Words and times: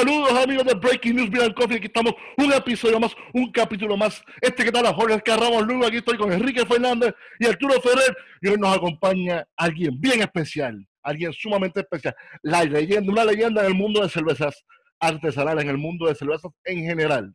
Saludos 0.00 0.32
amigos 0.32 0.64
de 0.64 0.72
Breaking 0.76 1.14
News 1.14 1.44
and 1.44 1.52
Coffee. 1.52 1.76
Aquí 1.76 1.84
estamos 1.84 2.14
un 2.38 2.50
episodio 2.50 2.98
más, 2.98 3.14
un 3.34 3.52
capítulo 3.52 3.98
más. 3.98 4.24
Este 4.40 4.64
que 4.64 4.72
tal 4.72 4.86
Jorge 4.94 5.20
Carramos 5.20 5.66
Lugo. 5.66 5.84
Aquí 5.84 5.98
estoy 5.98 6.16
con 6.16 6.32
Enrique 6.32 6.64
Fernández 6.64 7.14
y 7.38 7.44
Arturo 7.44 7.78
Ferrer. 7.82 8.16
Y 8.40 8.48
hoy 8.48 8.56
nos 8.56 8.74
acompaña 8.74 9.46
alguien 9.54 10.00
bien 10.00 10.22
especial, 10.22 10.88
alguien 11.02 11.34
sumamente 11.34 11.80
especial. 11.80 12.16
La 12.40 12.64
leyenda, 12.64 13.12
una 13.12 13.26
leyenda 13.26 13.60
en 13.60 13.66
el 13.66 13.74
mundo 13.74 14.00
de 14.00 14.08
cervezas 14.08 14.64
artesanales, 14.98 15.64
en 15.64 15.70
el 15.70 15.76
mundo 15.76 16.06
de 16.06 16.14
cervezas 16.14 16.50
en 16.64 16.78
general. 16.78 17.34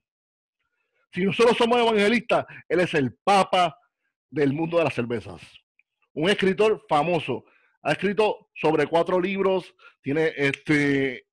Si 1.13 1.23
nosotros 1.23 1.55
somos 1.57 1.79
evangelistas, 1.79 2.45
él 2.67 2.79
es 2.79 2.95
el 2.95 3.15
papa 3.23 3.77
del 4.31 4.53
mundo 4.53 4.79
de 4.79 4.85
las 4.85 4.95
cervezas. 4.95 5.39
Un 6.13 6.31
escritor 6.31 6.83
famoso. 6.89 7.45
Ha 7.83 7.91
escrito 7.91 8.49
sobre 8.55 8.87
cuatro 8.87 9.21
libros, 9.21 9.71
tiene 10.01 10.33
este 10.35 11.25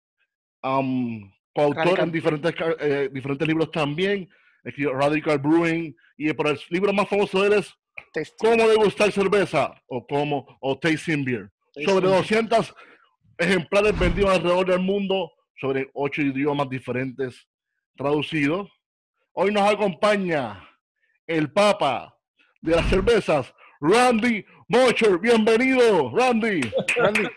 um, 0.63 1.31
coautor 1.55 2.01
en 2.01 2.13
diferentes, 2.13 2.55
eh, 2.81 3.11
diferentes 3.13 3.47
libros 3.47 3.71
también, 3.71 4.29
escribió 4.65 4.95
Radical 4.95 5.39
Brewing, 5.39 5.95
y 6.17 6.33
por 6.33 6.49
el 6.49 6.59
libro 6.71 6.93
más 6.93 7.09
famoso 7.09 7.41
de 7.43 7.49
él 7.49 7.53
es 7.55 7.75
Cómo 8.39 8.69
degustar 8.69 9.13
cerveza 9.13 9.75
o 9.87 10.07
cómo 10.07 10.59
o 10.61 10.79
tasting 10.79 11.25
beer. 11.25 11.51
sobre 11.85 12.09
200 12.09 12.75
ejemplares 13.39 13.99
vendidos 13.99 14.31
alrededor 14.31 14.67
del 14.67 14.81
mundo, 14.81 15.33
sobre 15.59 15.91
ocho 15.95 16.23
idiomas 16.23 16.69
diferentes 16.69 17.49
traducidos. 17.97 18.71
Hoy 19.33 19.53
nos 19.53 19.71
acompaña 19.71 20.69
el 21.27 21.51
Papa 21.53 22.15
de 22.61 22.77
las 22.77 22.89
cervezas, 22.89 23.55
Randy 23.81 24.45
Mocher. 24.69 25.19
Bienvenido, 25.19 26.11
Randy. 26.15 26.61
Randy. 26.97 27.29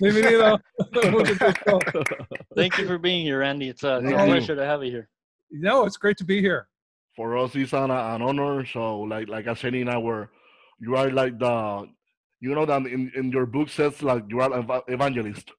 Bienvenido. 0.00 0.60
Thank 2.54 2.78
you 2.78 2.86
for 2.86 2.98
being 2.98 3.24
here, 3.24 3.40
Randy. 3.40 3.68
It's 3.68 3.82
a, 3.82 4.00
pleasure 4.00 4.54
to 4.54 4.64
have 4.64 4.84
you 4.84 4.92
here. 4.92 5.08
No, 5.50 5.84
it's 5.84 5.96
great 5.96 6.16
to 6.18 6.24
be 6.24 6.40
here. 6.40 6.68
For 7.16 7.36
us, 7.36 7.54
it's 7.56 7.72
an, 7.72 7.90
an 7.90 8.22
honor. 8.22 8.64
So, 8.64 9.00
like 9.00 9.28
like 9.28 9.48
I 9.48 9.54
said 9.54 9.74
in 9.74 9.88
our, 9.88 10.30
you 10.78 10.94
are 10.94 11.10
like 11.10 11.38
the, 11.38 11.88
you 12.40 12.54
know 12.54 12.64
that 12.64 12.86
in, 12.86 13.10
in 13.16 13.32
your 13.32 13.46
book 13.46 13.68
says 13.68 14.00
like 14.02 14.24
you 14.28 14.40
are 14.40 14.52
an 14.52 14.82
evangelist, 14.86 15.50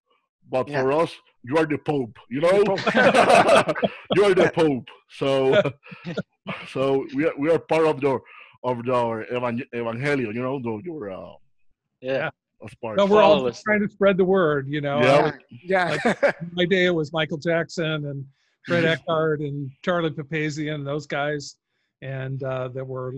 but 0.50 0.70
yeah. 0.70 0.82
for 0.82 0.94
us, 0.94 1.14
you 1.44 1.58
are 1.58 1.66
the 1.66 1.78
Pope. 1.78 2.18
You 2.30 2.40
know, 2.40 2.52
you 4.16 4.24
are 4.24 4.34
the 4.34 4.52
Pope. 4.56 4.88
So, 5.12 5.62
so 6.70 7.06
we 7.14 7.26
are 7.26 7.34
we 7.38 7.52
are 7.52 7.60
part 7.60 7.88
of 7.88 8.02
your 8.02 8.22
of 8.64 8.86
your 8.86 9.26
evangelion. 9.34 10.34
You 10.34 10.42
know, 10.42 10.60
the, 10.62 10.82
your 10.86 11.12
uh, 11.12 11.34
yeah 12.00 12.30
that's 12.62 12.76
part. 12.76 12.98
No, 12.98 13.06
we're 13.06 13.22
all 13.22 13.50
trying 13.52 13.82
to 13.82 13.90
spread 13.90 14.18
the 14.18 14.26
word, 14.26 14.68
you 14.68 14.82
know. 14.82 15.00
Yeah. 15.00 15.32
yeah. 15.50 15.98
Like, 16.06 16.36
my 16.54 16.66
day 16.66 16.86
it 16.86 16.94
was 16.94 17.14
Michael 17.14 17.38
Jackson 17.38 18.06
and 18.06 18.26
Fred 18.66 18.86
Eckhardt 19.08 19.42
and 19.42 19.72
Charlie 19.84 20.10
Papazian 20.10 20.76
and 20.76 20.88
those 20.88 21.08
guys, 21.08 21.56
and 22.02 22.42
uh, 22.44 22.68
that 22.70 22.86
were 22.86 23.14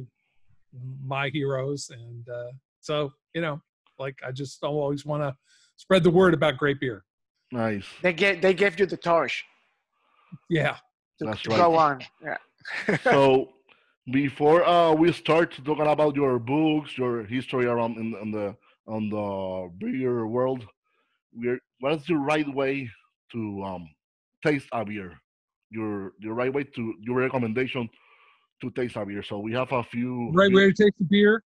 my 1.03 1.29
heroes. 1.29 1.89
And 1.89 2.27
uh, 2.29 2.51
so, 2.81 3.13
you 3.33 3.41
know, 3.41 3.61
like 3.99 4.15
I 4.25 4.31
just 4.31 4.63
always 4.63 5.05
want 5.05 5.23
to 5.23 5.35
spread 5.77 6.03
the 6.03 6.11
word 6.11 6.33
about 6.33 6.57
great 6.57 6.79
beer. 6.79 7.03
Nice. 7.51 7.85
They 8.01 8.13
get 8.13 8.41
they 8.41 8.53
gave 8.53 8.79
you 8.79 8.85
the 8.85 8.97
torch. 8.97 9.43
Yeah. 10.49 10.77
To, 11.19 11.25
That's 11.25 11.41
to 11.43 11.49
right. 11.49 11.57
go 11.57 11.75
on. 11.75 12.01
Yeah. 12.23 12.97
so 13.03 13.49
before 14.11 14.65
uh, 14.65 14.93
we 14.93 15.11
start 15.11 15.57
talking 15.63 15.87
about 15.87 16.15
your 16.15 16.39
books, 16.39 16.97
your 16.97 17.23
history 17.23 17.65
around 17.65 17.97
in, 17.97 18.15
in 18.21 18.31
the 18.31 18.55
on 18.91 19.09
the 19.09 19.71
beer 19.79 20.27
world, 20.27 20.65
we're 21.33 21.59
what 21.79 21.93
is 21.93 22.05
the 22.05 22.15
right 22.15 22.47
way 22.53 22.89
to 23.31 23.63
um, 23.63 23.89
taste 24.45 24.67
a 24.73 24.85
beer? 24.85 25.13
Your 25.69 26.11
your 26.19 26.33
right 26.33 26.53
way 26.53 26.63
to 26.63 26.93
your 27.01 27.17
recommendation 27.17 27.89
to 28.61 28.69
taste 28.71 28.97
a 28.97 29.05
beer. 29.05 29.23
So 29.23 29.39
we 29.39 29.53
have 29.53 29.71
a 29.71 29.83
few 29.83 30.31
right 30.33 30.53
way 30.53 30.71
to 30.71 30.83
taste 30.83 30.97
the 30.99 31.05
beer. 31.05 31.43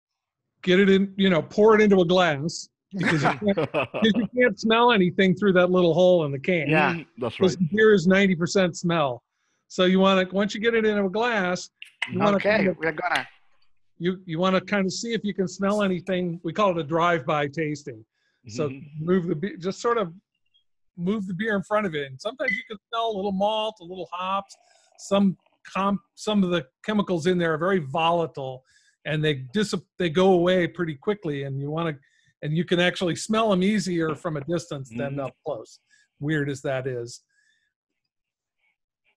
Get 0.63 0.79
it 0.79 0.89
in, 0.89 1.13
you 1.15 1.29
know, 1.29 1.43
pour 1.43 1.75
it 1.75 1.81
into 1.81 2.01
a 2.01 2.05
glass 2.05 2.67
because 2.91 3.21
you 3.21 3.53
can't, 3.53 3.69
you 4.03 4.27
can't 4.35 4.59
smell 4.59 4.91
anything 4.91 5.35
through 5.35 5.53
that 5.53 5.69
little 5.69 5.93
hole 5.93 6.25
in 6.25 6.31
the 6.31 6.39
can. 6.39 6.67
Yeah, 6.67 6.97
that's 7.19 7.39
right. 7.39 7.55
beer 7.71 7.93
is 7.93 8.07
ninety 8.07 8.35
percent 8.35 8.75
smell. 8.75 9.21
So 9.67 9.85
you 9.85 9.99
want 9.99 10.27
to 10.27 10.35
once 10.35 10.55
you 10.55 10.61
get 10.61 10.73
it 10.73 10.85
into 10.85 11.05
a 11.05 11.09
glass. 11.09 11.69
You 12.11 12.21
okay, 12.21 12.57
kind 12.57 12.67
of, 12.67 12.77
we're 12.77 12.91
gonna 12.91 13.27
you 13.97 14.19
you 14.25 14.39
want 14.39 14.55
to 14.55 14.61
kind 14.61 14.85
of 14.85 14.93
see 14.93 15.13
if 15.13 15.23
you 15.23 15.33
can 15.33 15.47
smell 15.47 15.81
anything. 15.83 16.39
We 16.43 16.53
call 16.53 16.71
it 16.71 16.77
a 16.77 16.83
drive-by 16.83 17.47
tasting. 17.47 18.03
So 18.47 18.69
mm-hmm. 18.69 19.05
move 19.05 19.27
the 19.27 19.35
beer, 19.35 19.57
just 19.57 19.81
sort 19.81 19.97
of 19.97 20.13
move 20.97 21.27
the 21.27 21.33
beer 21.33 21.55
in 21.55 21.63
front 21.63 21.85
of 21.85 21.95
it. 21.95 22.11
And 22.11 22.21
sometimes 22.21 22.51
you 22.51 22.63
can 22.69 22.77
smell 22.89 23.11
a 23.11 23.15
little 23.15 23.31
malt, 23.31 23.75
a 23.81 23.83
little 23.83 24.07
hops. 24.11 24.55
Some 24.99 25.37
comp, 25.73 25.99
some 26.15 26.43
of 26.43 26.51
the 26.51 26.65
chemicals 26.85 27.25
in 27.27 27.37
there 27.37 27.53
are 27.53 27.57
very 27.57 27.79
volatile, 27.79 28.63
and 29.05 29.23
they 29.23 29.45
dis 29.53 29.73
they 29.97 30.09
go 30.09 30.33
away 30.33 30.67
pretty 30.67 30.95
quickly. 30.95 31.43
And 31.43 31.59
you 31.59 31.71
want 31.71 31.95
to, 31.95 32.01
and 32.43 32.55
you 32.55 32.65
can 32.65 32.79
actually 32.79 33.15
smell 33.15 33.49
them 33.49 33.63
easier 33.63 34.15
from 34.15 34.37
a 34.37 34.41
distance 34.41 34.89
mm-hmm. 34.89 34.99
than 34.99 35.19
up 35.19 35.33
close. 35.45 35.79
Weird 36.19 36.49
as 36.49 36.61
that 36.61 36.87
is. 36.87 37.21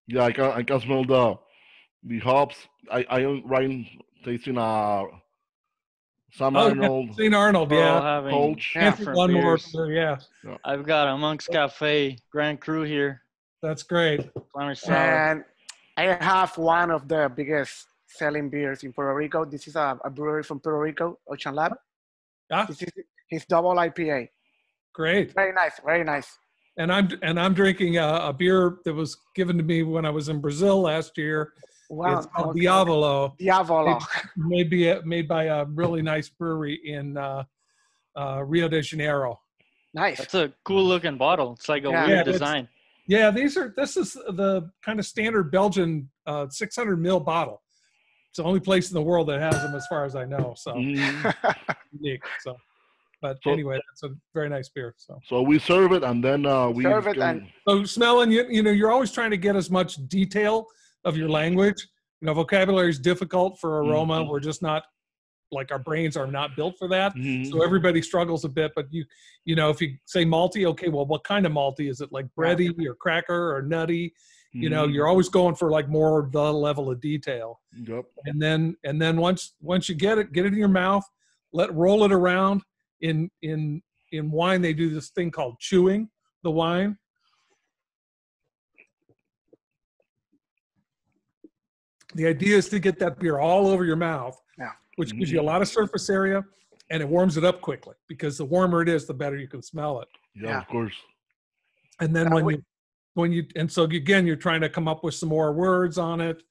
Yeah, 0.07 0.25
I 0.25 0.33
can 0.33 0.45
I 0.45 0.63
can 0.63 0.81
smell 0.81 1.05
the 1.05 1.37
the 2.03 2.19
hops. 2.21 2.57
I 2.91 3.05
I 3.11 3.43
am 4.29 4.35
right 4.35 4.39
tasting 4.39 4.59
uh 4.59 5.05
Sam 6.31 6.57
oh, 6.57 6.69
Arnold. 6.69 7.15
St. 7.15 7.35
Arnold, 7.35 7.73
yeah. 7.73 8.23
Coach. 8.29 8.77
One 9.03 9.33
more, 9.33 9.59
yeah. 9.91 10.19
I've 10.65 10.85
got 10.85 11.09
a 11.09 11.17
Monk's 11.17 11.47
Cafe 11.47 12.19
Grand 12.31 12.61
Cru 12.61 12.83
here. 12.83 13.23
That's 13.63 13.83
great. 13.83 14.29
And 14.87 15.45
I 15.97 16.03
have 16.21 16.57
one 16.59 16.91
of 16.91 17.09
the 17.09 17.33
biggest 17.35 17.87
selling 18.07 18.51
beers 18.51 18.85
in 18.85 18.93
Puerto 18.93 19.15
Rico. 19.15 19.45
This 19.45 19.67
is 19.67 19.75
a, 19.75 19.99
a 20.05 20.11
brewery 20.11 20.43
from 20.43 20.61
Puerto 20.61 20.79
Rico, 20.79 21.19
Ocean 21.27 21.55
Lab. 21.55 21.73
Yeah. 22.51 22.67
This 22.67 22.83
is 22.83 22.93
his 23.29 23.45
double 23.47 23.75
IPA. 23.75 24.29
Great. 24.95 25.33
Very 25.35 25.53
nice. 25.53 25.81
Very 25.85 26.05
nice. 26.05 26.39
And 26.77 26.93
I'm 26.93 27.09
and 27.23 27.41
I'm 27.41 27.55
drinking 27.55 27.97
a, 27.97 28.07
a 28.07 28.33
beer 28.33 28.79
that 28.85 28.95
was 28.95 29.17
given 29.35 29.57
to 29.59 29.65
me 29.65 29.83
when 29.83 30.05
I 30.05 30.11
was 30.11 30.29
in 30.29 30.41
Brazil 30.41 30.83
last 30.83 31.19
year 31.19 31.53
Wow. 31.89 32.19
It's 32.19 32.27
called 32.27 32.51
okay. 32.51 32.61
Diavolo. 32.61 33.35
Diavolo. 33.39 33.99
Made, 34.37 34.71
made, 34.71 35.07
made 35.07 35.29
by 35.29 35.45
a 35.45 35.65
really 35.65 36.03
nice 36.03 36.29
brewery 36.29 36.81
in 36.85 37.17
uh, 37.17 37.45
uh, 38.17 38.43
Rio 38.45 38.69
de 38.69 38.83
Janeiro. 38.83 39.41
Nice. 39.95 40.19
That's 40.19 40.35
a 40.35 40.53
cool 40.65 40.85
looking 40.85 41.17
bottle. 41.17 41.55
It's 41.55 41.69
like 41.69 41.85
a 41.85 41.91
yeah, 41.91 42.07
weird 42.07 42.27
design. 42.27 42.69
Yeah, 43.07 43.31
these 43.31 43.57
are. 43.57 43.73
This 43.75 43.97
is 43.97 44.13
the 44.13 44.71
kind 44.85 44.99
of 44.99 45.07
standard 45.07 45.51
Belgian 45.51 46.11
uh, 46.27 46.49
600 46.51 47.01
mil 47.01 47.21
bottle. 47.21 47.63
It's 48.29 48.37
the 48.37 48.45
only 48.45 48.61
place 48.61 48.91
in 48.91 48.95
the 48.95 49.03
world 49.03 49.29
that 49.31 49.41
has 49.41 49.55
them, 49.63 49.75
as 49.75 49.87
far 49.87 50.05
as 50.05 50.15
I 50.15 50.27
know. 50.27 50.55
So 50.59 50.75
mm. 50.75 51.35
unique. 51.99 52.23
So, 52.41 52.55
but 53.23 53.39
so, 53.43 53.51
anyway, 53.51 53.81
that's 53.89 54.03
a 54.03 54.15
very 54.35 54.51
nice 54.51 54.69
beer. 54.69 54.95
So. 54.99 55.19
So 55.27 55.41
we 55.41 55.59
serve 55.59 55.93
it 55.93 56.05
and 56.05 56.23
then 56.23 56.45
uh, 56.45 56.69
we 56.69 56.83
serve 56.83 57.07
it 57.07 57.17
and 57.17 57.49
so 57.67 57.83
smelling. 57.85 58.31
You 58.31 58.47
you 58.51 58.63
know 58.63 58.71
you're 58.71 58.93
always 58.93 59.11
trying 59.11 59.31
to 59.31 59.39
get 59.39 59.57
as 59.57 59.71
much 59.71 60.07
detail 60.09 60.67
of 61.09 61.17
your 61.17 61.29
language. 61.29 61.87
You 62.21 62.27
know, 62.27 62.35
vocabulary 62.35 62.91
is 62.91 62.99
difficult 62.99 63.59
for 63.61 63.83
aroma. 63.83 64.21
Mm-hmm. 64.21 64.31
We're 64.31 64.41
just 64.41 64.63
not 64.63 64.83
like 65.51 65.71
our 65.73 65.79
brains 65.79 66.17
are 66.17 66.27
not 66.27 66.57
built 66.57 66.77
for 66.79 66.89
that. 66.89 67.15
Mm-hmm. 67.15 67.51
So 67.51 67.63
everybody 67.63 68.03
struggles 68.03 68.45
a 68.45 68.49
bit. 68.49 68.73
But 68.77 68.87
you, 68.91 69.05
you 69.45 69.57
know, 69.57 69.71
if 69.71 69.81
you 69.81 69.97
say 70.05 70.25
malty, 70.25 70.67
okay, 70.67 70.89
well, 70.89 71.07
what 71.07 71.25
kind 71.25 71.47
of 71.47 71.53
malty 71.53 71.89
is 71.91 72.01
it? 72.01 72.13
Like 72.13 72.27
bready 72.39 72.71
or 72.87 72.95
cracker 72.95 73.57
or 73.57 73.63
nutty? 73.63 74.09
Mm-hmm. 74.09 74.63
You 74.63 74.71
know, 74.71 74.87
you're 74.87 75.05
mm-hmm. 75.05 75.11
always 75.11 75.29
going 75.29 75.55
for 75.55 75.71
like 75.71 75.89
more 75.89 76.29
the 76.33 76.53
level 76.53 76.91
of 76.91 77.01
detail. 77.01 77.61
Yep. 77.75 78.05
And 78.27 78.41
then 78.41 78.77
and 78.85 79.01
then 79.01 79.17
once 79.17 79.55
once 79.61 79.89
you 79.89 79.95
get 79.95 80.19
it, 80.19 80.33
get 80.33 80.45
it 80.45 80.53
in 80.53 80.59
your 80.59 80.69
mouth, 80.69 81.05
let 81.53 81.73
roll 81.75 82.05
it 82.05 82.13
around. 82.13 82.63
In 83.01 83.31
in 83.43 83.83
in 84.13 84.31
wine, 84.31 84.61
they 84.61 84.73
do 84.73 84.91
this 84.91 85.11
thing 85.11 85.31
called 85.31 85.59
chewing 85.61 86.09
the 86.43 86.51
wine. 86.51 86.99
The 92.15 92.27
idea 92.27 92.57
is 92.57 92.69
to 92.71 92.79
get 92.79 92.99
that 93.01 93.19
beer 93.19 93.39
all 93.39 93.69
over 93.69 93.85
your 93.85 93.97
mouth, 93.97 94.41
yeah. 94.59 94.73
which 94.97 95.17
gives 95.17 95.31
you 95.31 95.41
a 95.41 95.43
lot 95.43 95.63
of 95.63 95.69
surface 95.69 96.09
area 96.09 96.45
and 96.91 97.03
it 97.03 97.09
warms 97.09 97.37
it 97.37 97.45
up 97.45 97.61
quickly 97.61 97.95
because 98.09 98.39
the 98.39 98.45
warmer 98.45 98.83
it 98.83 98.89
is, 98.89 99.07
the 99.07 99.15
better 99.15 99.37
you 99.37 99.49
can 99.49 99.63
smell 99.63 100.01
it. 100.01 100.09
Yeah, 100.35 100.49
yeah. 100.49 100.59
of 100.61 100.69
course. 100.69 100.95
And 102.01 102.15
then 102.15 102.31
when 102.31 102.49
you, 102.49 102.63
when 103.15 103.33
you, 103.33 103.45
and 103.57 103.71
so 103.71 103.83
again, 103.83 104.27
you're 104.27 104.37
trying 104.37 104.61
to 104.61 104.69
come 104.69 104.89
up 104.89 105.05
with 105.05 105.15
some 105.15 105.29
more 105.29 105.53
words 105.53 105.99
on 105.99 106.21
it, 106.21 106.43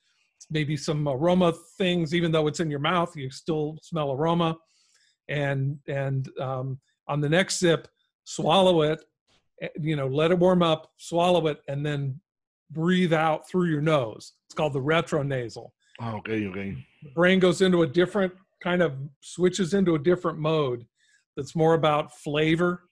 maybe 0.52 0.78
some 0.78 1.08
aroma 1.08 1.54
things, 1.78 2.14
even 2.14 2.32
though 2.32 2.48
it's 2.48 2.60
in 2.60 2.70
your 2.70 2.80
mouth, 2.80 3.16
you 3.16 3.30
still 3.32 3.78
smell 3.82 4.12
aroma. 4.12 4.58
And, 5.30 5.80
and 5.88 6.30
um, 6.40 6.80
on 7.08 7.22
the 7.22 7.30
next 7.30 7.60
sip, 7.60 7.88
swallow 8.26 8.82
it, 8.82 9.04
eh, 9.62 9.70
you 9.82 9.96
know, 9.96 10.08
let 10.08 10.32
it 10.32 10.38
warm 10.38 10.62
up, 10.62 10.92
swallow 10.98 11.48
it, 11.48 11.62
and 11.68 11.86
then 11.86 12.20
breathe 12.72 13.14
out 13.14 13.48
through 13.48 13.70
your 13.70 13.82
nose. 13.82 14.34
It's 14.48 14.56
called 14.56 14.74
the 14.74 14.82
retronasal. 14.82 15.70
Oh, 16.00 16.18
okay, 16.18 16.46
okay. 16.48 16.86
The 17.04 17.10
brain 17.12 17.40
goes 17.40 17.62
into 17.62 17.84
a 17.84 17.88
different 17.88 18.34
kind 18.62 18.82
of 18.82 18.94
switches 19.22 19.74
into 19.74 19.96
a 19.96 20.00
different 20.00 20.40
mode 20.40 20.86
that's 21.36 21.56
more 21.56 21.74
about 21.74 22.16
flavor. 22.18 22.84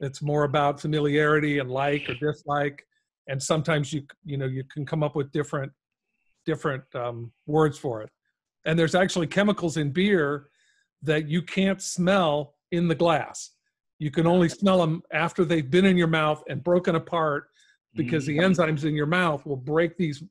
It's 0.00 0.22
more 0.22 0.44
about 0.44 0.80
familiarity 0.80 1.58
and 1.58 1.70
like 1.70 2.08
or 2.08 2.14
dislike. 2.14 2.82
and 3.28 3.42
sometimes 3.42 3.92
you 3.92 4.02
you 4.24 4.36
know 4.36 4.46
you 4.46 4.62
can 4.72 4.86
come 4.86 5.02
up 5.02 5.16
with 5.16 5.32
different 5.32 5.72
different 6.44 6.84
um, 6.94 7.32
words 7.46 7.76
for 7.76 8.02
it. 8.02 8.10
And 8.64 8.78
there's 8.78 8.94
actually 8.94 9.26
chemicals 9.26 9.76
in 9.76 9.90
beer 9.90 10.48
that 11.02 11.28
you 11.28 11.42
can't 11.42 11.82
smell 11.82 12.54
in 12.72 12.88
the 12.88 12.94
glass. 12.94 13.50
You 13.98 14.10
can 14.10 14.26
only 14.26 14.48
smell 14.48 14.78
them 14.78 15.02
after 15.12 15.44
they've 15.44 15.70
been 15.70 15.84
in 15.84 15.96
your 15.96 16.06
mouth 16.08 16.42
and 16.48 16.62
broken 16.62 16.94
apart 16.96 17.48
because 17.96 18.26
the 18.26 18.38
mm-hmm. 18.38 18.52
enzymes 18.52 18.84
in 18.84 18.94
your 18.94 19.06
mouth 19.06 19.44
will 19.46 19.56
break 19.56 19.96
these 19.96 20.22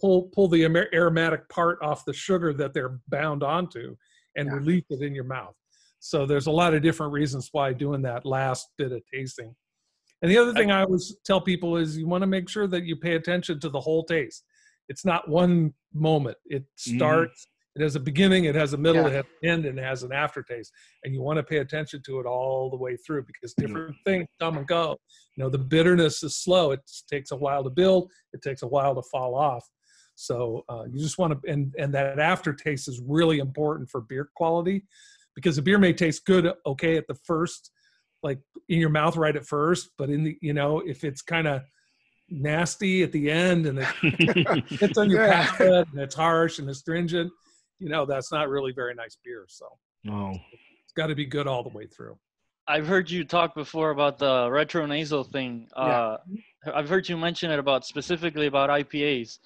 pull 0.00 0.24
pull 0.34 0.48
the 0.48 0.64
aromatic 0.92 1.48
part 1.48 1.78
off 1.82 2.04
the 2.04 2.12
sugar 2.12 2.52
that 2.52 2.74
they're 2.74 2.98
bound 3.08 3.42
onto 3.42 3.96
and 4.36 4.48
Yeah. 4.48 4.54
release 4.54 4.84
it 4.90 5.02
in 5.02 5.14
your 5.14 5.24
mouth. 5.24 5.54
So 6.00 6.26
there's 6.26 6.46
a 6.46 6.50
lot 6.50 6.74
of 6.74 6.82
different 6.82 7.12
reasons 7.12 7.48
why 7.52 7.72
doing 7.72 8.02
that 8.02 8.26
last 8.26 8.68
bit 8.76 8.92
of 8.92 9.02
tasting. 9.12 9.54
And 10.20 10.30
the 10.30 10.38
other 10.38 10.52
thing 10.52 10.70
I 10.70 10.82
always 10.82 11.16
tell 11.24 11.40
people 11.40 11.76
is 11.76 11.96
you 11.96 12.06
want 12.06 12.22
to 12.22 12.26
make 12.26 12.48
sure 12.48 12.66
that 12.66 12.84
you 12.84 12.96
pay 12.96 13.14
attention 13.14 13.60
to 13.60 13.68
the 13.68 13.80
whole 13.80 14.04
taste. 14.04 14.44
It's 14.88 15.04
not 15.04 15.28
one 15.28 15.72
moment. 15.92 16.36
It 16.46 16.62
mm-hmm. 16.62 16.96
starts, 16.96 17.46
it 17.76 17.82
has 17.82 17.96
a 17.96 18.00
beginning, 18.00 18.44
it 18.44 18.54
has 18.54 18.72
a 18.72 18.76
middle, 18.76 19.02
Yeah. 19.02 19.08
it 19.08 19.14
has 19.14 19.24
an 19.42 19.48
end, 19.48 19.66
and 19.66 19.78
it 19.78 19.82
has 19.84 20.02
an 20.04 20.12
aftertaste. 20.12 20.72
And 21.02 21.12
you 21.12 21.20
want 21.22 21.38
to 21.38 21.42
pay 21.42 21.58
attention 21.58 22.02
to 22.06 22.20
it 22.20 22.26
all 22.26 22.70
the 22.70 22.76
way 22.76 22.96
through 22.96 23.24
because 23.24 23.52
different 23.54 23.96
things 24.06 24.26
come 24.40 24.56
and 24.58 24.66
go. 24.66 24.96
You 25.36 25.42
know, 25.44 25.50
the 25.50 25.58
bitterness 25.58 26.22
is 26.22 26.36
slow. 26.36 26.70
It 26.70 26.80
takes 27.10 27.32
a 27.32 27.36
while 27.36 27.64
to 27.64 27.70
build. 27.70 28.10
It 28.32 28.42
takes 28.42 28.62
a 28.62 28.66
while 28.68 28.94
to 28.94 29.02
fall 29.10 29.34
off. 29.34 29.68
So 30.14 30.62
uh, 30.68 30.84
you 30.84 31.00
just 31.00 31.18
want 31.18 31.32
to, 31.42 31.50
and 31.50 31.74
and 31.76 31.92
that 31.94 32.20
aftertaste 32.20 32.86
is 32.86 33.00
really 33.04 33.40
important 33.40 33.90
for 33.90 34.00
beer 34.02 34.28
quality, 34.36 34.84
because 35.34 35.56
the 35.56 35.62
beer 35.62 35.78
may 35.78 35.92
taste 35.92 36.24
good, 36.24 36.52
okay, 36.64 36.96
at 36.96 37.08
the 37.08 37.16
first, 37.24 37.72
like 38.22 38.38
in 38.68 38.78
your 38.78 38.90
mouth 38.90 39.16
right 39.16 39.34
at 39.34 39.44
first, 39.44 39.90
but 39.98 40.10
in 40.10 40.22
the, 40.22 40.38
you 40.40 40.52
know, 40.54 40.78
if 40.86 41.02
it's 41.02 41.20
kind 41.22 41.48
of 41.48 41.62
nasty 42.30 43.02
at 43.02 43.10
the 43.10 43.28
end 43.30 43.66
and 43.66 43.80
it 43.80 43.88
hits 44.80 44.96
on 44.96 45.10
your 45.10 45.20
Yeah. 45.26 45.44
palate 45.58 45.88
and 45.92 46.00
it's 46.00 46.14
harsh 46.14 46.60
and 46.60 46.70
astringent, 46.70 47.32
you 47.78 47.88
know, 47.88 48.06
that's 48.06 48.32
not 48.32 48.48
really 48.48 48.72
very 48.72 48.94
nice 48.94 49.16
beer. 49.24 49.44
So 49.48 49.66
no. 50.04 50.30
it's 50.82 50.92
got 50.96 51.08
to 51.08 51.14
be 51.14 51.26
good 51.26 51.46
all 51.46 51.62
the 51.62 51.70
way 51.70 51.86
through. 51.86 52.16
I've 52.66 52.86
heard 52.86 53.10
you 53.10 53.24
talk 53.24 53.54
before 53.54 53.90
about 53.90 54.18
the 54.18 54.48
retronasal 54.48 55.30
thing. 55.30 55.68
Uh, 55.76 56.16
I've 56.72 56.88
heard 56.88 57.08
you 57.08 57.16
mention 57.16 57.50
it 57.50 57.58
about 57.58 57.84
specifically 57.84 58.46
about 58.46 58.70
IPAs, 58.70 59.38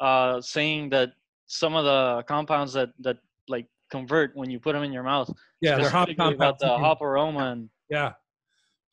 uh, 0.00 0.40
saying 0.40 0.90
that 0.90 1.12
some 1.46 1.74
of 1.74 1.84
the 1.84 2.24
compounds 2.24 2.74
that 2.74 2.90
that 3.00 3.16
like 3.48 3.66
convert 3.90 4.36
when 4.36 4.50
you 4.50 4.60
put 4.60 4.74
them 4.74 4.82
in 4.82 4.92
your 4.92 5.02
mouth. 5.02 5.32
Yeah, 5.62 5.76
they're 5.76 5.88
hop 5.88 6.08
specifically 6.08 6.34
about 6.34 6.58
the 6.58 6.68
hop 6.68 7.00
aroma 7.00 7.52
and 7.52 7.70
Yeah, 7.88 8.12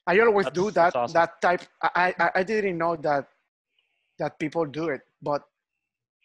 I 0.08 0.20
always 0.20 0.50
do 0.52 0.72
that 0.72 0.96
awesome. 0.96 1.14
that 1.14 1.42
type. 1.42 1.64
I, 1.82 2.14
I 2.18 2.32
I 2.36 2.44
didn't 2.44 2.78
know 2.78 2.96
that 2.96 3.28
that 4.20 4.40
people 4.40 4.66
do 4.66 4.88
it, 4.88 5.02
but 5.22 5.44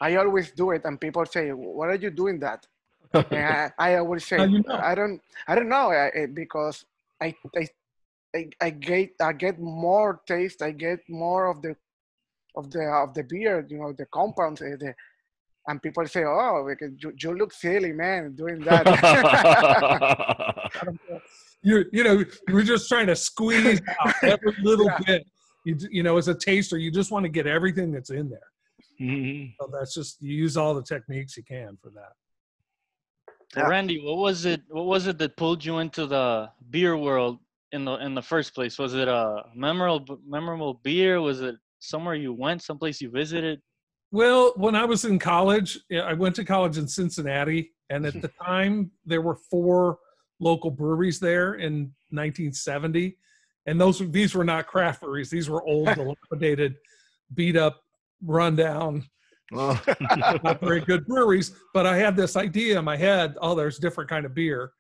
I 0.00 0.16
always 0.16 0.50
do 0.52 0.70
it, 0.70 0.82
and 0.84 1.00
people 1.00 1.26
say, 1.26 1.50
"What 1.52 1.88
are 1.90 1.94
you 1.96 2.10
doing 2.10 2.38
that?" 2.40 2.66
I, 3.14 3.70
I 3.78 3.94
always 3.96 4.24
say, 4.26 4.46
you 4.46 4.62
know? 4.66 4.78
"I 4.82 4.94
don't 4.94 5.20
I 5.46 5.54
don't 5.54 5.68
know 5.68 5.90
I, 5.90 6.22
I- 6.22 6.26
because 6.26 6.84
I, 7.20 7.34
I 8.34 8.48
I 8.60 8.70
get 8.70 9.10
I 9.20 9.32
get 9.32 9.58
more 9.60 10.20
taste. 10.26 10.62
I 10.62 10.70
get 10.72 11.00
more 11.08 11.46
of 11.50 11.62
the 11.62 11.76
of 12.56 12.70
the 12.70 12.84
of 13.04 13.14
the 13.14 13.24
beer. 13.24 13.66
You 13.68 13.78
know 13.78 13.92
the 13.92 14.06
compounds. 14.06 14.62
uh, 14.62 14.76
The, 14.78 14.94
and 15.68 15.82
people 15.82 16.06
say, 16.06 16.24
"Oh, 16.24 16.66
you, 16.80 17.12
you 17.22 17.34
look 17.36 17.52
silly, 17.52 17.92
man, 17.92 18.34
doing 18.34 18.60
that." 18.60 18.86
you 21.62 21.84
you 21.92 22.04
know 22.04 22.24
we're 22.50 22.62
just 22.62 22.88
trying 22.88 23.06
to 23.08 23.16
squeeze 23.16 23.80
out 24.00 24.14
every 24.22 24.54
little 24.62 24.86
Yeah. 24.86 24.98
bit. 25.06 25.26
You 25.64 25.76
you 25.90 26.02
know, 26.02 26.16
as 26.16 26.28
a 26.28 26.34
taster, 26.34 26.78
you 26.78 26.90
just 26.90 27.10
want 27.10 27.24
to 27.24 27.28
get 27.28 27.46
everything 27.46 27.92
that's 27.92 28.10
in 28.10 28.30
there. 28.30 28.49
Mhm. 29.00 29.54
So 29.60 29.70
that's 29.72 29.94
just 29.94 30.20
you 30.22 30.34
use 30.34 30.56
all 30.56 30.74
the 30.74 30.82
techniques 30.82 31.36
you 31.36 31.42
can 31.42 31.78
for 31.82 31.90
that. 31.90 32.12
Yeah. 33.56 33.66
Randy, 33.66 34.00
what 34.00 34.18
was 34.18 34.44
it? 34.44 34.62
What 34.68 34.86
was 34.86 35.06
it 35.06 35.18
that 35.18 35.36
pulled 35.36 35.64
you 35.64 35.78
into 35.78 36.06
the 36.06 36.50
beer 36.70 36.96
world 36.96 37.38
in 37.72 37.84
the 37.84 37.94
in 37.94 38.14
the 38.14 38.22
first 38.22 38.54
place? 38.54 38.78
Was 38.78 38.94
it 38.94 39.08
a 39.08 39.44
memorable 39.54 40.20
memorable 40.24 40.74
beer? 40.74 41.20
Was 41.20 41.40
it 41.40 41.56
somewhere 41.80 42.14
you 42.14 42.32
went, 42.32 42.62
someplace 42.62 43.00
you 43.00 43.10
visited? 43.10 43.60
Well, 44.12 44.52
when 44.56 44.74
I 44.74 44.84
was 44.84 45.04
in 45.04 45.18
college, 45.18 45.78
I 45.92 46.12
went 46.14 46.34
to 46.36 46.44
college 46.44 46.78
in 46.78 46.86
Cincinnati, 46.86 47.72
and 47.88 48.06
at 48.06 48.20
the 48.20 48.28
time 48.44 48.90
there 49.04 49.22
were 49.22 49.36
four 49.50 49.98
local 50.40 50.70
breweries 50.70 51.20
there 51.20 51.54
in 51.54 51.92
1970, 52.10 53.16
and 53.66 53.80
those 53.80 53.98
these 54.10 54.34
were 54.34 54.44
not 54.44 54.66
craft 54.66 55.00
breweries; 55.00 55.30
these 55.30 55.48
were 55.48 55.64
old, 55.64 55.86
dilapidated, 55.94 56.76
beat 57.34 57.56
up, 57.56 57.82
rundown, 58.24 59.04
Oh. 59.52 59.80
not 60.44 60.60
very 60.60 60.80
good 60.80 61.04
breweries. 61.06 61.52
But 61.74 61.84
I 61.86 61.96
had 61.96 62.14
this 62.16 62.36
idea 62.36 62.78
in 62.78 62.84
my 62.84 62.96
head: 62.96 63.34
oh, 63.40 63.54
there's 63.54 63.78
different 63.78 64.08
kind 64.08 64.24
of 64.24 64.34
beer. 64.34 64.72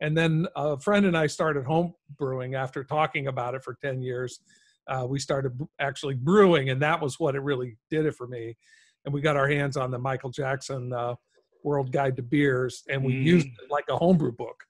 And 0.00 0.16
then 0.16 0.46
a 0.56 0.78
friend 0.78 1.06
and 1.06 1.16
I 1.16 1.26
started 1.28 1.64
home 1.64 1.94
brewing 2.18 2.54
after 2.54 2.82
talking 2.84 3.26
about 3.28 3.54
it 3.54 3.62
for 3.62 3.76
10 3.82 4.02
years. 4.02 4.40
Uh, 4.88 5.06
we 5.08 5.18
started 5.20 5.52
actually 5.80 6.14
brewing, 6.14 6.70
and 6.70 6.82
that 6.82 7.00
was 7.00 7.20
what 7.20 7.34
it 7.36 7.40
really 7.40 7.76
did 7.90 8.04
it 8.06 8.14
for 8.16 8.26
me. 8.26 8.56
And 9.04 9.14
we 9.14 9.20
got 9.20 9.36
our 9.36 9.48
hands 9.48 9.76
on 9.76 9.90
the 9.92 9.98
Michael 9.98 10.30
Jackson 10.30 10.92
uh, 10.92 11.14
World 11.64 11.92
Guide 11.92 12.16
to 12.16 12.22
Beers, 12.22 12.82
and 12.88 13.04
we 13.04 13.12
Mm. 13.12 13.24
used 13.24 13.46
it 13.46 13.70
like 13.70 13.84
a 13.88 13.96
homebrew 13.96 14.32
book 14.32 14.62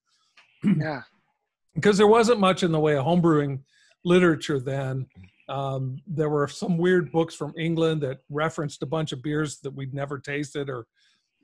yeah, 0.64 1.02
because 1.74 1.96
there 1.98 2.06
wasn't 2.06 2.38
much 2.40 2.62
in 2.62 2.70
the 2.72 2.80
way 2.80 2.96
of 2.96 3.04
homebrewing 3.04 3.60
literature 4.04 4.60
then. 4.60 5.06
Um, 5.52 5.98
there 6.06 6.30
were 6.30 6.48
some 6.48 6.78
weird 6.78 7.12
books 7.12 7.34
from 7.34 7.52
England 7.58 8.00
that 8.02 8.20
referenced 8.30 8.82
a 8.82 8.86
bunch 8.86 9.12
of 9.12 9.22
beers 9.22 9.58
that 9.60 9.74
we'd 9.74 9.92
never 9.92 10.18
tasted 10.18 10.70
or 10.70 10.86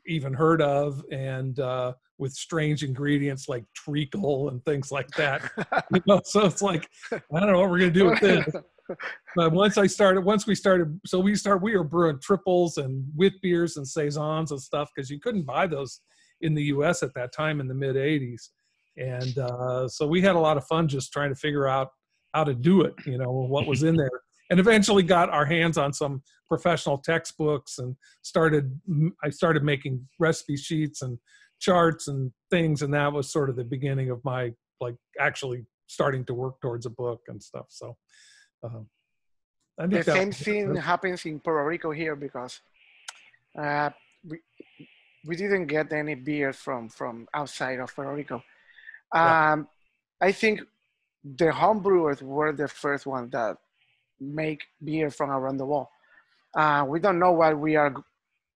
even 0.07 0.33
heard 0.33 0.63
of, 0.63 1.05
and 1.13 1.61
uh, 1.61 1.93
with 2.17 2.33
strange 2.33 2.83
ingredients 2.83 3.51
like 3.51 3.65
treacle 3.75 4.49
and 4.49 4.65
things 4.65 4.91
like 4.91 5.11
that. 5.11 5.43
You 5.93 6.03
know, 6.07 6.21
so 6.25 6.47
it's 6.47 6.63
like 6.63 6.89
I 7.13 7.41
don't 7.41 7.53
know 7.53 7.61
what 7.61 7.71
we're 7.71 7.81
gonna 7.81 7.91
do 7.91 8.07
with 8.07 8.21
this. 8.21 8.47
But 9.37 9.53
once 9.53 9.77
I 9.77 9.87
started, 9.87 10.23
once 10.23 10.47
we 10.47 10.55
started, 10.55 10.99
so 11.05 11.21
we 11.21 11.35
start, 11.35 11.61
we 11.63 11.77
were 11.77 11.85
brewing 11.85 12.21
triples 12.23 12.79
and 12.79 13.05
wit 13.15 13.35
beers 13.43 13.77
and 13.77 13.87
saisons 13.87 14.51
and 14.51 14.61
stuff 14.61 14.89
because 14.95 15.11
you 15.11 15.21
couldn't 15.21 15.43
buy 15.43 15.67
those 15.67 16.01
in 16.41 16.55
the 16.55 16.65
U.S. 16.65 17.03
at 17.03 17.13
that 17.15 17.33
time 17.35 17.61
in 17.61 17.69
the 17.69 17.75
mid 17.75 17.97
'80s, 17.97 18.49
and 18.97 19.37
uh, 19.37 19.87
so 19.89 20.07
we 20.07 20.23
had 20.23 20.37
a 20.37 20.41
lot 20.41 20.57
of 20.57 20.67
fun 20.67 20.89
just 20.89 21.13
trying 21.13 21.29
to 21.29 21.35
figure 21.35 21.67
out 21.67 21.91
how 22.35 22.45
to 22.45 22.55
do 22.55 22.83
it, 22.83 22.95
you 23.07 23.19
know, 23.19 23.31
what 23.31 23.67
was 23.67 23.83
in 23.83 23.97
there, 23.97 24.11
and 24.51 24.61
eventually 24.61 25.03
got 25.03 25.31
our 25.31 25.45
hands 25.47 25.79
on 25.79 25.93
some 25.93 26.23
professional 26.49 26.99
textbooks 26.99 27.79
and 27.79 27.97
started. 28.23 28.81
I 29.25 29.31
started 29.31 29.63
making 29.63 30.07
recipe 30.19 30.57
sheets 30.57 31.03
and 31.03 31.19
charts 31.61 32.09
and 32.09 32.33
things, 32.51 32.83
and 32.83 32.93
that 32.95 33.13
was 33.13 33.33
sort 33.33 33.51
of 33.51 33.57
the 33.57 33.65
beginning 33.65 34.11
of 34.11 34.25
my 34.25 34.53
like 34.81 34.97
actually 35.19 35.65
starting 35.87 36.25
to 36.27 36.35
work 36.35 36.61
towards 36.61 36.87
a 36.87 36.91
book 36.91 37.23
and 37.29 37.43
stuff. 37.43 37.67
So. 37.69 37.97
Um, 38.63 38.89
I 39.81 39.87
the 39.87 39.93
think 39.93 40.07
that 40.07 40.17
same 40.17 40.29
was- 40.29 40.39
thing 40.39 40.77
happens 40.77 41.25
in 41.25 41.41
Puerto 41.41 41.65
Rico 41.65 41.93
here 41.93 42.17
because 42.17 42.61
uh, 43.57 43.91
we 44.25 44.41
we 45.25 45.37
didn't 45.37 45.67
get 45.67 45.93
any 45.93 46.15
beers 46.15 46.57
from 46.57 46.89
from 46.89 47.29
outside 47.33 47.79
of 47.79 47.95
Puerto 47.95 48.13
Rico. 48.13 48.43
Yeah. 49.15 49.53
Um, 49.53 49.69
I 50.21 50.33
think 50.33 50.61
the 51.25 51.47
homebrewers 51.47 52.23
were 52.23 52.53
the 52.53 52.69
first 52.69 53.07
ones 53.07 53.31
that 53.33 53.57
make 54.21 54.65
beer 54.83 55.11
from 55.11 55.31
around 55.31 55.57
the 55.59 55.67
world. 55.67 55.89
Uh, 56.55 56.85
we 56.89 56.99
don't 57.01 57.19
know 57.19 57.33
what 57.33 57.59
we 57.59 57.77
are 57.77 57.95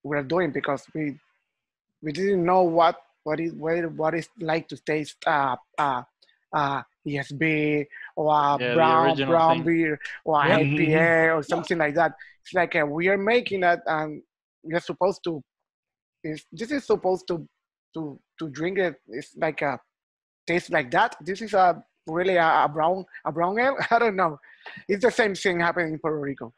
we're 0.02 0.22
doing 0.22 0.50
because 0.50 0.84
we 0.94 1.18
we 2.02 2.12
didn't 2.12 2.44
know 2.44 2.62
what 2.62 2.96
what 3.24 3.38
is 3.40 3.52
what, 3.54 3.92
what 3.92 4.14
is 4.14 4.28
like 4.40 4.68
to 4.68 4.76
taste 4.78 5.16
uh, 5.26 5.56
uh, 5.78 6.02
uh, 6.52 6.82
ESB 7.06 7.86
or 8.16 8.32
uh, 8.34 8.58
Yeah, 8.58 8.74
brown 8.74 9.16
brown 9.26 9.56
thing. 9.58 9.66
beer 9.66 10.00
or 10.24 10.36
Yeah. 10.44 10.58
IPA 10.58 11.36
or 11.36 11.42
something 11.42 11.78
like 11.78 11.94
that. 11.94 12.12
It's 12.42 12.54
like 12.54 12.74
uh, 12.74 12.86
we 12.86 13.08
are 13.08 13.18
making 13.18 13.62
it 13.62 13.80
and 13.86 14.22
we're 14.62 14.80
supposed 14.80 15.22
to. 15.24 15.42
It's, 16.24 16.44
this 16.52 16.70
is 16.70 16.84
supposed 16.84 17.26
to 17.28 17.46
to 17.94 18.18
to 18.38 18.48
drink 18.48 18.78
it. 18.78 18.96
It's 19.08 19.36
like 19.36 19.62
a 19.62 19.78
taste 20.46 20.70
like 20.70 20.90
that. 20.92 21.16
This 21.20 21.42
is 21.42 21.54
a 21.54 21.82
really 22.06 22.36
a, 22.36 22.64
a 22.64 22.68
brown 22.72 23.04
a 23.24 23.32
brown 23.32 23.58
ale. 23.58 23.76
I 23.90 23.98
don't 23.98 24.16
know. 24.16 24.38
It's 24.88 25.04
the 25.04 25.10
same 25.10 25.34
thing 25.34 25.60
happening 25.60 25.94
in 25.94 25.98
Puerto 25.98 26.18
Rico. 26.20 26.52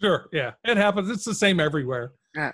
Sure, 0.00 0.28
yeah, 0.32 0.52
it 0.64 0.76
happens. 0.76 1.10
It's 1.10 1.24
the 1.24 1.34
same 1.34 1.60
everywhere. 1.60 2.12
Yeah. 2.34 2.52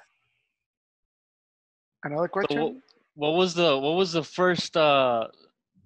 Another 2.04 2.28
question. 2.28 2.80
what 3.14 3.30
was 3.34 3.54
the 3.54 3.76
what 3.78 3.94
was 3.96 4.12
the 4.12 4.22
first 4.22 4.76
uh 4.76 5.26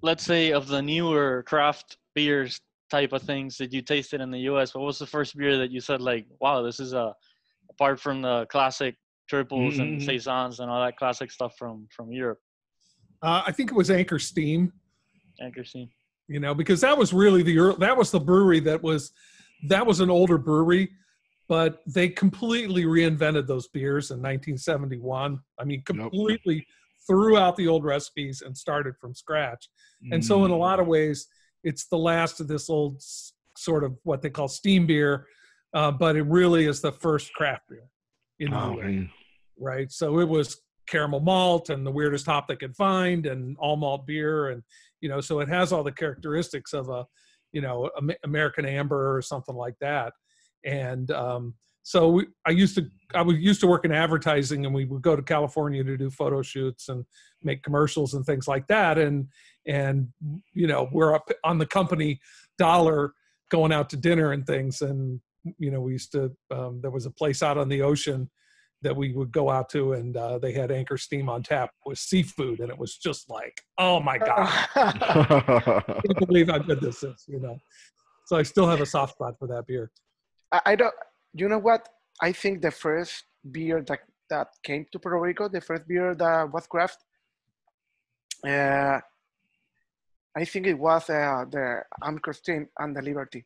let's 0.02 0.24
say 0.24 0.52
of 0.52 0.66
the 0.66 0.80
newer 0.80 1.42
craft 1.46 1.96
beers 2.14 2.60
type 2.90 3.12
of 3.12 3.22
things 3.22 3.56
that 3.58 3.72
you 3.72 3.82
tasted 3.82 4.20
in 4.20 4.30
the 4.30 4.40
US? 4.40 4.74
What 4.74 4.84
was 4.84 4.98
the 4.98 5.06
first 5.06 5.36
beer 5.36 5.56
that 5.58 5.70
you 5.70 5.80
said 5.80 6.00
like, 6.00 6.26
wow, 6.40 6.62
this 6.62 6.80
is 6.80 6.92
a 6.92 7.14
apart 7.70 8.00
from 8.00 8.22
the 8.22 8.46
classic 8.50 8.96
triples 9.28 9.78
and 9.78 9.96
Mhm. 9.98 10.04
saisons 10.04 10.58
and 10.60 10.68
all 10.70 10.82
that 10.84 10.96
classic 10.96 11.30
stuff 11.30 11.56
from 11.56 11.86
from 11.94 12.10
Europe, 12.12 12.40
Uh, 13.22 13.42
I 13.46 13.52
think 13.52 13.70
it 13.70 13.74
was 13.76 13.90
Anchor 13.90 14.18
Steam. 14.18 14.72
anchor 15.40 15.64
scene. 15.64 15.90
You 16.30 16.38
know, 16.38 16.54
because 16.54 16.80
that 16.80 16.96
was 16.96 17.12
really 17.12 17.42
the 17.42 17.74
that 17.80 17.96
was 17.96 18.12
the 18.12 18.20
brewery 18.20 18.60
that 18.60 18.80
was 18.80 19.10
that 19.64 19.84
was 19.84 19.98
an 19.98 20.10
older 20.10 20.38
brewery, 20.38 20.88
but 21.48 21.82
they 21.86 22.08
completely 22.08 22.84
reinvented 22.84 23.48
those 23.48 23.66
beers 23.66 24.12
in 24.12 24.18
1971. 24.18 25.40
I 25.58 25.64
mean, 25.64 25.82
completely 25.82 26.64
threw 27.04 27.36
out 27.36 27.56
the 27.56 27.66
old 27.66 27.84
recipes 27.84 28.42
and 28.42 28.56
started 28.56 28.94
from 29.00 29.12
scratch. 29.12 29.68
And 30.12 30.24
so, 30.24 30.44
in 30.44 30.52
a 30.52 30.54
Mm. 30.54 30.60
lot 30.60 30.78
of 30.78 30.86
ways, 30.86 31.26
it's 31.64 31.86
the 31.86 31.98
last 31.98 32.40
of 32.40 32.46
this 32.46 32.70
old 32.70 33.02
sort 33.56 33.82
of 33.82 33.98
what 34.04 34.22
they 34.22 34.30
call 34.30 34.46
steam 34.46 34.86
beer, 34.86 35.26
uh, 35.74 35.90
but 35.90 36.14
it 36.14 36.22
really 36.22 36.66
is 36.66 36.80
the 36.80 36.92
first 36.92 37.32
craft 37.34 37.68
beer 37.68 37.88
in 38.38 38.54
Oh, 38.54 38.78
okay. 38.78 39.08
right? 39.58 39.90
So 39.90 40.20
it 40.20 40.28
was 40.28 40.62
caramel 40.86 41.20
malt 41.20 41.70
and 41.70 41.84
the 41.84 41.90
weirdest 41.90 42.26
hop 42.26 42.46
they 42.46 42.56
could 42.56 42.76
find, 42.76 43.26
and 43.26 43.56
all 43.58 43.76
malt 43.76 44.06
beer, 44.06 44.50
and 44.50 44.62
you 45.00 45.08
know, 45.08 45.20
so 45.20 45.40
it 45.40 45.48
has 45.48 45.72
all 45.72 45.82
the 45.82 45.92
characteristics 45.92 46.72
of 46.72 46.88
a, 46.88 47.06
you 47.52 47.60
know, 47.60 47.90
American 48.24 48.64
amber 48.64 49.16
or 49.16 49.22
something 49.22 49.54
like 49.54 49.74
that. 49.80 50.12
And 50.64 51.10
um, 51.10 51.54
so 51.82 52.08
we, 52.08 52.26
I 52.46 52.50
used 52.50 52.76
to, 52.76 52.86
I 53.14 53.22
was 53.22 53.36
used 53.38 53.60
to 53.62 53.66
work 53.66 53.84
in 53.84 53.92
advertising, 53.92 54.66
and 54.66 54.74
we 54.74 54.84
would 54.84 55.02
go 55.02 55.16
to 55.16 55.22
California 55.22 55.82
to 55.82 55.96
do 55.96 56.10
photo 56.10 56.42
shoots 56.42 56.88
and 56.88 57.04
make 57.42 57.62
commercials 57.62 58.14
and 58.14 58.24
things 58.24 58.46
like 58.46 58.66
that. 58.68 58.98
And 58.98 59.28
and 59.66 60.08
you 60.52 60.66
know, 60.66 60.88
we're 60.92 61.14
up 61.14 61.28
on 61.44 61.58
the 61.58 61.66
company 61.66 62.20
dollar 62.58 63.14
going 63.50 63.72
out 63.72 63.90
to 63.90 63.96
dinner 63.96 64.32
and 64.32 64.46
things. 64.46 64.82
And 64.82 65.20
you 65.58 65.70
know, 65.70 65.80
we 65.80 65.92
used 65.92 66.12
to. 66.12 66.30
Um, 66.50 66.80
there 66.82 66.90
was 66.90 67.06
a 67.06 67.10
place 67.10 67.42
out 67.42 67.58
on 67.58 67.68
the 67.68 67.82
ocean 67.82 68.30
that 68.82 68.96
we 68.96 69.12
would 69.12 69.30
go 69.30 69.50
out 69.50 69.68
to, 69.70 69.92
and 69.92 70.16
uh, 70.16 70.38
they 70.38 70.52
had 70.52 70.70
Anchor 70.70 70.96
Steam 70.96 71.28
on 71.28 71.42
tap 71.42 71.70
with 71.84 71.98
seafood, 71.98 72.60
and 72.60 72.70
it 72.70 72.78
was 72.78 72.96
just 72.96 73.28
like, 73.30 73.60
oh 73.78 74.00
my 74.00 74.18
god, 74.28 74.48
I 74.74 75.82
can't 75.86 76.26
believe 76.26 76.48
how 76.48 76.58
good 76.58 76.80
this 76.80 77.02
is. 77.02 77.24
You 77.26 77.40
know, 77.40 77.58
so 78.26 78.36
I 78.36 78.42
still 78.42 78.68
have 78.68 78.80
a 78.80 78.86
soft 78.86 79.14
spot 79.14 79.38
for 79.38 79.46
that 79.48 79.66
beer. 79.66 79.90
I, 80.52 80.60
I 80.66 80.76
don't. 80.76 80.94
You 81.34 81.48
know 81.48 81.58
what? 81.58 81.88
I 82.22 82.32
think 82.32 82.62
the 82.62 82.70
first 82.70 83.24
beer 83.50 83.82
that 83.86 84.00
that 84.30 84.48
came 84.62 84.86
to 84.92 84.98
Puerto 84.98 85.18
Rico, 85.18 85.48
the 85.48 85.60
first 85.60 85.86
beer 85.86 86.14
that 86.14 86.52
was 86.52 86.66
craft, 86.66 87.04
uh, 88.46 89.00
I 90.36 90.44
think 90.44 90.66
it 90.66 90.78
was 90.78 91.10
uh, 91.10 91.44
the 91.50 91.82
Anchor 92.04 92.32
Steam 92.32 92.68
and 92.78 92.96
the 92.96 93.02
Liberty, 93.02 93.44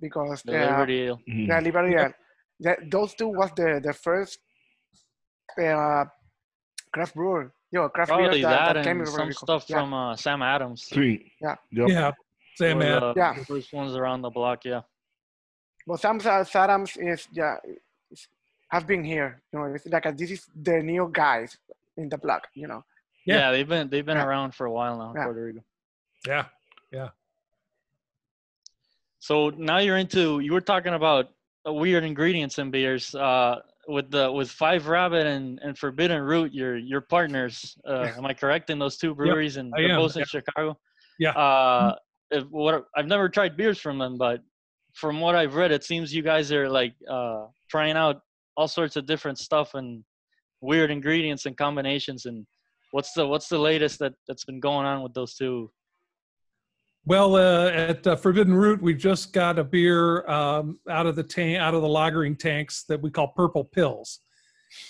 because 0.00 0.42
The 0.42 0.52
the, 0.52 0.58
Liberty 0.58 1.00
Ale. 1.02 1.20
The 1.26 1.60
Liberty, 1.62 2.14
Yeah. 2.58 2.74
the, 2.80 2.88
those 2.90 3.14
two 3.14 3.28
was 3.28 3.50
the 3.56 3.80
the 3.82 3.92
first 3.92 4.38
uh, 5.60 6.04
craft 6.92 7.14
brewer, 7.14 7.52
you 7.70 7.80
know, 7.80 7.88
craft 7.88 8.08
Probably 8.10 8.40
beer 8.40 8.42
that, 8.50 8.66
that, 8.66 8.72
that 8.74 8.84
came 8.84 9.00
and 9.00 9.08
some 9.08 9.32
stuff 9.32 9.64
yeah. 9.68 9.80
from 9.80 9.92
uh, 9.94 10.16
Sam 10.16 10.42
Adams. 10.42 10.88
Sí. 10.90 11.30
Yeah. 11.40 11.56
Yep. 11.72 11.88
Yeah, 11.88 12.12
Sam 12.56 12.78
Were 12.78 12.84
Ad- 12.84 13.02
the 13.02 13.12
Yeah. 13.16 13.34
first 13.44 13.72
ones 13.72 13.94
around 13.96 14.22
the 14.22 14.30
block. 14.30 14.64
Yeah. 14.64 14.82
But 15.86 16.00
Sam 16.00 16.20
Adams 16.24 16.96
is 16.96 17.28
yeah, 17.32 17.56
is, 18.10 18.28
have 18.68 18.86
been 18.86 19.04
here. 19.04 19.42
You 19.52 19.58
know, 19.58 19.64
it's 19.74 19.86
like 19.86 20.06
a, 20.06 20.12
this 20.12 20.30
is 20.30 20.46
the 20.54 20.82
new 20.82 21.10
guys 21.12 21.58
in 21.96 22.08
the 22.08 22.16
block. 22.18 22.48
You 22.54 22.68
know. 22.68 22.84
Yeah. 23.26 23.36
Yeah, 23.36 23.50
they've 23.52 23.68
been 23.68 23.88
they've 23.90 24.06
been 24.06 24.16
Yeah. 24.16 24.26
around 24.26 24.54
for 24.54 24.66
a 24.66 24.72
while 24.72 24.96
now, 24.98 25.10
in 25.10 25.16
Yeah. 25.16 25.24
Puerto 25.24 25.44
Rico. 25.44 25.64
yeah, 26.26 26.44
Yeah. 26.92 27.08
So 29.18 29.50
now 29.56 29.78
you're 29.78 29.96
into 29.96 30.40
you 30.40 30.52
were 30.52 30.60
talking 30.60 30.94
about 30.94 31.26
uh, 31.26 31.33
weird 31.66 32.04
ingredients 32.04 32.58
in 32.58 32.70
beers. 32.70 33.14
Uh, 33.14 33.60
with 33.86 34.10
the 34.10 34.30
with 34.30 34.50
Five 34.50 34.88
Rabbit 34.88 35.26
and, 35.26 35.58
and 35.62 35.76
Forbidden 35.76 36.22
Root, 36.22 36.52
your 36.52 36.76
your 36.76 37.00
partners. 37.00 37.76
Uh, 37.86 38.08
am 38.16 38.26
I 38.26 38.34
correct 38.34 38.70
in 38.70 38.78
those 38.78 38.96
two 38.96 39.14
breweries? 39.14 39.56
and 39.56 39.72
I 39.76 39.96
both 39.96 40.16
in 40.16 40.20
yeah. 40.20 40.26
Chicago. 40.26 40.78
Yeah. 41.18 41.30
Uh, 41.30 41.94
if, 42.30 42.44
what 42.44 42.86
I've 42.96 43.06
never 43.06 43.28
tried 43.28 43.56
beers 43.56 43.78
from 43.78 43.98
them, 43.98 44.16
but 44.18 44.40
from 44.94 45.20
what 45.20 45.34
I've 45.34 45.54
read, 45.54 45.72
it 45.72 45.84
seems 45.84 46.14
you 46.14 46.22
guys 46.22 46.52
are 46.52 46.68
like 46.68 46.94
uh, 47.10 47.46
trying 47.70 47.96
out 47.96 48.22
all 48.56 48.68
sorts 48.68 48.96
of 48.96 49.06
different 49.06 49.38
stuff 49.38 49.74
and 49.74 50.04
weird 50.60 50.90
ingredients 50.90 51.46
and 51.46 51.56
combinations. 51.56 52.26
And 52.26 52.46
what's 52.92 53.12
the 53.12 53.26
what's 53.26 53.48
the 53.48 53.58
latest 53.58 53.98
that 53.98 54.14
that's 54.28 54.44
been 54.44 54.60
going 54.60 54.86
on 54.86 55.02
with 55.02 55.14
those 55.14 55.34
two? 55.34 55.70
Well, 57.06 57.36
uh, 57.36 57.68
at 57.70 58.06
uh, 58.06 58.16
Forbidden 58.16 58.54
Root, 58.54 58.80
we've 58.80 58.96
just 58.98 59.32
got 59.32 59.58
a 59.58 59.64
beer 59.64 60.26
um, 60.28 60.78
out 60.88 61.06
of 61.06 61.16
the 61.16 61.22
tank, 61.22 61.58
out 61.58 61.74
of 61.74 61.82
the 61.82 61.88
lagering 61.88 62.38
tanks 62.38 62.84
that 62.88 63.00
we 63.00 63.10
call 63.10 63.28
Purple 63.28 63.64
Pills, 63.64 64.20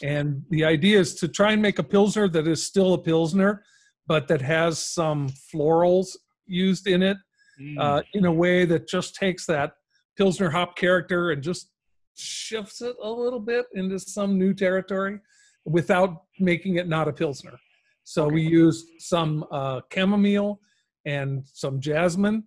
and 0.02 0.42
the 0.50 0.64
idea 0.64 0.98
is 1.00 1.14
to 1.16 1.28
try 1.28 1.52
and 1.52 1.60
make 1.60 1.78
a 1.78 1.82
pilsner 1.82 2.28
that 2.28 2.46
is 2.46 2.64
still 2.64 2.94
a 2.94 2.98
pilsner, 2.98 3.64
but 4.06 4.28
that 4.28 4.40
has 4.40 4.78
some 4.78 5.28
florals 5.52 6.16
used 6.46 6.86
in 6.86 7.02
it 7.02 7.16
Mm. 7.60 7.78
uh, 7.78 8.02
in 8.14 8.24
a 8.24 8.32
way 8.32 8.64
that 8.64 8.88
just 8.88 9.14
takes 9.14 9.46
that 9.46 9.74
pilsner 10.16 10.50
hop 10.50 10.76
character 10.76 11.30
and 11.30 11.40
just 11.40 11.70
shifts 12.16 12.82
it 12.82 12.96
a 13.00 13.08
little 13.08 13.38
bit 13.38 13.66
into 13.74 13.96
some 13.98 14.36
new 14.36 14.52
territory 14.52 15.20
without 15.64 16.24
making 16.40 16.76
it 16.76 16.88
not 16.88 17.06
a 17.06 17.12
pilsner. 17.12 17.56
So 18.02 18.26
we 18.26 18.42
used 18.42 18.88
some 18.98 19.44
uh, 19.52 19.82
chamomile 19.92 20.60
and 21.06 21.44
some 21.52 21.80
jasmine 21.80 22.44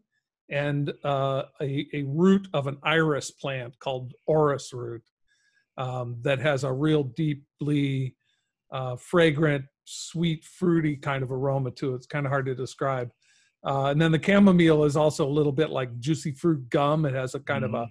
and 0.49 0.93
uh, 1.03 1.43
a, 1.61 1.87
a 1.93 2.03
root 2.03 2.47
of 2.53 2.67
an 2.67 2.77
iris 2.83 3.31
plant 3.31 3.77
called 3.79 4.13
orris 4.25 4.73
root 4.73 5.03
um, 5.77 6.17
that 6.21 6.39
has 6.39 6.63
a 6.63 6.71
real 6.71 7.03
deeply 7.03 8.15
uh, 8.71 8.95
fragrant, 8.95 9.65
sweet, 9.85 10.43
fruity 10.43 10.95
kind 10.95 11.23
of 11.23 11.31
aroma 11.31 11.71
to 11.71 11.93
it. 11.93 11.97
It's 11.97 12.07
kind 12.07 12.25
of 12.25 12.31
hard 12.31 12.45
to 12.47 12.55
describe. 12.55 13.11
Uh, 13.65 13.85
and 13.85 14.01
then 14.01 14.11
the 14.11 14.21
chamomile 14.23 14.83
is 14.83 14.95
also 14.95 15.25
a 15.25 15.29
little 15.29 15.51
bit 15.51 15.69
like 15.69 15.97
juicy 15.99 16.31
fruit 16.31 16.69
gum. 16.69 17.05
It 17.05 17.13
has 17.13 17.35
a 17.35 17.39
kind 17.39 17.63
of 17.63 17.73
a 17.73 17.87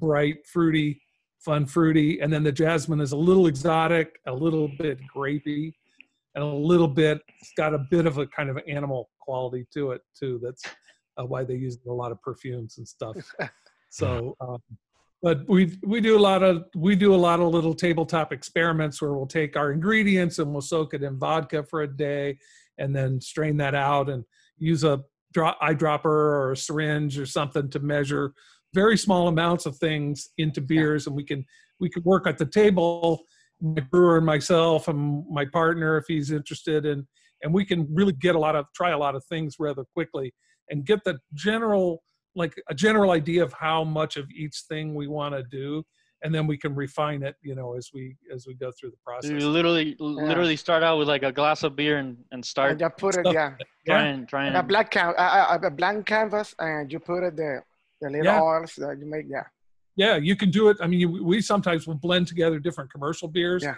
bright, 0.00 0.46
fruity, 0.46 1.00
fun 1.38 1.66
fruity. 1.66 2.20
And 2.20 2.32
then 2.32 2.42
the 2.42 2.52
jasmine 2.52 3.00
is 3.00 3.12
a 3.12 3.16
little 3.16 3.46
exotic, 3.46 4.18
a 4.26 4.32
little 4.32 4.68
bit 4.78 4.98
grapey, 5.14 5.72
and 6.34 6.42
a 6.42 6.46
little 6.46 6.88
bit, 6.88 7.20
it's 7.40 7.52
got 7.56 7.74
a 7.74 7.78
bit 7.90 8.06
of 8.06 8.18
a 8.18 8.26
kind 8.26 8.50
of 8.50 8.58
animal 8.68 9.10
quality 9.24 9.66
to 9.74 9.92
it 9.92 10.02
too. 10.18 10.40
That's 10.42 10.62
uh, 11.18 11.24
why 11.24 11.44
they 11.44 11.54
use 11.54 11.78
a 11.88 11.92
lot 11.92 12.12
of 12.12 12.20
perfumes 12.22 12.78
and 12.78 12.86
stuff. 12.86 13.16
So, 13.94 14.34
um, 14.40 14.58
but 15.22 15.48
we 15.48 15.78
we 15.84 16.00
do 16.00 16.18
a 16.18 16.20
lot 16.20 16.42
of 16.42 16.64
we 16.74 16.96
do 16.96 17.14
a 17.14 17.22
lot 17.28 17.38
of 17.38 17.46
little 17.46 17.74
tabletop 17.74 18.32
experiments 18.32 19.00
where 19.00 19.12
we'll 19.12 19.28
take 19.28 19.56
our 19.56 19.70
ingredients 19.70 20.40
and 20.40 20.50
we'll 20.50 20.62
soak 20.62 20.94
it 20.94 21.04
in 21.04 21.16
vodka 21.16 21.62
for 21.62 21.82
a 21.82 21.86
day, 21.86 22.36
and 22.76 22.94
then 22.94 23.20
strain 23.20 23.56
that 23.58 23.76
out 23.76 24.10
and 24.10 24.24
use 24.58 24.82
a 24.82 25.00
drop, 25.32 25.60
eyedropper 25.60 26.06
or 26.06 26.50
a 26.50 26.56
syringe 26.56 27.20
or 27.20 27.24
something 27.24 27.70
to 27.70 27.78
measure 27.78 28.34
very 28.74 28.98
small 28.98 29.28
amounts 29.28 29.64
of 29.64 29.76
things 29.76 30.30
into 30.38 30.60
beers, 30.60 31.06
and 31.06 31.14
we 31.14 31.22
can 31.22 31.46
we 31.78 31.88
can 31.88 32.02
work 32.02 32.26
at 32.26 32.36
the 32.36 32.46
table, 32.46 33.22
my 33.60 33.80
brewer 33.80 34.16
and 34.16 34.26
myself 34.26 34.88
and 34.88 35.24
my 35.30 35.44
partner 35.44 35.96
if 35.96 36.04
he's 36.08 36.32
interested, 36.32 36.84
and 36.84 37.06
and 37.44 37.52
we 37.54 37.64
can 37.64 37.86
really 37.94 38.12
get 38.12 38.34
a 38.34 38.38
lot 38.38 38.56
of 38.56 38.66
try 38.74 38.90
a 38.90 38.98
lot 38.98 39.14
of 39.14 39.24
things 39.26 39.56
rather 39.60 39.84
quickly 39.94 40.34
and 40.70 40.84
get 40.84 41.04
the 41.04 41.16
general 41.34 42.02
like 42.34 42.54
a 42.68 42.74
general 42.74 43.12
idea 43.12 43.42
of 43.44 43.52
how 43.52 43.84
much 43.84 44.16
of 44.16 44.28
each 44.30 44.64
thing 44.68 44.94
we 44.94 45.06
want 45.06 45.32
to 45.34 45.44
do 45.44 45.84
and 46.22 46.34
then 46.34 46.46
we 46.48 46.56
can 46.56 46.74
refine 46.74 47.22
it 47.22 47.36
you 47.42 47.54
know 47.54 47.76
as 47.76 47.90
we 47.94 48.16
as 48.34 48.46
we 48.48 48.54
go 48.54 48.72
through 48.76 48.90
the 48.90 49.02
process 49.06 49.30
You 49.30 49.48
literally 49.48 49.94
literally 50.00 50.56
start 50.56 50.82
out 50.82 50.98
with 50.98 51.06
like 51.06 51.22
a 51.22 51.30
glass 51.30 51.62
of 51.62 51.76
beer 51.76 51.98
and, 51.98 52.16
and 52.32 52.38
And 52.38 52.44
start 52.44 52.80
you 52.80 52.88
put 52.88 53.14
it, 53.14 53.26
Stuff. 53.26 53.34
yeah, 53.34 53.50
trying 53.86 54.26
trying 54.26 54.54
a 54.56 54.62
black 54.62 54.90
can, 54.90 55.14
uh, 55.16 55.58
a 55.62 55.70
blank 55.70 56.06
canvas, 56.06 56.54
and 56.58 56.90
you 56.92 56.98
put 56.98 57.22
it 57.28 57.36
the 57.36 57.50
the 58.00 58.08
little 58.10 58.24
Yeah. 58.26 58.40
oils 58.40 58.72
that 58.82 58.98
you 59.00 59.06
make. 59.14 59.26
Yeah, 59.28 59.46
yeah 59.96 60.16
you 60.16 60.36
can 60.36 60.50
do 60.50 60.68
it 60.70 60.76
i 60.80 60.86
mean 60.86 61.00
you, 61.00 61.08
we 61.32 61.40
sometimes 61.40 61.86
will 61.86 61.94
blend 62.06 62.26
together 62.26 62.58
different 62.58 62.90
commercial 62.90 63.28
beers 63.28 63.62
Yeah. 63.62 63.76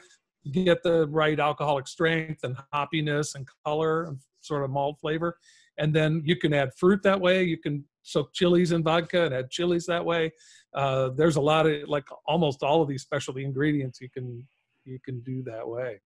Get 0.51 0.83
the 0.83 1.07
right 1.09 1.39
alcoholic 1.39 1.89
strength 1.89 2.45
and 2.45 2.57
hoppiness 2.75 3.35
and 3.35 3.47
color 3.65 4.05
and 4.05 4.19
sort 4.41 4.65
of 4.65 4.71
malt 4.71 4.99
flavor. 5.01 5.37
And 5.79 5.95
then 5.95 6.23
you 6.25 6.37
can 6.37 6.55
add 6.55 6.75
fruit 6.75 7.03
that 7.03 7.21
way. 7.21 7.45
You 7.45 7.59
can 7.59 7.85
soak 8.03 8.33
chilies 8.33 8.73
in 8.73 8.83
vodka 8.83 9.25
and 9.25 9.35
add 9.35 9.51
chilies 9.51 9.87
that 9.87 10.05
way. 10.05 10.33
Uh, 10.75 11.11
there's 11.11 11.37
a 11.37 11.41
lot 11.41 11.67
of 11.67 11.89
like 11.89 12.07
almost 12.27 12.63
all 12.63 12.83
of 12.83 12.89
these 12.89 13.03
specialty 13.03 13.45
ingredients 13.45 14.01
you 14.01 14.09
can 14.09 14.47
you 14.85 14.99
can 15.05 15.21
do 15.21 15.43
that 15.43 15.67
way. 15.67 16.01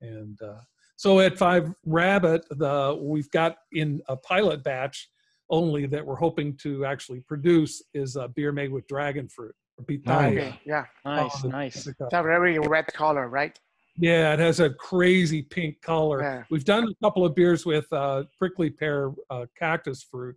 And 0.00 0.40
uh, 0.42 0.60
so 0.96 1.20
at 1.20 1.38
five 1.38 1.72
rabbit 1.84 2.44
the 2.50 2.98
we've 3.00 3.30
got 3.30 3.58
in 3.72 4.02
a 4.08 4.16
pilot 4.16 4.64
batch 4.64 5.08
only 5.48 5.86
that 5.86 6.04
we're 6.04 6.16
hoping 6.16 6.56
to 6.56 6.84
actually 6.84 7.20
produce 7.20 7.82
is 7.94 8.16
a 8.16 8.28
beer 8.28 8.52
made 8.52 8.72
with 8.72 8.86
dragon 8.88 9.28
fruit 9.28 9.54
or 9.78 9.84
pitaya. 9.84 10.32
okay, 10.32 10.60
yeah. 10.64 10.84
nice. 11.04 11.44
Oh, 11.44 11.48
nice. 11.48 11.86
It's 11.86 12.00
a 12.00 12.22
very 12.22 12.58
red 12.58 12.86
color, 12.92 13.28
right? 13.28 13.58
Yeah, 13.98 14.32
it 14.34 14.38
has 14.38 14.60
a 14.60 14.70
crazy 14.70 15.42
pink 15.42 15.80
color. 15.80 16.22
Yeah. 16.22 16.42
We've 16.50 16.64
done 16.64 16.84
a 16.88 16.94
couple 17.04 17.24
of 17.24 17.34
beers 17.34 17.64
with 17.64 17.90
uh, 17.92 18.24
prickly 18.38 18.70
pear 18.70 19.12
uh, 19.30 19.46
cactus 19.58 20.02
fruit, 20.02 20.36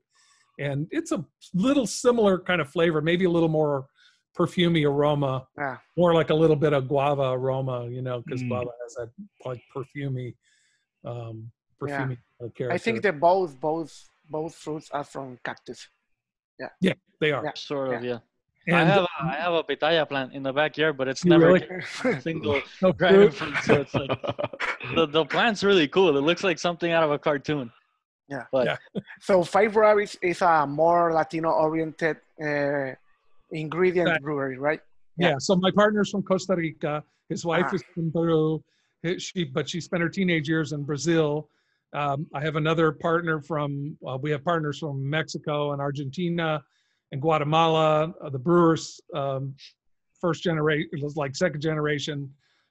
and 0.59 0.87
it's 0.91 1.11
a 1.11 1.25
little 1.53 1.85
similar 1.85 2.39
kind 2.39 2.61
of 2.61 2.69
flavor, 2.69 3.01
maybe 3.01 3.25
a 3.25 3.29
little 3.29 3.49
more 3.49 3.87
perfumey 4.37 4.85
aroma, 4.87 5.45
Yeah, 5.57 5.77
more 5.97 6.13
like 6.13 6.29
a 6.29 6.35
little 6.35 6.55
bit 6.55 6.71
of 6.71 6.87
guava 6.87 7.31
aroma, 7.31 7.89
you 7.89 8.01
know, 8.01 8.21
because 8.21 8.41
Mm. 8.41 8.47
guava 8.49 8.71
has 8.81 8.93
that 8.95 9.09
like 9.45 9.61
perfumey, 9.75 10.35
um, 11.03 11.51
Yeah. 11.85 12.05
perfumey 12.07 12.17
yeah. 12.39 12.47
character. 12.55 12.71
I 12.71 12.77
think 12.77 13.01
that 13.01 13.19
both 13.19 13.59
both 13.59 14.09
both 14.29 14.55
fruits 14.55 14.89
are 14.91 15.03
from 15.03 15.37
cactus. 15.43 15.89
Yeah. 16.59 16.69
Yeah, 16.79 16.93
they 17.19 17.31
are. 17.31 17.43
Yeah. 17.43 17.51
sort 17.55 17.93
of 17.95 18.03
yeah 18.03 18.19
I 18.73 18.83
have 18.85 19.03
a, 19.03 19.07
I 19.21 19.35
have 19.35 19.53
a 19.53 19.63
pitaya 19.63 20.07
plant 20.07 20.33
in 20.33 20.43
the 20.43 20.53
backyard, 20.53 20.97
but 20.97 21.07
it's 21.07 21.25
never 21.25 21.47
really? 21.53 21.67
a 22.05 22.21
single 22.21 22.61
no 22.81 22.91
dragon 22.91 23.31
fruit. 23.31 23.55
fruit. 23.57 23.63
So 23.65 23.81
it's 23.81 23.93
like 23.93 24.09
the, 24.95 25.05
the 25.07 25.25
plant's 25.25 25.63
really 25.63 25.88
cool. 25.88 26.15
It 26.17 26.21
looks 26.21 26.43
like 26.43 26.59
something 26.59 26.91
out 26.91 27.03
of 27.03 27.11
a 27.11 27.19
cartoon. 27.19 27.71
Yeah. 28.27 28.43
But 28.51 28.65
Yeah. 28.67 29.01
So 29.21 29.43
Five 29.43 29.75
Rabbits 29.75 30.15
is 30.21 30.41
a 30.41 30.67
more 30.67 31.13
Latino-oriented 31.13 32.17
uh, 32.43 32.93
ingredient 33.51 34.09
Right. 34.09 34.21
brewery, 34.21 34.57
right? 34.57 34.81
Yeah. 35.17 35.35
So 35.39 35.55
my 35.55 35.71
partner's 35.71 36.09
from 36.11 36.23
Costa 36.23 36.55
Rica. 36.55 37.03
His 37.29 37.45
wife 37.45 37.65
Ah. 37.69 37.75
is 37.75 37.83
from 37.93 38.11
Peru. 38.11 38.63
She, 39.17 39.45
but 39.45 39.67
she 39.69 39.79
spent 39.81 40.01
her 40.03 40.09
teenage 40.09 40.47
years 40.49 40.73
in 40.73 40.83
Brazil. 40.83 41.49
Um, 41.93 42.27
I 42.35 42.41
have 42.41 42.55
another 42.55 42.91
partner 42.91 43.41
from. 43.41 43.97
Uh, 44.07 44.17
we 44.21 44.29
have 44.31 44.43
partners 44.43 44.77
from 44.79 45.09
Mexico 45.09 45.71
and 45.71 45.81
Argentina 45.81 46.61
and 47.11 47.21
Guatemala. 47.21 48.13
Uh, 48.21 48.29
the 48.29 48.39
brewers, 48.39 48.99
um, 49.13 49.55
first 50.19 50.43
generation, 50.43 50.89
it 50.91 51.03
was 51.03 51.15
like 51.15 51.35
second 51.35 51.61
generation 51.61 52.29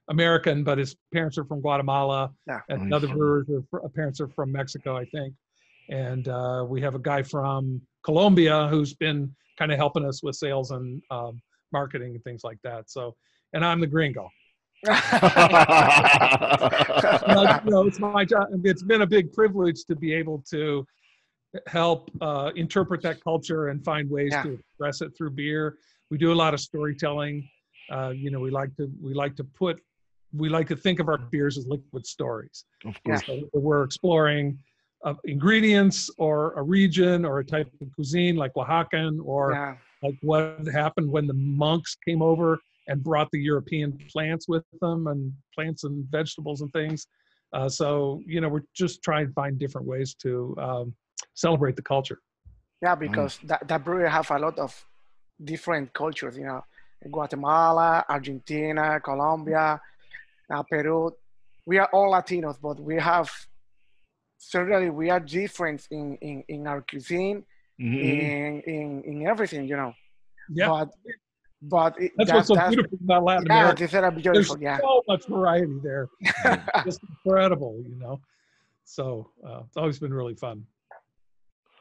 American, 0.08 0.64
but 0.64 0.78
his 0.78 0.96
parents 1.12 1.36
are 1.38 1.44
from 1.44 1.60
Guatemala. 1.60 2.30
Yeah. 2.46 2.60
And 2.68 2.78
Nice. 2.80 2.86
another 2.86 3.08
brewers 3.08 3.48
are 3.50 3.62
fr- 3.70 3.86
parents 3.94 4.20
are 4.20 4.28
from 4.28 4.52
Mexico, 4.52 4.96
I 4.96 5.04
think. 5.06 5.34
And 5.90 6.28
uh, 6.28 6.64
we 6.68 6.80
have 6.80 6.94
a 6.94 6.98
guy 6.98 7.22
from 7.22 7.80
Colombia 8.04 8.68
who's 8.68 8.94
been 8.94 9.34
kind 9.58 9.72
of 9.72 9.78
helping 9.78 10.04
us 10.04 10.22
with 10.22 10.36
sales 10.36 10.70
and 10.70 11.02
um, 11.10 11.40
marketing 11.72 12.14
and 12.14 12.24
things 12.24 12.42
like 12.44 12.58
that. 12.62 12.90
So, 12.90 13.16
and 13.52 13.64
I'm 13.64 13.80
the 13.80 13.86
gringo. 13.86 14.28
You 17.64 17.70
know, 17.70 17.86
it's 17.86 17.98
my 17.98 18.24
job. 18.24 18.48
It's 18.64 18.82
been 18.82 19.02
a 19.02 19.06
big 19.06 19.32
privilege 19.32 19.84
to 19.86 19.96
be 19.96 20.14
able 20.14 20.42
to 20.50 20.86
help 21.66 22.10
uh, 22.20 22.50
interpret 22.56 23.02
that 23.02 23.22
culture 23.22 23.68
and 23.68 23.84
find 23.84 24.10
ways 24.10 24.30
Yeah. 24.32 24.42
to 24.42 24.52
express 24.54 25.00
it 25.00 25.16
through 25.16 25.30
beer. 25.30 25.78
We 26.10 26.18
do 26.18 26.32
a 26.32 26.34
lot 26.34 26.54
of 26.54 26.60
storytelling. 26.60 27.48
Uh, 27.90 28.10
you 28.10 28.30
know, 28.30 28.40
we 28.40 28.50
like 28.50 28.74
to 28.76 28.90
we 29.00 29.14
like 29.14 29.34
to 29.36 29.44
put 29.44 29.80
we 30.34 30.50
like 30.50 30.68
to 30.68 30.76
think 30.76 31.00
of 31.00 31.08
our 31.08 31.16
beers 31.16 31.56
as 31.56 31.66
liquid 31.66 32.06
stories. 32.06 32.64
of 32.84 33.02
course. 33.02 33.24
So 33.24 33.48
we're 33.54 33.82
exploring 33.82 34.58
uh, 35.04 35.14
ingredients 35.24 36.10
or 36.18 36.52
a 36.54 36.62
region 36.62 37.24
or 37.24 37.38
a 37.38 37.44
type 37.44 37.70
of 37.80 37.92
cuisine 37.94 38.36
like 38.36 38.52
Oaxacan 38.54 39.20
or 39.24 39.52
yeah. 39.52 39.76
like 40.02 40.16
what 40.20 40.66
happened 40.70 41.10
when 41.10 41.26
the 41.26 41.34
monks 41.34 41.96
came 42.06 42.20
over 42.20 42.58
and 42.88 43.02
brought 43.02 43.30
the 43.30 43.38
European 43.38 43.96
plants 44.10 44.48
with 44.48 44.64
them 44.82 45.06
and 45.06 45.32
plants 45.54 45.84
and 45.84 46.04
vegetables 46.10 46.60
and 46.60 46.70
things. 46.72 47.06
Uh, 47.54 47.68
so 47.68 48.20
you 48.26 48.42
know, 48.42 48.48
we're 48.50 48.62
just 48.74 49.02
trying 49.02 49.28
to 49.28 49.32
find 49.32 49.58
different 49.58 49.86
ways 49.86 50.14
to 50.14 50.54
um, 50.58 50.94
celebrate 51.34 51.76
the 51.76 51.82
culture. 51.82 52.18
Yeah, 52.82 52.94
because 52.94 53.38
that, 53.44 53.66
that 53.68 53.84
brewery 53.84 54.08
have 54.10 54.30
a 54.30 54.38
lot 54.38 54.58
of 54.58 54.72
different 55.42 55.92
cultures, 55.92 56.36
you 56.36 56.44
know, 56.44 56.64
Guatemala, 57.10 58.04
Argentina, 58.08 59.00
Colombia, 59.00 59.80
uh, 60.52 60.62
Peru. 60.64 61.12
We 61.66 61.78
are 61.78 61.88
all 61.92 62.12
Latinos, 62.12 62.56
but 62.60 62.80
we 62.80 62.96
have 62.96 63.30
certainly 64.38 64.90
we 64.90 65.10
are 65.10 65.20
different 65.20 65.86
in, 65.90 66.16
in, 66.16 66.44
in 66.48 66.66
our 66.66 66.82
cuisine, 66.82 67.44
Mhm. 67.80 68.02
in, 68.02 68.60
in 68.74 69.02
in 69.04 69.26
everything, 69.28 69.68
you 69.68 69.76
know. 69.76 69.92
Yeah, 70.50 70.66
But 70.68 70.88
but 71.62 72.00
it, 72.00 72.10
that's 72.16 72.30
that- 72.30 72.36
what's 72.36 72.48
so 72.48 72.54
that's- 72.54 72.74
beautiful 72.74 72.98
about 73.04 73.22
Latin 73.22 73.46
Yeah, 73.46 73.58
America. 73.60 73.78
this 73.84 73.90
is 73.90 73.94
a 73.94 74.00
There's 74.00 74.22
beautiful. 74.22 74.58
Yeah, 74.60 74.78
so 74.78 75.02
much 75.06 75.26
variety 75.28 75.78
there. 75.82 76.08
It's 76.86 76.98
incredible, 77.08 77.80
you 77.86 77.94
know. 77.96 78.20
So 78.84 79.30
uh, 79.46 79.60
it's 79.66 79.76
always 79.76 79.98
been 80.00 80.12
really 80.12 80.34
fun. 80.34 80.66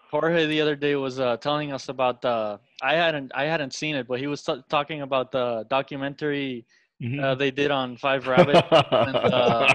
Jorge 0.10 0.46
the 0.48 0.62
other 0.62 0.76
day 0.76 0.96
was 0.96 1.20
uh, 1.20 1.38
telling 1.38 1.74
us 1.74 1.90
about 1.90 2.22
the. 2.22 2.60
I 2.82 2.94
hadn't 2.96 3.32
I 3.36 3.46
hadn't 3.46 3.74
seen 3.74 3.96
it, 3.96 4.08
but 4.08 4.20
he 4.20 4.28
was 4.28 4.44
t- 4.44 4.62
talking 4.70 5.02
about 5.02 5.32
the 5.32 5.66
documentary 5.70 6.66
Mhm. 7.02 7.22
uh, 7.24 7.36
they 7.36 7.52
did 7.52 7.70
on 7.70 7.96
Five 7.98 8.26
Rabbit. 8.28 8.56
and, 8.72 9.16
uh, 9.16 9.72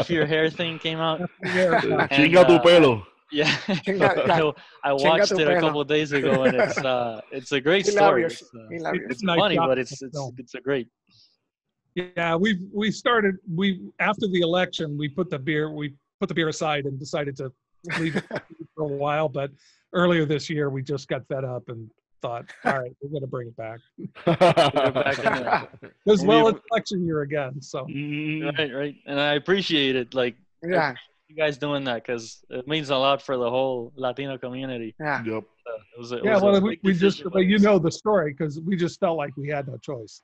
F 0.00 0.08
your 0.08 0.24
hair 0.24 0.48
thing 0.48 0.78
came 0.78 0.98
out. 0.98 1.20
Yeah, 1.42 1.80
Chinga 2.08 2.46
tu 2.46 2.54
uh, 2.54 2.62
pelo. 2.62 3.06
Yeah, 3.30 3.46
Chinga- 3.84 4.26
yeah. 4.26 4.50
I 4.84 4.90
Chinga 4.92 5.04
watched 5.04 5.32
it 5.32 5.46
a 5.48 5.60
couple 5.60 5.80
of 5.82 5.88
days 5.88 6.12
ago, 6.12 6.44
and 6.44 6.56
it's 6.56 6.78
uh, 6.78 7.20
it's 7.30 7.52
a 7.52 7.60
great 7.60 7.84
story. 7.86 8.24
It's, 8.24 8.42
uh, 8.42 8.68
hilarious. 8.70 9.10
it's 9.10 9.22
funny, 9.22 9.58
but 9.58 9.78
it's 9.78 10.00
it's 10.00 10.18
it's 10.38 10.54
a 10.54 10.60
great. 10.60 10.88
Yeah, 11.94 12.34
we 12.36 12.58
we 12.72 12.90
started 12.90 13.36
we 13.54 13.80
after 14.00 14.26
the 14.28 14.40
election 14.40 14.96
we 14.98 15.08
put 15.08 15.28
the 15.30 15.38
beer 15.38 15.70
we 15.70 15.94
put 16.18 16.28
the 16.28 16.34
beer 16.34 16.48
aside 16.48 16.86
and 16.86 16.98
decided 16.98 17.36
to 17.36 17.52
leave 17.98 18.16
it 18.16 18.24
for 18.76 18.82
a 18.84 18.86
while. 18.86 19.28
But 19.28 19.50
earlier 19.92 20.24
this 20.24 20.48
year 20.50 20.70
we 20.70 20.82
just 20.82 21.08
got 21.08 21.26
fed 21.28 21.44
up 21.44 21.68
and 21.68 21.88
thought, 22.22 22.46
all 22.64 22.78
right, 22.80 22.92
we're 23.02 23.10
gonna 23.10 23.26
bring 23.26 23.48
it 23.48 23.56
back. 23.56 23.80
back. 24.24 25.68
As 26.08 26.24
well, 26.24 26.48
it's 26.48 26.60
election 26.70 27.04
year 27.06 27.22
again, 27.22 27.60
so 27.60 27.84
Mhm. 27.86 28.56
Right, 28.58 28.72
right, 28.74 28.96
and 29.06 29.20
I 29.20 29.34
appreciate 29.34 29.94
it, 29.96 30.14
like 30.14 30.36
yeah, 30.62 30.94
you 31.28 31.36
guys 31.36 31.58
doing 31.58 31.84
that, 31.84 32.02
because 32.02 32.42
it 32.50 32.66
means 32.66 32.88
a 32.90 32.96
lot 32.96 33.20
for 33.20 33.36
the 33.36 33.48
whole 33.50 33.92
Latino 33.96 34.38
community. 34.38 34.94
yeah. 34.98 35.22
Yep. 35.24 35.44
Uh, 35.66 35.76
it 35.96 35.98
was 35.98 36.12
a, 36.12 36.16
it 36.16 36.24
yeah. 36.24 36.34
was 36.34 36.42
a 36.42 36.46
Well, 36.46 36.60
we, 36.60 36.80
we 36.82 36.92
just 36.92 37.18
decision, 37.18 37.30
but 37.32 37.40
you 37.40 37.58
know 37.58 37.78
the 37.78 37.90
story 37.92 38.32
because 38.32 38.60
we 38.60 38.76
just 38.76 38.98
felt 39.00 39.16
like 39.18 39.34
we 39.36 39.48
had 39.48 39.66
no 39.68 39.76
choice. 39.78 40.22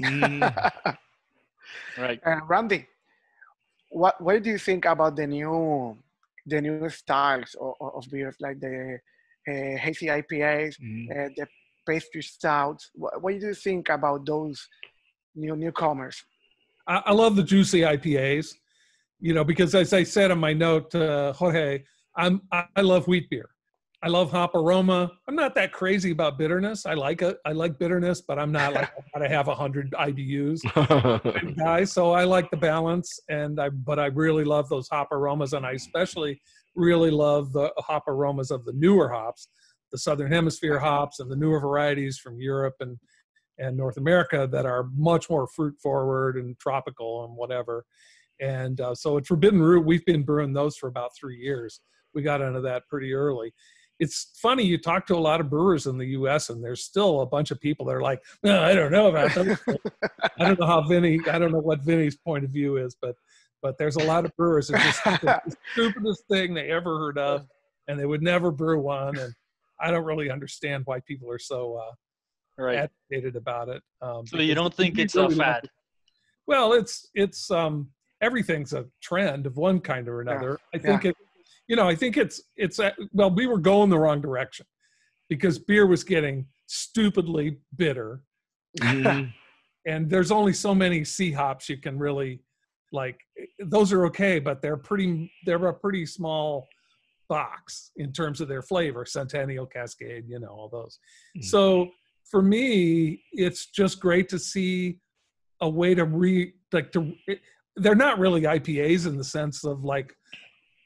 Mhm. 0.00 0.40
right. 1.98 2.20
And 2.24 2.48
Randy, 2.48 2.86
what 3.90 4.20
what 4.20 4.42
do 4.42 4.50
you 4.50 4.58
think 4.58 4.84
about 4.86 5.16
the 5.16 5.26
new 5.26 5.96
the 6.46 6.60
new 6.60 6.88
styles 6.90 7.54
of, 7.60 7.74
of 7.80 8.04
beers 8.10 8.36
like 8.40 8.60
the 8.60 8.98
uh, 9.48 9.76
hazy 9.78 10.06
IPAs, 10.06 10.76
Mhm. 10.80 11.10
uh, 11.10 11.28
the 11.36 11.46
pastry 11.86 12.22
stouts? 12.22 12.90
What, 12.94 13.22
what 13.22 13.38
do 13.38 13.46
you 13.46 13.54
think 13.54 13.88
about 13.88 14.24
those 14.26 14.68
new 15.34 15.56
newcomers? 15.56 16.24
I, 16.86 17.02
I 17.06 17.12
love 17.12 17.36
the 17.36 17.42
juicy 17.42 17.80
IPAs, 17.80 18.54
you 19.20 19.34
know, 19.34 19.44
because 19.44 19.74
as 19.74 19.92
I 19.92 20.02
said 20.02 20.30
in 20.30 20.38
my 20.38 20.52
note, 20.52 20.94
uh, 20.94 21.32
Jorge, 21.32 21.84
I'm 22.16 22.42
I, 22.52 22.66
I 22.76 22.80
love 22.82 23.06
wheat 23.08 23.28
beer. 23.30 23.48
I 24.04 24.08
love 24.08 24.30
hop 24.30 24.54
aroma. 24.54 25.10
I'm 25.26 25.34
not 25.34 25.54
that 25.54 25.72
crazy 25.72 26.10
about 26.10 26.36
bitterness. 26.36 26.84
I 26.84 26.92
like 26.92 27.22
it. 27.22 27.38
I 27.46 27.52
like 27.52 27.78
bitterness, 27.78 28.20
but 28.20 28.38
I'm 28.38 28.52
not 28.52 28.74
like 28.74 28.90
I 28.98 29.18
gotta 29.18 29.30
have 29.30 29.48
a 29.48 29.54
hundred 29.54 29.92
IBUs 29.92 31.56
guy. 31.56 31.84
So 31.84 32.12
I 32.12 32.24
like 32.24 32.50
the 32.50 32.58
balance, 32.58 33.18
and 33.30 33.58
I 33.58 33.70
but 33.70 33.98
I 33.98 34.06
really 34.06 34.44
love 34.44 34.68
those 34.68 34.90
hop 34.90 35.10
aromas, 35.10 35.54
and 35.54 35.64
I 35.64 35.72
especially 35.72 36.42
really 36.74 37.10
love 37.10 37.54
the 37.54 37.72
hop 37.78 38.06
aromas 38.06 38.50
of 38.50 38.66
the 38.66 38.74
newer 38.74 39.08
hops, 39.08 39.48
the 39.90 39.96
Southern 39.96 40.30
Hemisphere 40.30 40.78
hops, 40.78 41.20
and 41.20 41.30
the 41.30 41.36
newer 41.36 41.58
varieties 41.58 42.18
from 42.18 42.38
Europe 42.38 42.74
and 42.80 42.98
and 43.56 43.74
North 43.74 43.96
America 43.96 44.46
that 44.52 44.66
are 44.66 44.90
much 44.94 45.30
more 45.30 45.46
fruit 45.46 45.76
forward 45.82 46.36
and 46.36 46.58
tropical 46.58 47.24
and 47.24 47.34
whatever. 47.34 47.86
And 48.38 48.82
uh, 48.82 48.94
so 48.94 49.16
at 49.16 49.26
Forbidden 49.26 49.62
Root, 49.62 49.86
we've 49.86 50.04
been 50.04 50.24
brewing 50.24 50.52
those 50.52 50.76
for 50.76 50.88
about 50.88 51.12
three 51.18 51.38
years. 51.38 51.80
We 52.12 52.20
got 52.20 52.42
into 52.42 52.60
that 52.60 52.86
pretty 52.86 53.14
early. 53.14 53.54
It's 54.00 54.38
funny, 54.42 54.64
you 54.64 54.78
talk 54.78 55.06
to 55.06 55.14
a 55.14 55.18
lot 55.18 55.40
of 55.40 55.48
brewers 55.48 55.86
in 55.86 55.98
the 55.98 56.06
US, 56.08 56.50
and 56.50 56.62
there's 56.62 56.82
still 56.82 57.20
a 57.20 57.26
bunch 57.26 57.50
of 57.50 57.60
people 57.60 57.86
that 57.86 57.92
are 57.94 58.02
like, 58.02 58.20
no, 58.42 58.62
I 58.62 58.74
don't 58.74 58.92
know 58.92 59.08
about 59.08 59.34
those. 59.34 59.62
I 60.38 60.44
don't 60.46 60.58
know 60.58 60.66
how 60.66 60.82
Vinny, 60.82 61.22
I 61.30 61.38
don't 61.38 61.52
know 61.52 61.60
what 61.60 61.82
Vinny's 61.82 62.16
point 62.16 62.44
of 62.44 62.50
view 62.50 62.76
is, 62.76 62.96
but 63.00 63.14
but 63.62 63.78
there's 63.78 63.96
a 63.96 64.00
lot 64.02 64.26
of 64.26 64.36
brewers 64.36 64.68
that 64.68 64.78
just 64.82 65.02
the 65.04 65.34
stupidest 65.72 66.24
thing 66.30 66.52
they 66.52 66.70
ever 66.70 66.98
heard 66.98 67.18
of, 67.18 67.46
and 67.88 67.98
they 67.98 68.04
would 68.04 68.22
never 68.22 68.50
brew 68.50 68.78
one. 68.80 69.16
And 69.16 69.32
I 69.80 69.90
don't 69.90 70.04
really 70.04 70.30
understand 70.30 70.82
why 70.84 71.00
people 71.00 71.30
are 71.30 71.38
so 71.38 71.76
uh, 71.76 71.92
Right. 72.62 72.88
agitated 73.10 73.36
about 73.36 73.68
it. 73.68 73.82
Um, 74.02 74.26
So 74.26 74.38
you 74.38 74.54
don't 74.54 74.72
think 74.74 74.98
it's 74.98 75.16
a 75.16 75.22
really 75.22 75.34
like 75.34 75.46
fad? 75.46 75.64
it. 75.64 75.70
Well, 76.46 76.72
it's 76.74 77.08
it's 77.14 77.50
um 77.50 77.88
everything's 78.20 78.72
a 78.72 78.86
trend 79.02 79.46
of 79.46 79.56
one 79.56 79.80
kind 79.80 80.08
or 80.08 80.20
another. 80.20 80.58
I 80.74 80.78
think 80.78 81.04
it, 81.04 81.16
you 81.68 81.76
know, 81.76 81.88
I 81.88 81.94
think 81.94 82.16
it's 82.16 82.40
it's 82.56 82.78
uh, 82.78 82.90
well, 83.12 83.30
we 83.30 83.46
were 83.46 83.58
going 83.58 83.90
the 83.90 83.98
wrong 83.98 84.20
direction 84.20 84.66
because 85.28 85.58
beer 85.58 85.86
was 85.86 86.04
getting 86.04 86.46
stupidly 86.66 87.58
bitter, 87.76 88.22
Mhm. 88.80 89.32
and 89.86 90.10
there's 90.10 90.30
only 90.30 90.52
so 90.52 90.74
many 90.74 91.04
C 91.04 91.30
hops 91.32 91.68
you 91.68 91.76
can 91.78 91.98
really 91.98 92.40
like. 92.92 93.18
Those 93.58 93.92
are 93.92 94.06
okay, 94.06 94.38
but 94.38 94.60
they're 94.62 94.76
pretty 94.76 95.30
they're 95.46 95.66
a 95.66 95.74
pretty 95.74 96.06
small 96.06 96.66
box 97.28 97.90
in 97.96 98.12
terms 98.12 98.40
of 98.42 98.48
their 98.48 98.62
flavor. 98.62 99.06
Centennial, 99.06 99.66
Cascade, 99.66 100.24
you 100.28 100.38
know, 100.38 100.48
all 100.48 100.68
those. 100.68 100.98
Mhm. 101.38 101.44
So 101.44 101.90
for 102.30 102.42
me, 102.42 103.22
it's 103.32 103.66
just 103.66 104.00
great 104.00 104.28
to 104.30 104.38
see 104.38 105.00
a 105.60 105.68
way 105.68 105.94
to 105.94 106.04
re 106.04 106.52
like 106.72 106.92
to. 106.92 107.14
It, 107.26 107.40
they're 107.76 107.94
not 107.94 108.18
really 108.18 108.42
IPAs 108.42 109.06
in 109.06 109.16
the 109.16 109.24
sense 109.24 109.64
of 109.64 109.82
like 109.82 110.14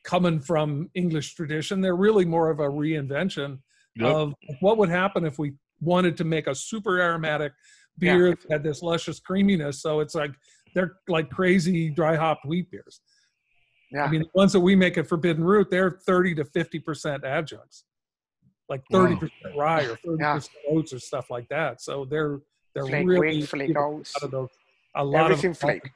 coming 0.08 0.40
from 0.40 0.88
English 0.94 1.34
tradition. 1.34 1.82
They're 1.82 1.94
really 1.94 2.24
more 2.24 2.48
of 2.50 2.60
a 2.60 2.68
reinvention 2.68 3.58
Yep. 3.96 4.14
of 4.14 4.34
what 4.60 4.78
would 4.78 4.88
happen 4.88 5.26
if 5.26 5.38
we 5.38 5.52
wanted 5.80 6.16
to 6.16 6.24
make 6.24 6.46
a 6.46 6.54
super 6.54 6.98
aromatic 7.00 7.52
beer 7.98 8.30
that 8.30 8.38
had 8.50 8.62
this 8.62 8.80
luscious 8.80 9.18
creaminess. 9.20 9.82
So 9.82 10.00
it's 10.00 10.14
like 10.14 10.30
they're 10.74 10.94
like 11.08 11.28
crazy 11.30 11.90
dry 11.90 12.14
hopped 12.16 12.46
wheat 12.46 12.70
beers. 12.70 13.00
Yeah, 13.92 14.04
I 14.04 14.10
mean, 14.10 14.22
the 14.22 14.28
ones 14.34 14.52
that 14.52 14.60
we 14.60 14.74
make 14.76 14.96
at 14.98 15.08
Forbidden 15.08 15.42
Root, 15.44 15.68
they're 15.70 15.90
30 16.06 16.36
to 16.36 16.44
50% 16.44 17.24
adjuncts. 17.24 17.84
like 18.70 18.82
thirty 18.92 19.16
percent 19.16 19.56
rye 19.56 19.82
or 19.84 19.96
thirty 19.96 20.18
Yeah. 20.20 20.34
percent 20.34 20.56
oats 20.70 20.92
or 20.92 20.98
stuff 21.00 21.28
like 21.30 21.48
that. 21.48 21.80
So 21.82 22.04
they're 22.06 22.38
they're 22.74 22.84
Flake 22.86 23.06
really 23.06 23.28
wheat, 23.38 23.48
flake 23.48 23.76
oats. 23.76 24.14
a 24.16 24.18
lot 24.20 24.24
of 24.26 24.30
those, 24.30 24.48
a 24.94 25.04
lot 25.04 25.30
Everything 25.32 25.50
of 25.52 25.58
flake. 25.58 25.90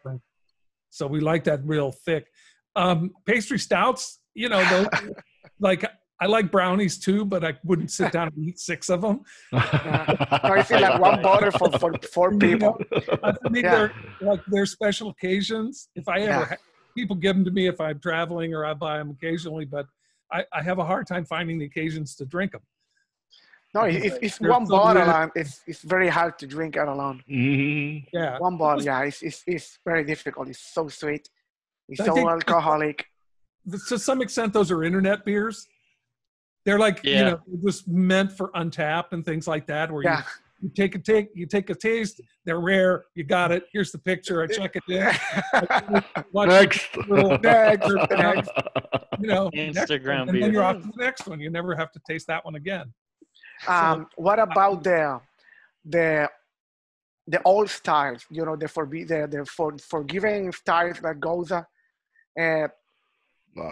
So 0.91 1.07
we 1.07 1.21
like 1.21 1.45
that 1.45 1.61
real 1.65 1.93
thick. 1.93 2.27
Um, 2.75 3.11
pastry 3.27 3.59
stouts, 3.59 4.21
you 4.35 4.49
know, 4.49 4.65
those, 4.71 4.87
like 5.61 5.85
I 6.21 6.27
like 6.27 6.51
brownies 6.51 6.99
too, 6.99 7.25
but 7.25 7.45
I 7.45 7.55
wouldn't 7.65 7.91
sit 7.91 8.13
down 8.13 8.29
and 8.35 8.49
eat 8.49 8.59
six 8.59 8.89
of 8.89 9.03
them. 9.03 9.21
No, 9.53 9.59
I 9.61 10.63
feel 10.63 10.81
like 10.81 11.01
one 11.01 11.21
bottle 11.21 11.51
for, 11.51 11.71
for 11.79 11.93
four 12.13 12.33
You 12.33 12.39
people. 12.39 12.81
know, 12.91 13.19
I 13.23 13.33
think 13.51 13.65
Yeah. 13.65 13.75
they're 13.75 13.93
like 14.21 14.41
they're 14.47 14.67
special 14.67 15.11
occasions. 15.11 15.89
If 15.95 16.09
I 16.09 16.21
ever 16.21 16.29
Yeah. 16.31 16.45
ha- 16.47 16.57
people 16.97 17.17
give 17.17 17.35
them 17.37 17.45
to 17.45 17.51
me 17.51 17.67
if 17.67 17.81
I'm 17.81 17.99
traveling 18.01 18.55
or 18.55 18.65
I 18.65 18.73
buy 18.75 18.99
them 18.99 19.11
occasionally, 19.11 19.65
but 19.67 19.87
I, 20.33 20.45
I 20.53 20.63
have 20.63 20.79
a 20.79 20.85
hard 20.85 21.07
time 21.07 21.25
finding 21.27 21.59
the 21.59 21.67
occasions 21.67 22.15
to 22.17 22.25
drink 22.25 22.53
them. 22.53 22.63
No, 23.75 23.83
it- 23.83 24.05
it's, 24.05 24.19
it's 24.23 24.41
one 24.41 24.65
so 24.67 24.77
bottle 24.77 25.03
good. 25.05 25.11
and 25.15 25.31
it's, 25.35 25.61
it's 25.67 25.83
very 25.83 26.09
hard 26.09 26.39
to 26.39 26.47
drink 26.47 26.77
it 26.77 26.87
alone. 26.89 27.23
Mhm. 27.31 28.07
Yeah, 28.13 28.39
One 28.39 28.57
bottle, 28.57 28.83
yeah, 28.83 29.03
it's, 29.03 29.23
it's, 29.23 29.43
it's 29.47 29.79
very 29.85 30.05
difficult. 30.05 30.49
It's 30.49 30.61
so 30.73 30.89
sweet. 30.89 31.29
It's 31.93 32.01
I 32.01 32.07
so 32.07 32.29
alcoholic. 32.29 33.07
to 33.89 33.99
some 33.99 34.23
extent, 34.23 34.53
those 34.53 34.71
are 34.71 34.83
internet 34.85 35.25
beers. 35.25 35.67
They're 36.65 36.79
like 36.79 37.05
you 37.05 37.13
Yeah. 37.13 37.23
know 37.31 37.41
just 37.65 37.89
meant 37.89 38.33
for 38.33 38.51
Untappd 38.53 39.13
and 39.13 39.25
things 39.25 39.47
like 39.47 39.67
that, 39.67 39.91
where 39.91 40.03
Yeah. 40.05 40.19
you, 40.61 40.69
you 40.69 40.71
take 40.75 40.95
a 40.95 40.99
take 40.99 41.29
you 41.35 41.47
take 41.47 41.71
a 41.71 41.75
taste. 41.75 42.21
They're 42.45 42.61
rare. 42.61 43.05
You 43.15 43.25
got 43.25 43.53
it. 43.53 43.65
Here's 43.73 43.91
the 43.93 43.99
picture. 43.99 44.43
I 44.43 44.47
check 44.47 44.77
it 44.77 44.83
in. 44.89 46.03
Watch 46.33 46.49
Next. 46.49 46.97
little- 47.09 47.39
Next, 47.39 47.89
next. 48.11 48.51
you 49.21 49.27
know, 49.29 49.51
next 49.55 49.79
Instagram 49.91 50.27
one, 50.27 50.29
and 50.31 50.43
then 50.43 50.53
you're 50.53 50.63
off 50.63 50.81
to 50.83 50.87
the 50.89 50.93
next 51.05 51.27
one. 51.27 51.41
You 51.41 51.51
never 51.51 51.75
have 51.75 51.91
to 51.93 52.01
taste 52.09 52.27
that 52.29 52.45
one 52.45 52.55
again. 52.55 52.93
um, 53.69 54.09
what 54.17 54.39
about 54.39 54.83
the 54.85 55.21
the 55.85 56.29
the 57.27 57.41
old 57.45 57.69
styles? 57.71 58.25
You 58.31 58.45
know, 58.45 58.57
the 58.57 58.67
forbi- 58.67 59.07
the, 59.07 59.27
the 59.31 59.45
for, 59.47 59.77
forgiving 59.79 60.53
styles 60.53 60.99
that 61.01 61.19
goes 61.21 61.51
uh, 61.53 61.63
uh, 62.39 62.43
Uh, 62.43 62.69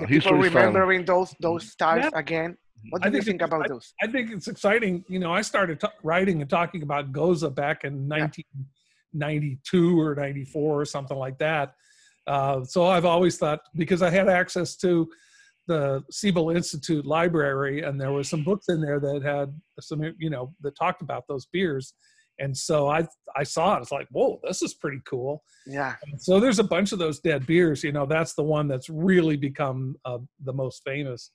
people 0.01 0.07
history 0.09 0.51
style. 0.51 0.67
remembering 0.67 1.05
those 1.05 1.35
those 1.41 1.71
styles 1.71 2.05
Yeah. 2.13 2.19
again. 2.19 2.57
What 2.91 3.05
I 3.05 3.09
do 3.11 3.17
you 3.17 3.23
think 3.23 3.41
think 3.41 3.43
it's- 3.43 3.49
about 3.61 3.69
those? 3.69 3.95
I 4.03 4.07
think 4.07 4.31
it's 4.31 4.49
exciting. 4.49 5.05
You 5.09 5.19
know, 5.19 5.33
I 5.33 5.43
started 5.43 5.81
t- 5.81 5.89
writing 6.03 6.41
and 6.43 6.49
talking 6.51 6.83
about 6.83 7.13
Gose 7.13 7.49
back 7.55 7.85
in 7.85 8.09
1992 8.09 10.01
or 10.01 10.15
94 10.15 10.81
or 10.81 10.85
something 10.85 11.17
like 11.17 11.39
that. 11.39 11.75
Uh, 12.27 12.65
so 12.65 12.87
I've 12.87 13.05
always 13.05 13.39
thought 13.39 13.61
because 13.75 14.03
I 14.03 14.11
had 14.11 14.29
access 14.29 14.77
to 14.77 15.11
the 15.67 16.05
Siebel 16.11 16.51
Institute 16.51 17.05
library 17.07 17.83
and 17.83 18.01
there 18.01 18.13
were 18.13 18.25
some 18.25 18.43
books 18.45 18.69
in 18.69 18.81
there 18.81 18.99
that 19.01 19.23
had 19.23 19.59
some, 19.81 20.03
you 20.19 20.31
know, 20.31 20.55
that 20.63 20.77
talked 20.77 21.03
about 21.03 21.27
those 21.29 21.47
beers. 21.47 21.95
And 22.41 22.57
so 22.57 22.89
I 22.89 23.07
I 23.37 23.45
saw 23.45 23.77
it. 23.77 23.83
It's 23.83 23.93
like, 23.93 24.09
whoa, 24.11 24.41
this 24.43 24.63
is 24.63 24.75
pretty 24.75 25.01
cool. 25.07 25.45
Yeah, 25.67 25.95
So 26.19 26.41
there's 26.41 26.59
a 26.59 26.65
bunch 26.65 26.91
of 26.93 26.99
those 26.99 27.21
dead 27.21 27.47
beers. 27.47 27.85
You 27.85 27.93
know, 27.93 28.07
that's 28.07 28.35
the 28.35 28.43
one 28.43 28.67
that's 28.67 28.89
really 28.89 29.37
become 29.37 29.95
uh, 30.05 30.19
the 30.43 30.53
most 30.53 30.83
famous. 30.85 31.31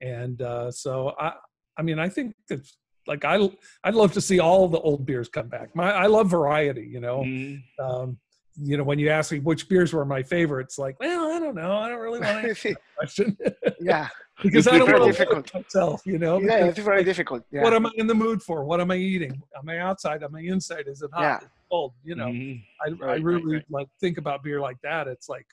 And 0.00 0.42
uh, 0.42 0.72
so 0.72 1.14
I, 1.20 1.34
I 1.76 1.82
mean, 1.82 1.98
I 1.98 2.08
think 2.08 2.34
it's 2.50 2.76
like 3.06 3.24
I, 3.24 3.48
I'd 3.84 3.94
love 3.94 4.12
to 4.14 4.20
see 4.20 4.40
all 4.40 4.66
the 4.66 4.80
old 4.80 5.06
beers 5.06 5.28
come 5.28 5.48
back. 5.48 5.76
My, 5.76 5.92
I 5.92 6.06
love 6.06 6.28
variety. 6.28 6.88
You 6.90 7.00
know, 7.00 7.18
Mhm. 7.22 7.62
um, 7.78 8.18
you 8.58 8.76
know, 8.78 8.84
when 8.84 8.98
you 8.98 9.10
ask 9.10 9.30
me 9.32 9.38
which 9.38 9.68
beers 9.68 9.92
were 9.92 10.04
my 10.06 10.22
favorites, 10.22 10.78
like, 10.78 10.98
well, 10.98 11.30
I 11.32 11.38
don't 11.38 11.54
know. 11.54 11.72
I 11.76 11.88
don't 11.90 12.00
really 12.00 12.18
want 12.20 12.40
to 12.42 12.48
answer 12.48 12.70
that 12.70 12.80
question 12.96 13.36
yeah, 13.80 14.08
because 14.42 14.66
It's 14.66 14.74
I 14.74 14.78
don't 14.78 14.90
want 14.90 15.04
to 15.04 15.10
difficult. 15.12 15.54
myself. 15.54 16.02
You 16.06 16.18
know, 16.18 16.38
yeah. 16.40 16.58
because, 16.58 16.68
It's 16.78 16.78
very 16.84 16.96
like, 16.98 17.06
difficult. 17.06 17.42
Yeah, 17.50 17.62
What 17.62 17.72
am 17.74 17.86
I 17.86 17.90
in 17.96 18.06
the 18.06 18.14
mood 18.14 18.42
for? 18.42 18.64
What 18.64 18.80
am 18.80 18.90
I 18.90 18.96
eating? 18.96 19.40
Am 19.56 19.68
I 19.68 19.78
outside? 19.78 20.22
Am 20.22 20.34
I 20.34 20.40
inside? 20.42 20.84
Is 20.88 21.02
it 21.02 21.10
hot? 21.12 21.22
Yeah. 21.22 21.36
Is 21.38 21.42
it 21.44 21.48
cold? 21.70 21.92
You 22.04 22.14
know. 22.16 22.26
Mhm. 22.26 22.62
I, 22.84 22.88
I 22.88 22.90
Right, 22.90 23.00
right, 23.00 23.22
really 23.22 23.54
right. 23.56 23.64
like 23.70 23.88
think 24.00 24.18
about 24.18 24.42
beer 24.42 24.60
like 24.60 24.80
that. 24.82 25.08
It's 25.08 25.28
like 25.28 25.46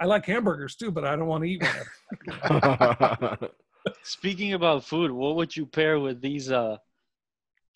I 0.00 0.06
like 0.06 0.26
hamburgers 0.26 0.74
too, 0.74 0.90
but 0.90 1.04
I 1.04 1.14
don't 1.16 1.26
want 1.28 1.44
to 1.44 1.50
eat 1.50 1.62
one. 1.62 3.38
Speaking 4.02 4.54
about 4.54 4.84
food, 4.84 5.10
what 5.10 5.36
would 5.36 5.54
you 5.56 5.66
pair 5.66 6.00
with 6.00 6.20
these? 6.20 6.50
Uh, 6.50 6.76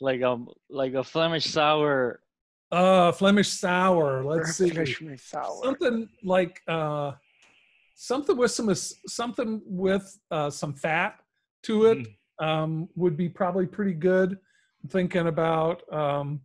like 0.01 0.23
um, 0.23 0.49
like 0.71 0.95
a 0.95 1.05
Flemish 1.05 1.47
sour. 1.47 2.21
Uh, 2.71 3.13
Flemish 3.13 3.49
sour. 3.49 4.25
Let's 4.25 4.57
see, 4.57 4.71
Freshman 4.71 5.19
sour. 5.19 5.61
something 5.65 6.09
like 6.23 6.61
uh, 6.69 7.13
something 8.01 8.37
with 8.37 8.53
some 8.53 8.73
something 8.75 9.61
with 9.67 10.19
uh, 10.31 10.49
some 10.49 10.73
fat 10.73 11.17
to 11.65 11.87
it 11.87 12.07
um, 12.39 12.89
would 12.95 13.17
be 13.17 13.29
probably 13.29 13.67
pretty 13.67 13.93
good. 13.93 14.39
I'm 14.83 14.89
thinking 14.89 15.27
about 15.27 15.83
um, 15.93 16.41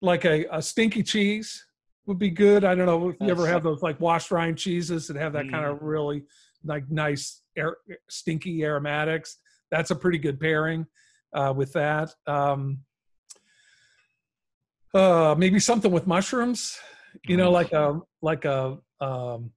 like 0.00 0.24
a, 0.24 0.46
a 0.50 0.62
stinky 0.62 1.02
cheese 1.02 1.66
would 2.06 2.18
be 2.18 2.30
good. 2.30 2.64
I 2.64 2.74
don't 2.74 2.86
know 2.86 3.10
if 3.10 3.16
you 3.20 3.28
ever 3.28 3.46
have 3.46 3.62
those 3.62 3.82
like 3.82 4.00
washed 4.00 4.30
rind 4.30 4.56
cheeses 4.56 5.06
that 5.08 5.18
have 5.18 5.34
that 5.34 5.50
kind 5.50 5.66
of 5.66 5.82
really 5.82 6.24
like 6.64 6.90
nice 6.90 7.42
air, 7.54 7.76
stinky 8.08 8.64
aromatics. 8.64 9.36
That's 9.70 9.90
a 9.90 9.96
pretty 9.96 10.16
good 10.16 10.40
pairing 10.40 10.86
uh, 11.34 11.52
with 11.54 11.74
that. 11.74 12.14
Um, 12.26 12.78
uh, 14.94 15.34
maybe 15.36 15.60
something 15.60 15.92
with 15.92 16.06
mushrooms, 16.06 16.78
you 17.26 17.36
know, 17.36 17.50
like 17.50 17.72
a 17.72 18.00
like 18.22 18.46
a 18.46 18.78
um, 19.02 19.50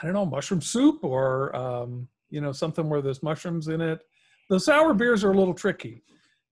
I 0.00 0.04
don't 0.04 0.14
know, 0.14 0.26
mushroom 0.26 0.60
soup 0.62 1.00
or 1.02 1.54
um, 1.54 2.08
you 2.30 2.40
know 2.40 2.52
something 2.52 2.88
where 2.88 3.02
there's 3.02 3.22
mushrooms 3.22 3.68
in 3.68 3.80
it. 3.80 4.00
The 4.48 4.58
sour 4.58 4.94
beers 4.94 5.24
are 5.24 5.32
a 5.32 5.36
little 5.36 5.54
tricky. 5.54 6.02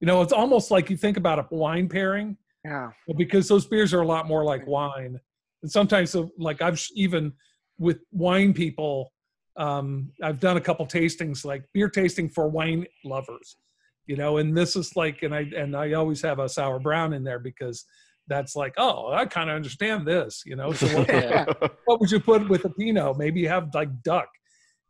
You 0.01 0.07
know, 0.07 0.23
it's 0.23 0.33
almost 0.33 0.71
like 0.71 0.91
you 0.91 0.97
think 0.97 1.17
about 1.17 1.39
a 1.39 1.47
wine 1.51 1.89
pairing 1.89 2.37
Yeah, 2.65 2.91
because 3.17 3.49
those 3.49 3.67
beers 3.67 3.93
are 3.93 4.03
a 4.03 4.07
lot 4.07 4.29
more 4.29 4.45
like 4.45 4.67
wine 4.67 5.19
and 5.63 5.71
sometimes 5.71 6.15
like 6.39 6.63
i've 6.63 6.85
even 6.95 7.33
with 7.79 7.99
wine 8.13 8.53
people 8.53 9.13
um 9.57 10.11
i've 10.23 10.41
done 10.41 10.57
a 10.57 10.61
couple 10.61 10.87
tastings 10.87 11.45
like 11.45 11.65
beer 11.73 11.89
tasting 11.89 12.29
for 12.29 12.49
wine 12.49 12.87
lovers 13.05 13.57
you 14.07 14.17
know 14.17 14.39
and 14.39 14.57
this 14.57 14.77
is 14.77 14.97
like 14.97 15.23
and 15.23 15.35
i 15.35 15.41
and 15.57 15.77
i 15.77 15.93
always 15.93 16.23
have 16.23 16.39
a 16.39 16.49
sour 16.49 16.79
brown 16.79 17.13
in 17.13 17.25
there 17.25 17.39
because 17.39 17.85
that's 18.29 18.55
like 18.57 18.75
oh 18.79 19.13
i 19.13 19.25
kind 19.27 19.51
of 19.51 19.57
understand 19.57 20.07
this 20.07 20.43
you 20.47 20.55
know 20.57 20.73
so 20.73 20.87
what, 20.99 21.09
Yeah. 21.13 21.45
what 21.87 22.01
would 22.01 22.11
you 22.11 22.21
put 22.21 22.49
with 22.49 22.65
a 22.65 22.71
pinot 22.71 23.17
maybe 23.19 23.41
you 23.41 23.49
have 23.49 23.69
like 23.75 24.03
duck 24.03 24.29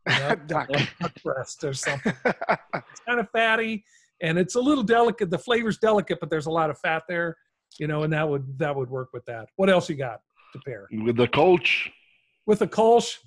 you 0.09 0.19
know, 0.19 0.35
Duck. 0.47 0.69
duck 1.01 1.13
breast 1.23 1.63
or 1.63 1.73
something 1.73 2.13
it's 2.25 2.99
kind 3.07 3.19
of 3.19 3.29
fatty 3.31 3.83
and 4.21 4.37
it's 4.37 4.55
a 4.55 4.59
little 4.61 4.83
delicate 4.83 5.29
the 5.29 5.37
flavor's 5.39 5.77
delicate 5.77 6.19
but 6.19 6.29
there's 6.29 6.45
a 6.47 6.51
lot 6.51 6.69
of 6.69 6.77
fat 6.79 7.03
there 7.07 7.35
you 7.79 7.87
know 7.87 8.03
and 8.03 8.11
that 8.13 8.27
would 8.27 8.57
that 8.57 8.75
would 8.75 8.89
work 8.89 9.09
with 9.13 9.25
that 9.25 9.47
what 9.57 9.69
else 9.69 9.89
you 9.89 9.95
got 9.95 10.19
to 10.53 10.59
pair 10.65 10.87
With 11.03 11.15
the 11.17 11.27
coach. 11.27 11.91
with 12.47 12.61
a 12.61 12.67
kolsch 12.67 13.17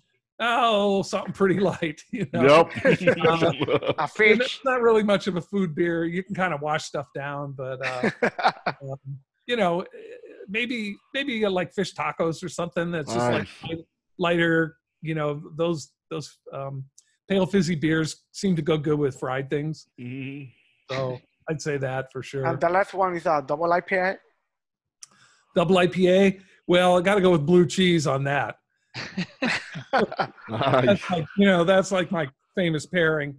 oh 0.40 1.02
something 1.02 1.32
pretty 1.32 1.60
light 1.60 2.00
you 2.10 2.26
know 2.32 2.68
Yep. 2.84 2.84
a 3.98 4.08
fish. 4.08 4.40
it's 4.40 4.60
not 4.64 4.80
really 4.80 5.02
much 5.04 5.26
of 5.28 5.36
a 5.36 5.40
food 5.40 5.74
beer 5.74 6.04
you 6.04 6.22
can 6.24 6.34
kind 6.34 6.52
of 6.52 6.60
wash 6.60 6.84
stuff 6.84 7.06
down 7.14 7.52
but 7.56 7.84
uh 7.86 8.10
um, 8.82 8.96
you 9.46 9.56
know 9.56 9.84
maybe 10.48 10.96
maybe 11.14 11.32
you 11.32 11.40
got 11.42 11.52
like 11.52 11.72
fish 11.72 11.94
tacos 11.94 12.42
or 12.42 12.48
something 12.48 12.90
that's 12.90 13.12
just 13.12 13.30
like 13.30 13.48
lighter 14.18 14.76
you 15.00 15.14
know 15.14 15.42
those 15.56 15.92
those 16.10 16.38
um 16.52 16.84
pale 17.28 17.46
fizzy 17.46 17.74
beers 17.74 18.24
seem 18.32 18.54
to 18.56 18.62
go 18.62 18.76
good 18.76 18.98
with 18.98 19.18
fried 19.18 19.48
things. 19.48 19.86
Mhm. 20.00 20.50
so 20.90 21.18
i'd 21.48 21.60
say 21.62 21.76
that 21.78 22.10
for 22.12 22.22
sure. 22.22 22.44
And 22.46 22.60
the 22.60 22.68
last 22.68 22.94
one 22.94 23.16
is 23.16 23.26
a? 23.26 23.42
Double 23.46 23.68
IPA. 23.68 24.18
double 25.54 25.76
ipa 25.76 26.40
well 26.66 26.98
i 26.98 27.00
got 27.02 27.16
to 27.16 27.20
go 27.20 27.30
with 27.30 27.44
blue 27.46 27.66
cheese 27.66 28.06
on 28.06 28.24
that. 28.24 28.56
That's 30.48 31.10
like, 31.10 31.24
you 31.38 31.46
know 31.46 31.64
that's 31.64 31.90
like 31.92 32.12
my 32.12 32.28
famous 32.54 32.84
pairing. 32.86 33.36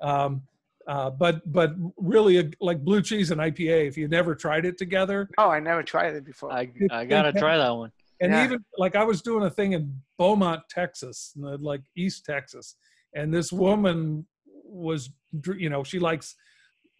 Um 0.00 0.42
uh, 0.86 1.10
but 1.10 1.40
but 1.50 1.72
really 1.96 2.38
uh, 2.38 2.44
like 2.60 2.82
blue 2.84 3.02
cheese 3.02 3.30
and 3.30 3.40
IPA 3.40 3.88
if 3.88 3.96
you 3.96 4.08
never 4.08 4.34
tried 4.34 4.64
it 4.66 4.76
together 4.78 5.28
Oh, 5.38 5.48
I 5.48 5.60
never 5.60 5.82
tried 5.82 6.14
it 6.14 6.24
before. 6.24 6.52
I 6.52 6.70
I 6.90 7.04
gotta 7.04 7.32
try 7.32 7.56
that 7.56 7.70
one. 7.70 7.90
and 8.20 8.32
Yeah. 8.32 8.44
even 8.44 8.64
like 8.78 8.96
I 8.96 9.04
was 9.04 9.22
doing 9.22 9.44
a 9.44 9.50
thing 9.50 9.72
in 9.72 10.00
Beaumont, 10.18 10.62
Texas, 10.68 11.32
in 11.36 11.42
like 11.62 11.82
East 11.96 12.24
Texas, 12.24 12.76
and 13.14 13.32
this 13.32 13.52
woman 13.52 14.26
was, 14.64 15.10
you 15.56 15.70
know, 15.70 15.84
she 15.84 15.98
likes 15.98 16.34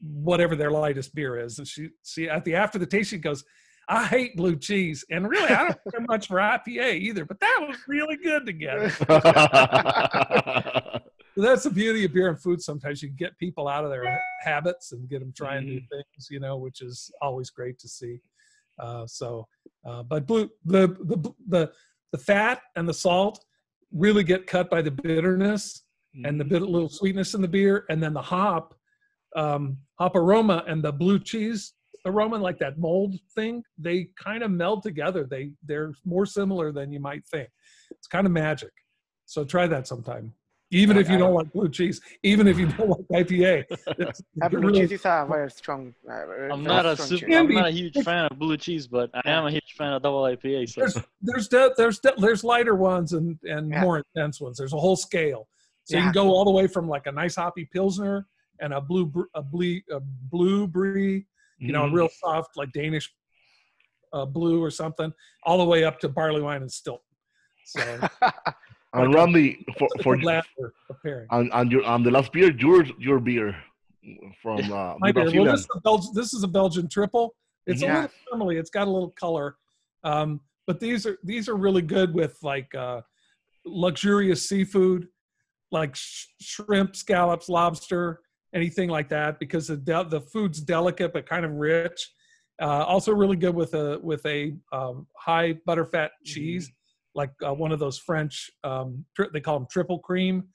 whatever 0.01 0.57
their 0.57 0.70
lightest 0.70 1.14
beer 1.14 1.38
is, 1.38 1.59
and 1.59 1.66
she, 1.68 1.88
she 2.05 2.29
at 2.29 2.44
the 2.44 2.55
after 2.57 2.79
the 2.79 2.87
taste, 2.87 3.11
she 3.11 3.18
goes, 3.18 3.44
"I 3.88 4.05
hate 4.05 4.37
blue 4.37 4.57
cheese," 4.57 5.05
and 5.11 5.29
really, 5.29 5.49
I 5.51 5.64
don't 5.68 5.79
care 5.90 6.01
much 6.09 6.29
for 6.29 6.37
IPA 6.37 6.94
either, 7.01 7.25
but 7.25 7.40
that 7.40 7.59
was 7.66 7.77
really 7.88 8.16
good 8.16 8.47
together. 8.47 8.90
That's 11.37 11.64
the 11.64 11.70
beauty 11.70 12.05
of 12.05 12.12
beer 12.12 12.29
and 12.29 12.40
food. 12.40 12.62
Sometimes 12.62 13.03
you 13.03 13.09
can 13.09 13.16
get 13.16 13.37
people 13.38 13.66
out 13.66 13.85
of 13.85 13.90
their 13.90 14.20
habits 14.40 14.92
and 14.92 15.09
get 15.09 15.20
them 15.20 15.33
trying 15.37 15.66
new 15.66 15.81
things, 15.90 16.29
you 16.31 16.38
know, 16.38 16.57
which 16.57 16.81
is 16.81 17.11
always 17.20 17.51
great 17.51 17.79
to 17.81 17.88
see. 17.88 18.20
Uh, 18.79 19.07
so, 19.07 19.47
uh, 19.85 20.03
but 20.03 20.27
blue, 20.27 20.49
the, 20.64 20.88
the 21.05 21.35
the 21.49 21.73
the 22.12 22.18
fat 22.18 22.61
and 22.77 22.88
the 22.88 22.94
salt 22.94 23.44
really 23.92 24.25
get 24.25 24.47
cut 24.47 24.70
by 24.70 24.83
the 24.83 24.90
bitterness 24.90 25.83
and 26.25 26.38
the 26.38 26.44
bit 26.44 26.62
little 26.62 26.88
sweetness 26.88 27.35
in 27.35 27.42
the 27.42 27.49
beer, 27.49 27.85
and 27.88 28.01
then 28.01 28.14
the 28.14 28.23
hop 28.23 28.75
um, 29.35 29.79
hop 29.99 30.14
aroma 30.14 30.62
and 30.68 30.83
the 30.83 30.92
blue 30.92 31.18
cheese 31.18 31.73
aroma, 32.07 32.37
like 32.37 32.59
that 32.59 32.79
mold 32.79 33.16
thing, 33.35 33.62
they 33.79 34.09
kind 34.16 34.42
of 34.42 34.51
meld 34.51 34.83
together. 34.83 35.25
They 35.25 35.53
they're 35.64 35.92
more 36.05 36.27
similar 36.27 36.73
than 36.73 36.92
you 36.92 37.01
might 37.01 37.25
think. 37.27 37.49
It's 37.90 38.07
kind 38.07 38.27
of 38.27 38.33
magic. 38.33 38.73
So 39.27 39.44
try 39.44 39.66
that 39.66 39.87
sometime. 39.87 40.33
Even 40.70 40.96
if 40.96 41.09
you 41.09 41.18
don't 41.18 41.35
like 41.35 41.53
blue 41.53 41.68
cheese, 41.68 42.00
even 42.22 42.48
if 42.48 42.59
you 42.59 42.66
don't 42.66 42.88
like 42.88 43.27
IPA, 43.27 43.64
blue 44.50 44.61
really- 44.61 44.81
cheese 44.81 44.92
is 44.92 45.05
a 45.05 45.27
very 45.29 45.50
strong. 45.50 45.94
Uh, 46.09 46.27
very 46.27 46.50
I'm 46.50 46.64
very 46.64 46.77
not 46.77 46.87
a 46.87 46.96
super. 46.96 47.27
I'm 47.33 47.48
not 47.53 47.68
a 47.68 47.70
huge 47.70 47.94
fan 48.03 48.24
of 48.31 48.38
blue 48.38 48.57
cheese, 48.57 48.87
but 48.88 49.11
I 49.14 49.31
am 49.31 49.46
a 49.46 49.50
huge 49.50 49.74
fan 49.77 49.92
of 49.92 50.03
double 50.03 50.22
IPA. 50.22 50.68
So 50.70 50.81
there's 50.81 50.98
there's 51.22 51.48
de- 51.48 51.74
there's 51.77 51.98
de- 52.00 52.14
there's 52.18 52.42
lighter 52.42 52.74
ones 52.74 53.12
and 53.12 53.38
and 53.44 53.70
Yeah. 53.70 53.83
more 53.83 54.03
intense 54.16 54.40
ones. 54.40 54.57
There's 54.57 54.72
a 54.72 54.79
whole 54.79 54.96
scale, 54.96 55.46
so 55.85 55.96
you 55.96 56.03
can 56.05 56.12
go 56.12 56.31
all 56.31 56.44
the 56.44 56.50
way 56.50 56.66
from 56.66 56.88
like 56.88 57.07
a 57.07 57.12
nice 57.12 57.37
hoppy 57.37 57.68
pilsner 57.72 58.27
and 58.61 58.72
a 58.72 58.81
blue 58.81 59.12
a 59.35 59.42
blue 59.42 59.81
a 59.92 60.00
blue 60.00 60.66
brie, 60.66 61.24
you 61.59 61.72
know, 61.72 61.85
a 61.85 61.88
Mhm. 61.88 61.94
real 61.94 62.09
soft 62.09 62.57
like 62.57 62.72
Danish 62.72 63.12
uh, 64.12 64.24
blue 64.24 64.62
or 64.62 64.70
something, 64.70 65.12
all 65.44 65.59
the 65.59 65.64
way 65.64 65.85
up 65.85 66.00
to 66.00 66.09
barley 66.09 66.40
wine 66.40 66.62
and 66.62 66.72
still. 66.72 67.03
So 67.66 67.81
And 68.95 69.13
Randy, 69.13 69.65
for, 69.77 69.89
for 70.03 70.15
a 70.15 70.23
latter 70.23 70.73
pairing. 71.03 71.27
and, 71.31 71.51
and 71.53 71.73
your 71.73 71.85
and 71.85 72.07
the 72.07 72.11
last 72.11 72.33
beer, 72.33 72.53
your 72.53 72.85
your 72.99 73.19
beer 73.19 73.57
from 74.41 74.73
uh, 74.73 74.95
My 74.99 75.11
beer. 75.11 75.25
Well, 75.35 75.45
this 75.53 75.61
is, 75.61 75.69
a 75.75 75.81
Belgian, 75.81 76.11
this 76.15 76.33
is 76.33 76.43
a 76.45 76.49
Belgian 76.49 76.89
triple. 76.89 77.35
It's 77.67 77.83
a 77.83 77.87
little 77.87 78.11
caramely. 78.33 78.59
It's 78.59 78.71
got 78.71 78.87
a 78.87 78.91
little 78.91 79.11
color, 79.11 79.57
um, 80.05 80.41
but 80.67 80.79
these 80.81 81.07
are 81.07 81.19
these 81.25 81.49
are 81.49 81.57
really 81.57 81.83
good 81.83 82.15
with 82.15 82.39
like 82.43 82.73
uh, 82.75 83.01
luxurious 83.65 84.49
seafood, 84.49 85.09
like 85.73 85.97
sh- 85.97 86.27
shrimp, 86.41 86.95
scallops, 86.95 87.49
lobster, 87.49 88.21
anything 88.55 88.91
like 88.91 89.09
that, 89.09 89.41
because 89.41 89.67
the 89.67 89.77
de- 89.77 90.09
the 90.09 90.21
food's 90.21 90.61
delicate 90.61 91.13
but 91.13 91.29
kind 91.29 91.45
of 91.45 91.53
rich. 91.53 92.13
Uh, 92.63 92.85
also, 92.85 93.13
really 93.13 93.37
good 93.37 93.55
with 93.55 93.75
a 93.75 93.99
with 94.03 94.25
a 94.27 94.55
um, 94.73 95.07
high 95.17 95.55
butterfat 95.67 96.11
cheese, 96.25 96.71
like 97.14 97.31
uh, 97.46 97.55
one 97.55 97.72
of 97.72 97.79
those 97.79 97.98
French 97.98 98.50
um, 98.64 99.05
tri- 99.14 99.29
they 99.33 99.40
call 99.40 99.59
them 99.59 99.68
triple 99.70 99.98
cream 99.98 100.48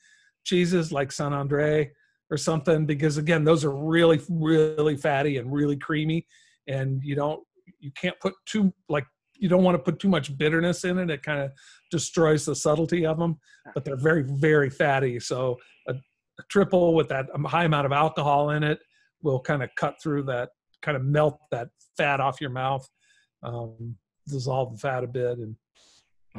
cheeses, 0.46 0.92
like 0.92 1.12
Saint 1.12 1.34
Andre 1.34 1.92
or 2.32 2.38
something 2.38 2.86
because 2.86 3.18
again 3.18 3.44
those 3.44 3.66
are 3.66 3.76
really 3.76 4.20
really 4.30 4.96
fatty 4.96 5.38
and 5.38 5.52
really 5.52 5.76
creamy 5.76 6.26
and 6.68 7.02
you 7.04 7.16
don't 7.16 7.42
you 7.80 7.92
can't 7.92 8.20
put 8.20 8.34
too 8.46 8.74
like 8.88 9.06
you 9.36 9.48
don't 9.48 9.64
want 9.64 9.76
to 9.76 9.84
put 9.84 10.00
too 10.00 10.10
much 10.10 10.38
bitterness 10.38 10.84
in 10.84 10.98
it 11.00 11.10
it 11.10 11.24
kind 11.24 11.40
of 11.40 11.52
destroys 11.92 12.46
the 12.46 12.56
subtlety 12.56 13.06
of 13.06 13.18
them 13.18 13.38
but 13.74 13.84
they're 13.84 13.98
very 13.98 14.24
very 14.24 14.70
fatty 14.70 15.20
so 15.20 15.58
a, 15.88 15.94
a 15.94 16.44
triple 16.50 16.94
with 16.94 17.08
that 17.10 17.26
um, 17.34 17.44
high 17.44 17.64
amount 17.64 17.86
of 17.86 17.92
alcohol 17.92 18.52
in 18.52 18.64
it 18.64 18.80
will 19.22 19.40
kind 19.40 19.64
of 19.64 19.70
cut 19.76 19.96
through 20.02 20.24
that 20.24 20.50
kind 20.82 20.96
of 20.96 21.04
melt 21.04 21.40
that 21.52 21.70
fat 21.98 22.20
off 22.20 22.40
your 22.40 22.50
mouth 22.50 22.88
um, 23.44 23.96
dissolve 24.28 24.74
the 24.74 24.78
fat 24.78 25.04
a 25.04 25.08
bit 25.08 25.40
and 25.40 25.56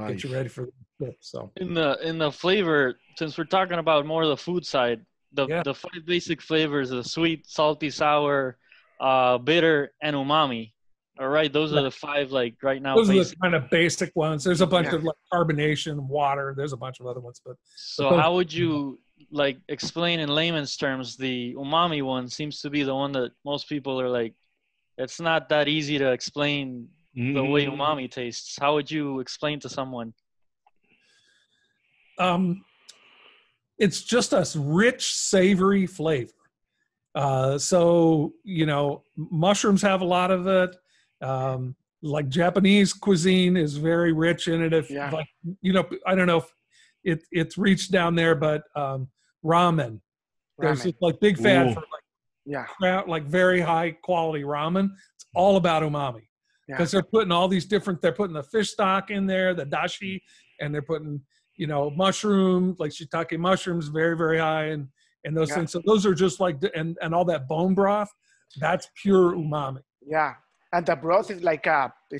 Nice. 0.01 0.11
get 0.23 0.25
you 0.25 0.35
ready 0.35 0.49
for 0.49 0.67
the 0.67 1.07
dip 1.07 1.17
so 1.21 1.51
in 1.57 1.75
the 1.75 1.99
in 2.07 2.19
the 2.19 2.31
flavor, 2.33 2.99
since 3.19 3.37
we're 3.39 3.45
talking 3.45 3.79
about 3.79 4.07
more 4.07 4.27
the 4.27 4.37
food 4.37 4.65
side, 4.67 5.05
the 5.33 5.47
Yeah. 5.47 5.63
the 5.63 5.75
five 5.75 6.05
basic 6.07 6.41
flavors: 6.43 6.91
the 6.91 7.05
sweet, 7.05 7.47
salty, 7.49 7.91
sour, 7.91 8.59
uh, 9.01 9.39
bitter, 9.39 9.93
and 10.03 10.15
umami. 10.17 10.73
All 11.19 11.29
right, 11.29 11.53
those 11.53 11.75
are 11.75 11.83
the 11.83 11.91
five 11.91 12.33
like 12.33 12.55
right 12.63 12.81
now. 12.81 12.95
those 12.97 13.11
are 13.11 13.25
the 13.25 13.37
kind 13.43 13.55
of 13.55 13.69
basic 13.69 14.11
ones 14.17 14.43
there's 14.43 14.63
a 14.63 14.67
bunch 14.67 14.89
Yeah. 14.89 14.95
of 14.97 15.05
like 15.05 15.17
carbonation 15.33 15.97
water 16.09 16.55
there's 16.57 16.73
a 16.73 16.79
bunch 16.79 16.99
of 17.01 17.07
other 17.07 17.21
ones 17.21 17.43
but 17.45 17.57
So 17.77 18.09
those- 18.11 18.21
how 18.21 18.35
would 18.37 18.51
you 18.53 18.99
like 19.31 19.59
explain 19.69 20.19
in 20.21 20.31
layman's 20.31 20.79
terms 20.79 21.19
the 21.19 21.53
umami 21.57 22.03
one 22.03 22.27
seems 22.29 22.63
to 22.63 22.71
be 22.71 22.83
the 22.85 22.95
one 22.95 23.13
that 23.13 23.33
most 23.45 23.69
people 23.69 24.01
are 24.01 24.09
like 24.09 24.33
it's 24.97 25.21
not 25.21 25.51
that 25.51 25.69
easy 25.69 25.99
to 25.99 26.11
explain 26.11 26.89
the 27.15 27.45
way 27.45 27.67
Mm. 27.67 27.77
umami 27.77 28.11
tastes. 28.11 28.57
How 28.61 28.75
would 28.75 28.91
you 28.91 29.21
explain 29.21 29.59
to 29.61 29.69
someone? 29.69 30.13
um, 32.19 32.65
it's 33.79 34.03
just 34.03 34.33
a 34.33 34.47
rich, 34.57 35.15
savory 35.15 35.87
flavor. 35.87 36.33
Uh, 37.15 37.59
so 37.59 38.33
you 38.45 38.67
know, 38.67 39.03
mushrooms 39.17 39.83
have 39.83 40.01
a 40.01 40.05
lot 40.05 40.31
of 40.31 40.47
it. 40.47 40.77
Um, 41.23 41.75
like 42.03 42.29
Japanese 42.29 42.93
cuisine 42.93 43.57
is 43.57 43.77
very 43.77 44.13
rich 44.13 44.49
in 44.49 44.63
it. 44.63 44.73
If 44.73 44.91
Yeah. 44.91 45.11
like 45.11 45.29
you 45.61 45.73
know, 45.73 45.89
I 46.07 46.15
don't 46.15 46.27
know 46.27 46.39
if 46.39 46.53
it 47.05 47.25
it's 47.33 47.59
reached 47.59 47.91
down 47.91 48.15
there, 48.15 48.35
but 48.35 48.63
um, 48.77 49.09
ramen. 49.45 50.01
There's 50.59 50.83
Ramen. 50.85 50.95
like 51.01 51.21
big 51.21 51.39
fan 51.39 51.69
Ooh. 51.69 51.73
for 51.73 51.81
like 51.81 52.05
Yeah, 52.45 52.65
crowd, 52.67 53.09
like 53.09 53.25
very 53.25 53.61
high 53.63 53.93
quality 53.93 54.45
ramen. 54.45 54.91
It's 55.17 55.25
all 55.35 55.57
about 55.57 55.83
umami 55.83 56.29
yeah, 56.71 56.77
because 56.77 56.91
they're 56.93 57.03
putting 57.03 57.33
all 57.33 57.49
these 57.49 57.67
different. 57.67 58.01
They're 58.01 58.13
putting 58.21 58.35
the 58.35 58.43
fish 58.55 58.71
stock 58.71 59.11
in 59.11 59.27
there, 59.27 59.55
the 59.55 59.67
dashi, 59.67 60.21
and 60.61 60.73
they're 60.73 60.83
putting 60.93 61.21
you 61.57 61.67
know 61.67 61.91
mushroom 61.91 62.77
like 62.79 62.93
shiitake 62.93 63.37
mushrooms, 63.39 63.89
very 63.89 64.17
very 64.17 64.39
high, 64.39 64.67
and 64.75 64.89
and 65.25 65.37
those 65.37 65.51
Yeah. 65.51 65.57
things. 65.57 65.73
So 65.73 65.83
those 65.85 66.07
are 66.07 66.15
just 66.15 66.39
like 66.41 66.57
and 66.75 66.97
and 67.03 67.15
all 67.15 67.25
that 67.27 67.49
bone 67.49 67.75
broth. 67.75 68.11
That's 68.65 68.89
pure 69.03 69.35
umami. 69.35 69.83
yeah. 70.07 70.35
And 70.73 70.87
the 70.87 70.95
broth 70.95 71.31
is 71.33 71.43
like 71.43 71.67
uh, 71.67 71.89
a 72.13 72.19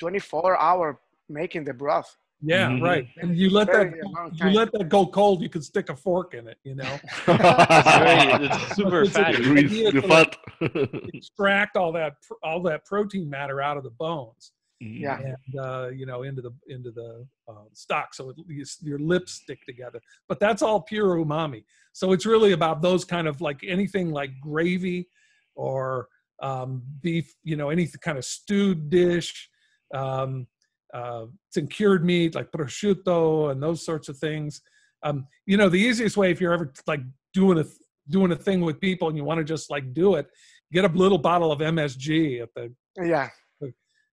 24 0.00 0.58
hour 0.58 0.98
making 1.28 1.64
the 1.64 1.74
broth. 1.74 2.16
Yeah, 2.46 2.68
Mhm. 2.68 2.82
right. 2.82 3.08
And 3.22 3.36
you 3.36 3.48
let 3.50 3.68
that 3.68 3.90
Very 3.90 4.52
you 4.52 4.56
let 4.58 4.70
that 4.72 4.88
go 4.88 5.06
cold. 5.06 5.40
You 5.42 5.48
can 5.48 5.62
stick 5.62 5.88
a 5.88 5.96
fork 5.96 6.34
in 6.34 6.46
it. 6.48 6.58
You 6.64 6.74
know, 6.74 6.98
It's 7.28 7.96
very, 7.98 8.44
it's 8.46 8.76
super 8.76 9.02
It's 9.02 9.16
a- 9.16 9.22
fatty. 9.22 9.42
Grease, 9.42 9.64
idea 9.70 9.92
the 9.92 10.00
to, 10.02 10.06
like, 10.06 10.38
fat. 10.60 11.00
extract 11.14 11.76
all 11.76 11.92
that 11.92 12.14
all 12.42 12.60
that 12.62 12.84
protein 12.84 13.28
matter 13.30 13.60
out 13.62 13.76
of 13.76 13.84
the 13.84 13.90
bones. 13.90 14.52
Yeah. 14.80 15.18
and 15.18 15.58
uh, 15.58 15.88
you 15.94 16.04
know 16.04 16.24
into 16.24 16.42
the 16.42 16.50
into 16.68 16.90
the 16.90 17.26
uh, 17.48 17.64
stock 17.72 18.12
so 18.12 18.30
it, 18.30 18.36
you, 18.48 18.64
your 18.82 18.98
lips 18.98 19.32
stick 19.42 19.64
together 19.64 19.98
but 20.28 20.38
that's 20.40 20.60
all 20.60 20.82
pure 20.82 21.16
umami 21.16 21.64
so 21.94 22.12
it's 22.12 22.26
really 22.26 22.52
about 22.52 22.82
those 22.82 23.02
kind 23.02 23.26
of 23.26 23.40
like 23.40 23.60
anything 23.66 24.10
like 24.10 24.32
gravy 24.42 25.08
or 25.54 26.08
um, 26.42 26.82
beef 27.00 27.32
you 27.44 27.56
know 27.56 27.70
any 27.70 27.88
kind 28.02 28.18
of 28.18 28.26
stewed 28.26 28.90
dish 28.90 29.48
um, 29.94 30.46
uh, 30.94 31.26
it's 31.48 31.56
in 31.56 31.66
cured 31.66 32.04
meat 32.04 32.34
like 32.34 32.50
prosciutto 32.52 33.50
and 33.50 33.62
those 33.62 33.84
sorts 33.84 34.08
of 34.08 34.16
things 34.16 34.62
um, 35.02 35.26
you 35.46 35.56
know 35.56 35.68
the 35.68 35.80
easiest 35.80 36.16
way 36.16 36.30
if 36.30 36.40
you're 36.40 36.52
ever 36.52 36.72
like 36.86 37.00
doing 37.32 37.58
a 37.58 37.64
doing 38.08 38.32
a 38.32 38.36
thing 38.36 38.60
with 38.60 38.80
people 38.80 39.08
and 39.08 39.16
you 39.16 39.24
want 39.24 39.38
to 39.38 39.44
just 39.44 39.70
like 39.70 39.92
do 39.92 40.14
it 40.14 40.26
get 40.72 40.84
a 40.84 40.88
little 40.88 41.18
bottle 41.18 41.50
of 41.50 41.58
msg 41.58 42.42
at 42.42 42.48
the 42.54 42.72
Yeah, 43.02 43.28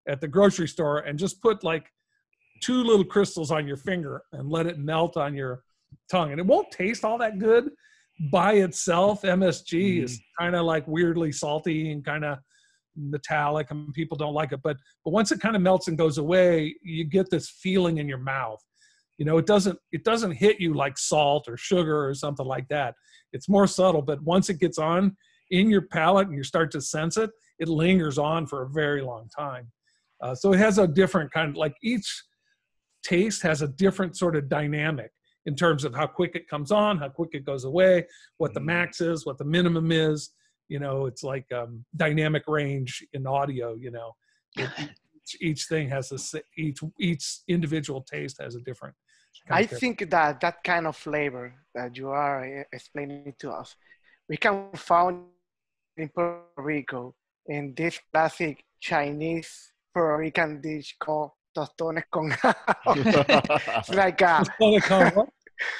at 0.07 0.21
the 0.21 0.27
grocery 0.27 0.67
store 0.67 0.99
and 0.99 1.17
just 1.17 1.41
put 1.41 1.63
like 1.63 1.87
two 2.61 2.83
little 2.83 3.05
crystals 3.05 3.51
on 3.51 3.67
your 3.67 3.77
finger 3.77 4.23
and 4.33 4.49
let 4.49 4.67
it 4.67 4.79
melt 4.79 5.17
on 5.17 5.33
your 5.35 5.63
tongue. 6.09 6.31
And 6.31 6.39
it 6.39 6.45
won't 6.45 6.71
taste 6.71 7.03
all 7.03 7.17
that 7.17 7.39
good 7.39 7.71
by 8.31 8.53
itself. 8.53 9.23
MSG 9.23 10.03
is 10.03 10.21
kind 10.39 10.55
of 10.55 10.65
like 10.65 10.87
weirdly 10.87 11.31
salty 11.31 11.91
and 11.91 12.05
kind 12.05 12.23
of 12.23 12.37
metallic 12.95 13.71
and 13.71 13.93
people 13.93 14.17
don't 14.17 14.33
like 14.33 14.51
it. 14.51 14.61
But 14.63 14.77
but 15.03 15.11
once 15.11 15.31
it 15.31 15.39
kind 15.39 15.55
of 15.55 15.61
melts 15.61 15.87
and 15.87 15.97
goes 15.97 16.17
away, 16.17 16.75
you 16.83 17.03
get 17.05 17.29
this 17.29 17.49
feeling 17.49 17.97
in 17.97 18.07
your 18.07 18.17
mouth. 18.17 18.63
You 19.17 19.25
know, 19.25 19.37
it 19.37 19.45
doesn't 19.45 19.77
it 19.91 20.03
doesn't 20.03 20.31
hit 20.31 20.59
you 20.59 20.73
like 20.73 20.97
salt 20.97 21.47
or 21.47 21.57
sugar 21.57 22.07
or 22.07 22.13
something 22.13 22.45
like 22.45 22.67
that. 22.69 22.95
It's 23.33 23.47
more 23.49 23.67
subtle, 23.67 24.01
but 24.01 24.21
once 24.23 24.49
it 24.49 24.59
gets 24.59 24.77
on 24.77 25.15
in 25.51 25.69
your 25.69 25.83
palate 25.83 26.27
and 26.27 26.35
you 26.37 26.43
start 26.43 26.71
to 26.71 26.81
sense 26.81 27.17
it, 27.17 27.29
it 27.59 27.67
lingers 27.67 28.17
on 28.17 28.47
for 28.47 28.63
a 28.63 28.69
very 28.69 29.01
long 29.01 29.29
time. 29.37 29.71
Uh, 30.21 30.35
so 30.35 30.53
it 30.53 30.59
has 30.59 30.77
a 30.77 30.87
different 30.87 31.31
kind 31.31 31.49
of 31.49 31.55
like 31.55 31.73
each 31.83 32.23
taste 33.03 33.41
has 33.41 33.61
a 33.61 33.67
different 33.67 34.15
sort 34.15 34.35
of 34.35 34.47
dynamic 34.49 35.11
in 35.47 35.55
terms 35.55 35.83
of 35.83 35.95
how 35.95 36.05
quick 36.05 36.35
it 36.35 36.47
comes 36.47 36.71
on, 36.71 36.97
how 36.97 37.09
quick 37.09 37.31
it 37.33 37.45
goes 37.45 37.63
away, 37.63 38.05
what 38.37 38.53
the 38.53 38.59
Mhm. 38.59 38.65
max 38.65 39.01
is, 39.01 39.25
what 39.25 39.37
the 39.37 39.45
minimum 39.45 39.91
is. 39.91 40.31
You 40.71 40.79
know, 40.79 41.05
it's 41.09 41.23
like 41.33 41.47
um, 41.51 41.83
dynamic 42.05 42.43
range 42.47 43.05
in 43.11 43.27
audio. 43.27 43.67
You 43.75 43.91
know, 43.91 44.09
each, 44.57 45.35
each 45.47 45.61
thing 45.71 45.89
has 45.89 46.11
a 46.11 46.15
s- 46.15 46.45
each 46.57 46.79
each 46.97 47.25
individual 47.47 48.01
taste 48.13 48.37
has 48.43 48.55
a 48.55 48.61
different. 48.61 48.95
I 49.49 49.65
think 49.65 50.09
that 50.09 50.39
that 50.39 50.63
kind 50.63 50.87
of 50.87 50.95
flavor 50.95 51.53
that 51.75 51.97
you 51.97 52.09
are 52.09 52.45
eh, 52.45 52.63
explaining 52.71 53.33
to 53.39 53.51
us, 53.51 53.75
we 54.29 54.37
can 54.37 54.71
find 54.75 55.25
in 55.97 56.07
Puerto 56.09 56.61
Rico 56.71 57.15
in 57.47 57.73
this 57.75 57.99
classic 58.13 58.63
Chinese 58.79 59.73
Puerto 59.93 60.17
Rican 60.23 60.61
dish 60.61 60.95
called 60.99 61.31
tostones 61.53 62.03
con 62.09 62.31
It's 62.87 63.89
like 63.89 64.21
uh, 64.21 64.43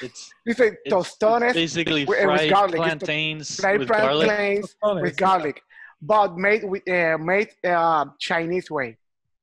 they 0.00 0.08
call 0.08 0.10
what? 0.10 0.10
It's, 0.10 0.32
you 0.46 0.54
say 0.54 0.70
it's, 0.84 0.94
tostones 0.94 1.42
it's 1.42 1.54
basically 1.54 2.04
with- 2.04 2.18
with 2.18 2.24
fried 2.24 2.50
garlic. 2.50 2.76
Plantains 2.76 3.56
fried 3.60 3.78
with 3.80 3.88
garlic. 3.88 4.26
plantains 4.28 4.76
with 4.82 5.16
garlic, 5.16 5.62
but 6.00 6.36
made 6.36 6.64
with 6.64 6.88
uh, 6.88 7.18
made 7.18 7.48
uh, 7.64 8.06
Chinese 8.18 8.70
way. 8.70 8.96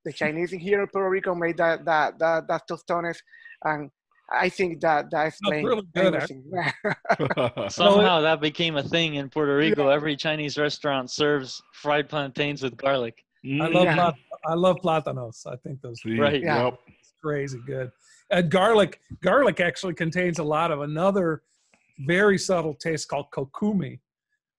The 0.06 0.13
Chinese 0.13 0.54
in 0.54 0.60
here 0.60 0.82
in 0.82 0.88
Puerto 0.88 1.10
Rico 1.10 1.36
made 1.36 1.58
that 1.58 1.84
that 1.86 2.17
that, 2.19 2.47
that 2.47 2.67
tostones, 2.67 3.17
and 3.65 3.91
I 4.32 4.47
think 4.49 4.80
that 4.82 5.12
that's 5.12 5.38
explains 5.39 5.65
really 5.67 5.88
good. 5.93 6.13
Somehow 7.71 8.21
that 8.21 8.39
became 8.41 8.78
a 8.78 8.84
thing 8.84 9.15
in 9.15 9.30
Puerto 9.30 9.56
Rico. 9.58 9.89
Every 9.89 10.15
Chinese 10.15 10.58
restaurant 10.58 11.12
serves 11.12 11.62
fried 11.73 12.08
plantains 12.10 12.63
with 12.63 12.78
garlic. 12.78 13.23
I 13.45 13.67
love 13.67 13.86
Yeah. 13.86 13.95
plat- 13.95 14.15
I 14.45 14.54
love 14.54 14.78
platanos. 14.84 15.45
I 15.47 15.56
think 15.58 15.82
those 15.82 15.99
are 16.06 16.15
Right. 16.15 16.41
Yeah. 16.41 16.65
Yep. 16.65 16.80
crazy 17.21 17.60
good. 17.65 17.91
And 18.31 18.49
garlic 18.51 18.99
garlic 19.23 19.59
actually 19.59 19.93
contains 19.95 20.39
a 20.39 20.43
lot 20.43 20.71
of 20.71 20.81
another 20.81 21.41
very 22.05 22.37
subtle 22.37 22.73
taste 22.75 23.07
called 23.07 23.27
kokumi 23.31 23.99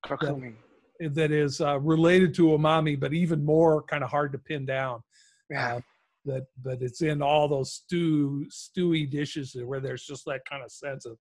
Kokumi. 0.04 0.54
that 1.00 1.30
is 1.30 1.60
uh, 1.60 1.78
related 1.80 2.34
to 2.34 2.46
umami, 2.48 2.98
but 2.98 3.12
even 3.14 3.44
more 3.44 3.82
kind 3.84 4.02
of 4.02 4.10
hard 4.10 4.32
to 4.32 4.38
pin 4.38 4.66
down. 4.66 5.02
Yeah. 5.50 5.76
Uh, 5.76 5.80
that 6.26 6.46
but 6.62 6.82
it's 6.82 7.00
in 7.00 7.22
all 7.22 7.48
those 7.48 7.72
stew 7.72 8.44
stewy 8.50 9.10
dishes 9.10 9.56
where 9.64 9.80
there's 9.80 10.04
just 10.04 10.24
that 10.26 10.40
kind 10.48 10.62
of 10.62 10.70
sense 10.70 11.06
of 11.06 11.16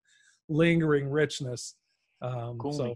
lingering 0.49 1.09
richness. 1.09 1.75
Um, 2.21 2.57
Kokumi. 2.57 2.75
so 2.75 2.95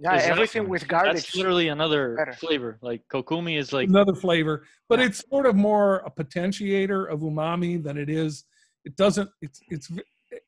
yeah, 0.00 0.16
is 0.16 0.22
that- 0.24 0.32
everything 0.32 0.68
with 0.68 0.88
garlic. 0.88 1.14
That's 1.14 1.36
literally 1.36 1.68
another 1.68 2.16
better. 2.16 2.32
flavor. 2.32 2.78
Like 2.82 3.02
kokumi 3.12 3.56
is 3.58 3.72
like 3.72 3.88
another 3.88 4.14
flavor, 4.14 4.64
but 4.88 4.98
Yeah. 4.98 5.06
it's 5.06 5.22
sort 5.28 5.46
of 5.46 5.54
more 5.54 5.98
a 6.06 6.10
potentiator 6.10 7.08
of 7.12 7.20
umami 7.20 7.80
than 7.82 7.96
it 7.98 8.08
is. 8.10 8.44
It 8.84 8.96
doesn't. 8.96 9.30
It's 9.40 9.60
it's 9.68 9.90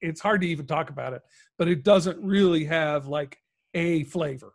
it's 0.01 0.21
hard 0.21 0.41
to 0.43 0.47
even 0.47 0.67
talk 0.67 0.91
about 0.91 1.13
it, 1.13 1.23
but 1.59 1.69
it 1.69 1.85
doesn't 1.85 2.19
really 2.21 2.65
have 2.65 3.07
like 3.07 3.39
a 3.75 4.05
flavor. 4.05 4.53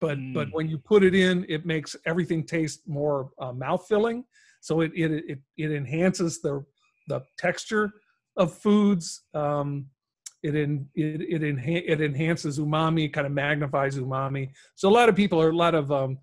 But 0.00 0.18
but 0.34 0.48
Mm. 0.48 0.52
when 0.52 0.68
you 0.68 0.78
put 0.78 1.04
it 1.04 1.14
in, 1.14 1.46
it 1.48 1.64
makes 1.64 1.94
everything 2.06 2.44
taste 2.44 2.88
more 2.88 3.30
uh, 3.40 3.52
mouth 3.52 3.86
filling. 3.88 4.24
So 4.60 4.80
it 4.80 4.92
it 4.94 5.10
it 5.28 5.38
it 5.56 5.70
enhances 5.72 6.40
the 6.40 6.64
the 7.08 7.22
texture 7.38 7.90
of 8.36 8.52
foods. 8.52 9.22
Um, 9.34 9.86
it 10.42 10.56
in 10.56 10.88
it 10.94 11.20
it, 11.20 11.42
enha- 11.42 11.84
it 11.86 12.00
enhances 12.00 12.58
umami, 12.58 13.12
kind 13.12 13.26
of 13.26 13.32
magnifies 13.32 13.96
umami. 13.96 14.50
So 14.74 14.88
a 14.88 14.94
lot 14.98 15.08
of 15.08 15.14
people 15.14 15.40
are 15.40 15.50
a 15.50 15.56
lot 15.56 15.74
of 15.76 15.92
um, 15.92 16.18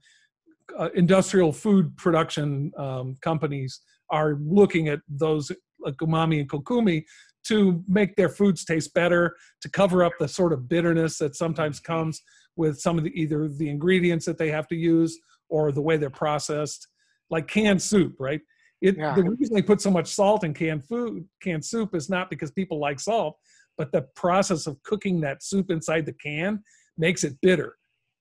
uh, 0.77 0.89
industrial 0.95 1.53
food 1.53 1.95
production 1.95 2.71
um, 2.77 3.15
companies 3.21 3.79
are 4.11 4.37
looking 4.41 4.87
at 4.87 4.99
those 5.07 5.51
like 5.79 5.95
umami 5.97 6.39
and 6.39 6.49
kokumi 6.49 7.03
to 7.47 7.83
make 7.87 8.15
their 8.15 8.29
foods 8.29 8.65
taste 8.65 8.93
better, 8.93 9.35
to 9.61 9.69
cover 9.69 10.03
up 10.03 10.13
the 10.19 10.27
sort 10.27 10.53
of 10.53 10.67
bitterness 10.67 11.17
that 11.17 11.35
sometimes 11.35 11.79
comes 11.79 12.21
with 12.55 12.79
some 12.79 12.97
of 12.97 13.03
the 13.03 13.11
either 13.19 13.47
the 13.47 13.69
ingredients 13.69 14.25
that 14.25 14.37
they 14.37 14.51
have 14.51 14.67
to 14.67 14.75
use 14.75 15.17
or 15.49 15.71
the 15.71 15.81
way 15.81 15.97
they're 15.97 16.09
processed, 16.09 16.87
like 17.29 17.47
canned 17.47 17.81
soup, 17.81 18.15
right? 18.19 18.41
It, 18.81 18.97
Yeah. 18.97 19.15
The 19.15 19.23
reason 19.23 19.55
they 19.55 19.61
put 19.61 19.81
so 19.81 19.91
much 19.91 20.07
salt 20.07 20.43
in 20.43 20.53
canned 20.53 20.85
food, 20.85 21.25
canned 21.41 21.65
soup, 21.65 21.95
is 21.95 22.09
not 22.09 22.29
because 22.29 22.51
people 22.51 22.79
like 22.79 22.99
salt, 22.99 23.37
but 23.77 23.91
the 23.91 24.03
process 24.15 24.67
of 24.67 24.81
cooking 24.83 25.21
that 25.21 25.43
soup 25.43 25.71
inside 25.71 26.05
the 26.05 26.13
can 26.13 26.61
makes 26.97 27.23
it 27.23 27.37
bitter. 27.41 27.77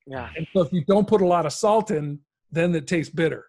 Yeah. 0.07 0.31
And 0.37 0.47
so 0.53 0.63
if 0.63 0.73
you 0.73 0.85
don't 0.87 1.07
put 1.07 1.21
a 1.21 1.27
lot 1.27 1.47
of 1.47 1.53
salt 1.53 1.91
in, 1.91 2.21
then 2.51 2.75
it 2.75 2.87
tastes 2.87 3.13
bitter, 3.13 3.45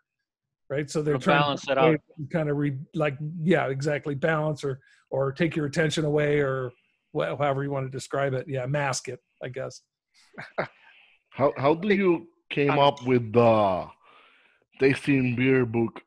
right? 0.69 0.89
So 0.89 1.01
they're 1.01 1.17
To 1.17 1.19
trying 1.19 1.43
balance 1.43 1.63
to 1.63 1.67
it 1.67 1.77
out. 1.77 1.99
kind 2.31 2.49
of 2.49 2.57
re, 2.57 2.77
like 2.93 3.17
yeah, 3.41 3.67
exactly 3.67 4.15
balance 4.15 4.63
or 4.63 4.79
or 5.09 5.31
take 5.31 5.55
your 5.55 5.65
attention 5.65 6.05
away 6.05 6.39
or 6.39 6.71
wha- 7.13 7.35
however 7.35 7.63
you 7.63 7.71
want 7.71 7.85
to 7.85 7.91
describe 7.91 8.33
it. 8.33 8.45
Yeah, 8.47 8.65
mask 8.65 9.09
it, 9.09 9.19
I 9.43 9.49
guess. 9.49 9.81
How 11.31 11.53
how 11.57 11.73
do 11.75 11.87
you 11.93 12.27
came 12.49 12.77
up 12.77 13.01
with 13.07 13.33
the 13.33 13.87
tasting 14.79 15.35
beer 15.35 15.65
book? 15.65 16.01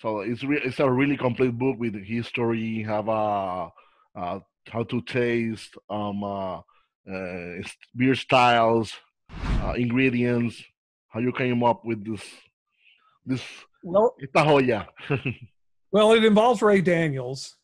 So 0.00 0.20
it's 0.20 0.42
re- 0.44 0.60
it's 0.62 0.80
a 0.80 0.90
really 0.90 1.16
complete 1.16 1.56
book 1.56 1.78
with 1.78 1.94
history, 1.94 2.82
have 2.82 3.08
a 3.08 3.70
uh, 4.16 4.40
how 4.68 4.82
to 4.84 5.00
taste, 5.02 5.76
um, 5.90 6.22
uh, 6.24 6.58
uh, 7.10 7.62
beer 7.96 8.14
styles, 8.14 8.92
uh, 9.62 9.74
ingredients. 9.76 10.62
How 11.08 11.20
you 11.20 11.32
came 11.32 11.62
up 11.62 11.84
with 11.84 12.04
this 12.04 12.22
this 13.26 13.42
Well, 13.82 14.14
esta 14.22 14.44
joya? 14.44 14.88
well, 15.92 16.12
it 16.12 16.24
involves 16.24 16.62
Ray 16.62 16.80
Daniels. 16.80 17.56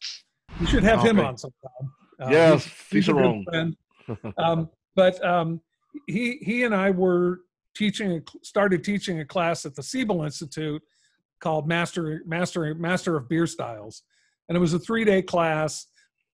You 0.60 0.66
should 0.66 0.82
have 0.84 1.02
him 1.02 1.20
on 1.20 1.36
sometime. 1.38 1.92
Uh, 2.20 2.28
yes, 2.30 2.64
he's- 2.64 2.86
he's 2.90 3.08
a 3.08 3.12
good 3.12 3.22
Cicerone. 3.22 3.44
friend. 3.44 3.76
um, 4.38 4.68
but 4.94 5.24
um, 5.24 5.60
he 6.06 6.38
he 6.42 6.64
and 6.64 6.74
I 6.74 6.90
were 6.90 7.40
teaching 7.76 8.22
started 8.42 8.82
teaching 8.84 9.20
a 9.20 9.24
class 9.24 9.64
at 9.64 9.74
the 9.74 9.82
Siebel 9.82 10.24
Institute 10.24 10.82
called 11.40 11.66
Master 11.68 12.22
Master 12.26 12.74
Master 12.74 13.16
of 13.16 13.28
Beer 13.28 13.46
Styles, 13.46 14.02
and 14.48 14.56
it 14.56 14.60
was 14.60 14.74
a 14.74 14.78
three 14.78 15.04
day 15.04 15.22
class 15.22 15.86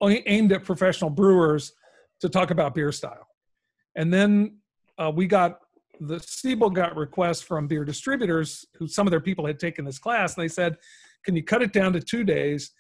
aimed 0.03 0.53
at 0.53 0.65
professional 0.65 1.11
brewers 1.11 1.73
to 2.21 2.29
talk 2.29 2.51
about 2.51 2.75
beer 2.75 2.93
style. 2.93 3.27
And 3.95 4.13
then 4.13 4.59
uh, 4.99 5.13
we 5.15 5.27
got 5.27 5.59
the 6.01 6.21
Siebel 6.21 6.71
got 6.71 6.97
requests 6.97 7.43
from 7.43 7.67
beer 7.67 7.85
distributors 7.85 8.65
who 8.77 8.87
some 8.87 9.07
of 9.07 9.11
their 9.11 9.21
people 9.21 9.47
had 9.47 9.59
taken 9.59 9.85
this 9.85 9.99
class, 9.99 10.37
and 10.37 10.43
they 10.43 10.49
said, 10.49 10.77
"Can 11.25 11.37
you 11.37 11.43
cut 11.43 11.63
it 11.63 11.73
down 11.73 11.93
to 11.93 12.01
two 12.01 12.25
days?" 12.25 12.73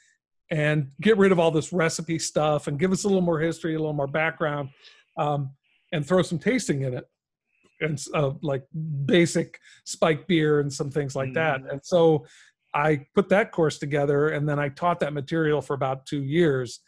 and 0.51 0.91
get 1.01 1.17
rid 1.17 1.33
of 1.33 1.41
all 1.41 1.51
this 1.51 1.73
recipe 1.73 2.19
stuff 2.19 2.69
and 2.69 2.79
give 2.79 2.93
us 2.93 3.05
a 3.05 3.09
little 3.09 3.23
more 3.23 3.41
history, 3.41 3.75
a 3.75 3.79
little 3.79 3.93
more 3.93 4.07
background, 4.07 4.71
um, 5.17 5.51
and 5.93 6.07
throw 6.07 6.23
some 6.23 6.39
tasting 6.39 6.83
in 6.83 6.95
it, 6.95 7.09
and 7.81 8.03
uh, 8.15 8.31
like 8.43 8.65
basic 9.07 9.59
spike 9.85 10.27
beer 10.27 10.61
and 10.61 10.73
some 10.73 10.91
things 10.91 11.17
like 11.17 11.33
that. 11.35 11.63
Mm. 11.63 11.73
And 11.73 11.81
so 11.85 12.27
I 12.75 13.07
put 13.15 13.29
that 13.31 13.53
course 13.53 13.79
together, 13.79 14.29
and 14.29 14.49
then 14.49 14.59
I 14.59 14.69
taught 14.69 15.01
that 15.01 15.13
material 15.13 15.61
for 15.61 15.75
about 15.75 16.07
two 16.07 16.23
years. 16.23 16.81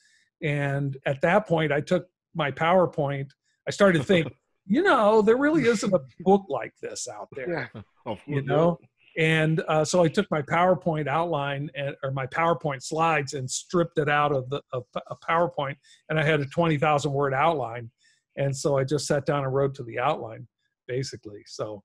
And 0.43 0.97
at 1.07 1.21
that 1.23 1.47
point, 1.47 1.73
I 1.73 1.81
took 1.81 2.09
my 2.35 2.51
PowerPoint. 2.51 3.31
I 3.67 3.71
started 3.71 3.99
to 3.99 4.05
think, 4.05 4.33
you 4.69 4.83
know, 4.83 5.23
there 5.23 5.37
really 5.37 5.65
isn't 5.65 5.93
a 5.93 6.01
book 6.21 6.45
like 6.49 6.73
this 6.83 7.09
out 7.09 7.29
there 7.35 7.69
Yeah. 7.75 7.83
Of 8.07 8.21
you 8.27 8.43
know? 8.43 8.79
And 9.19 9.63
uh, 9.67 9.85
so 9.85 10.03
i 10.05 10.09
took 10.09 10.31
my 10.31 10.43
powerpoint 10.43 11.09
outline 11.09 11.71
and, 11.75 11.97
or 12.05 12.11
my 12.13 12.27
powerpoint 12.27 12.83
slides 12.83 13.35
and 13.35 13.51
stripped 13.51 13.99
it 13.99 14.09
out 14.09 14.31
of 14.33 14.49
the 14.51 14.61
of 14.73 14.85
a 15.11 15.17
powerpoint 15.29 15.77
and 16.09 16.21
i 16.21 16.25
had 16.25 16.41
a 16.41 16.47
20000 16.47 17.13
word 17.13 17.35
outline. 17.35 17.91
And 18.37 18.57
so 18.57 18.79
i 18.79 18.85
just 18.85 19.07
sat 19.07 19.27
down 19.27 19.45
and 19.45 19.53
wrote 19.53 19.75
to 19.77 19.83
the 19.85 19.99
outline 19.99 20.47
basically. 20.87 21.43
So 21.47 21.83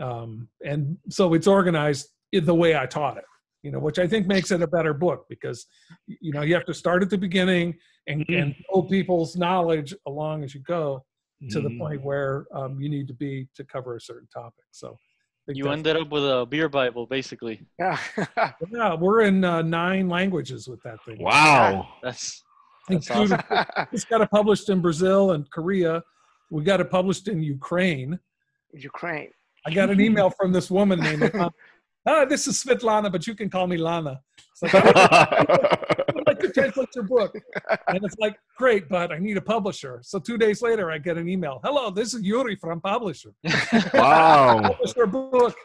um, 0.00 0.48
and 0.64 0.96
so 1.10 1.34
it's 1.34 1.46
organized 1.46 2.08
in 2.32 2.44
the 2.44 2.54
way 2.54 2.76
i 2.76 2.86
taught 2.86 3.16
it 3.16 3.24
you 3.62 3.70
know 3.72 3.78
which 3.80 3.98
i 3.98 4.06
think 4.06 4.26
makes 4.26 4.50
it 4.50 4.62
a 4.62 4.66
better 4.66 4.92
book 4.94 5.24
because 5.28 5.66
you 6.06 6.32
know 6.32 6.42
you 6.42 6.54
have 6.54 6.66
to 6.66 6.74
start 6.74 7.02
at 7.02 7.10
the 7.10 7.18
beginning 7.18 7.74
and, 8.06 8.24
Mhm. 8.26 8.42
and 8.42 8.54
build 8.70 8.88
people's 8.90 9.34
knowledge 9.36 9.92
along 10.06 10.44
as 10.44 10.54
you 10.54 10.60
go 10.60 11.04
to 11.50 11.60
the 11.60 11.68
Mhm. 11.68 11.78
point 11.78 12.02
where 12.02 12.46
um, 12.52 12.80
you 12.80 12.88
need 12.88 13.06
to 13.08 13.14
be 13.14 13.48
to 13.54 13.64
cover 13.64 13.96
a 13.96 14.00
certain 14.00 14.28
topic 14.32 14.64
so 14.72 14.96
you 15.46 15.68
ended 15.70 15.96
up 15.96 16.10
with 16.10 16.24
a 16.24 16.46
beer 16.46 16.68
bible 16.68 17.06
basically. 17.06 17.66
Yeah. 17.78 17.98
yeah, 18.70 18.94
we're 18.94 19.22
in 19.22 19.44
uh, 19.44 19.62
nine 19.62 20.08
languages 20.08 20.68
with 20.68 20.82
that 20.82 21.02
thing. 21.04 21.22
Wow. 21.22 21.88
That's 22.02 22.44
Including, 22.90 23.38
it's 23.92 24.04
got 24.04 24.22
it 24.22 24.30
published 24.30 24.68
in 24.70 24.80
Brazil 24.80 25.32
and 25.32 25.50
Korea. 25.50 26.02
We 26.50 26.64
got 26.64 26.80
it 26.80 26.90
published 26.90 27.28
in 27.28 27.42
Ukraine. 27.42 28.18
Ukraine. 28.72 29.30
I 29.66 29.70
got 29.70 29.90
an 29.90 30.00
email 30.00 30.30
from 30.30 30.52
this 30.52 30.70
woman 30.70 31.00
named, 31.00 31.22
uh, 31.34 31.50
ah, 32.06 32.24
this 32.24 32.46
is 32.46 32.62
Svetlana, 32.62 33.12
but 33.12 33.26
you 33.26 33.34
can 33.34 33.50
call 33.50 33.66
me 33.66 33.76
Lana. 33.76 34.20
It's 34.62 34.72
like, 34.74 36.17
I'd 36.38 36.46
to 36.46 36.52
translate 36.52 36.88
your 36.94 37.04
book. 37.04 37.34
And 37.88 38.04
it's 38.04 38.16
like, 38.18 38.38
great, 38.56 38.88
but 38.88 39.12
I 39.12 39.18
need 39.18 39.36
a 39.36 39.42
publisher. 39.42 40.00
So 40.02 40.18
two 40.18 40.38
days 40.38 40.62
later, 40.62 40.90
I 40.90 40.98
get 40.98 41.16
an 41.16 41.28
email. 41.28 41.60
Hello, 41.64 41.90
this 41.90 42.14
is 42.14 42.22
Yuri 42.22 42.56
from 42.56 42.80
Publisher. 42.80 43.32
wow. 43.94 44.60
Published 44.62 44.96
her 44.96 45.06
book. 45.06 45.56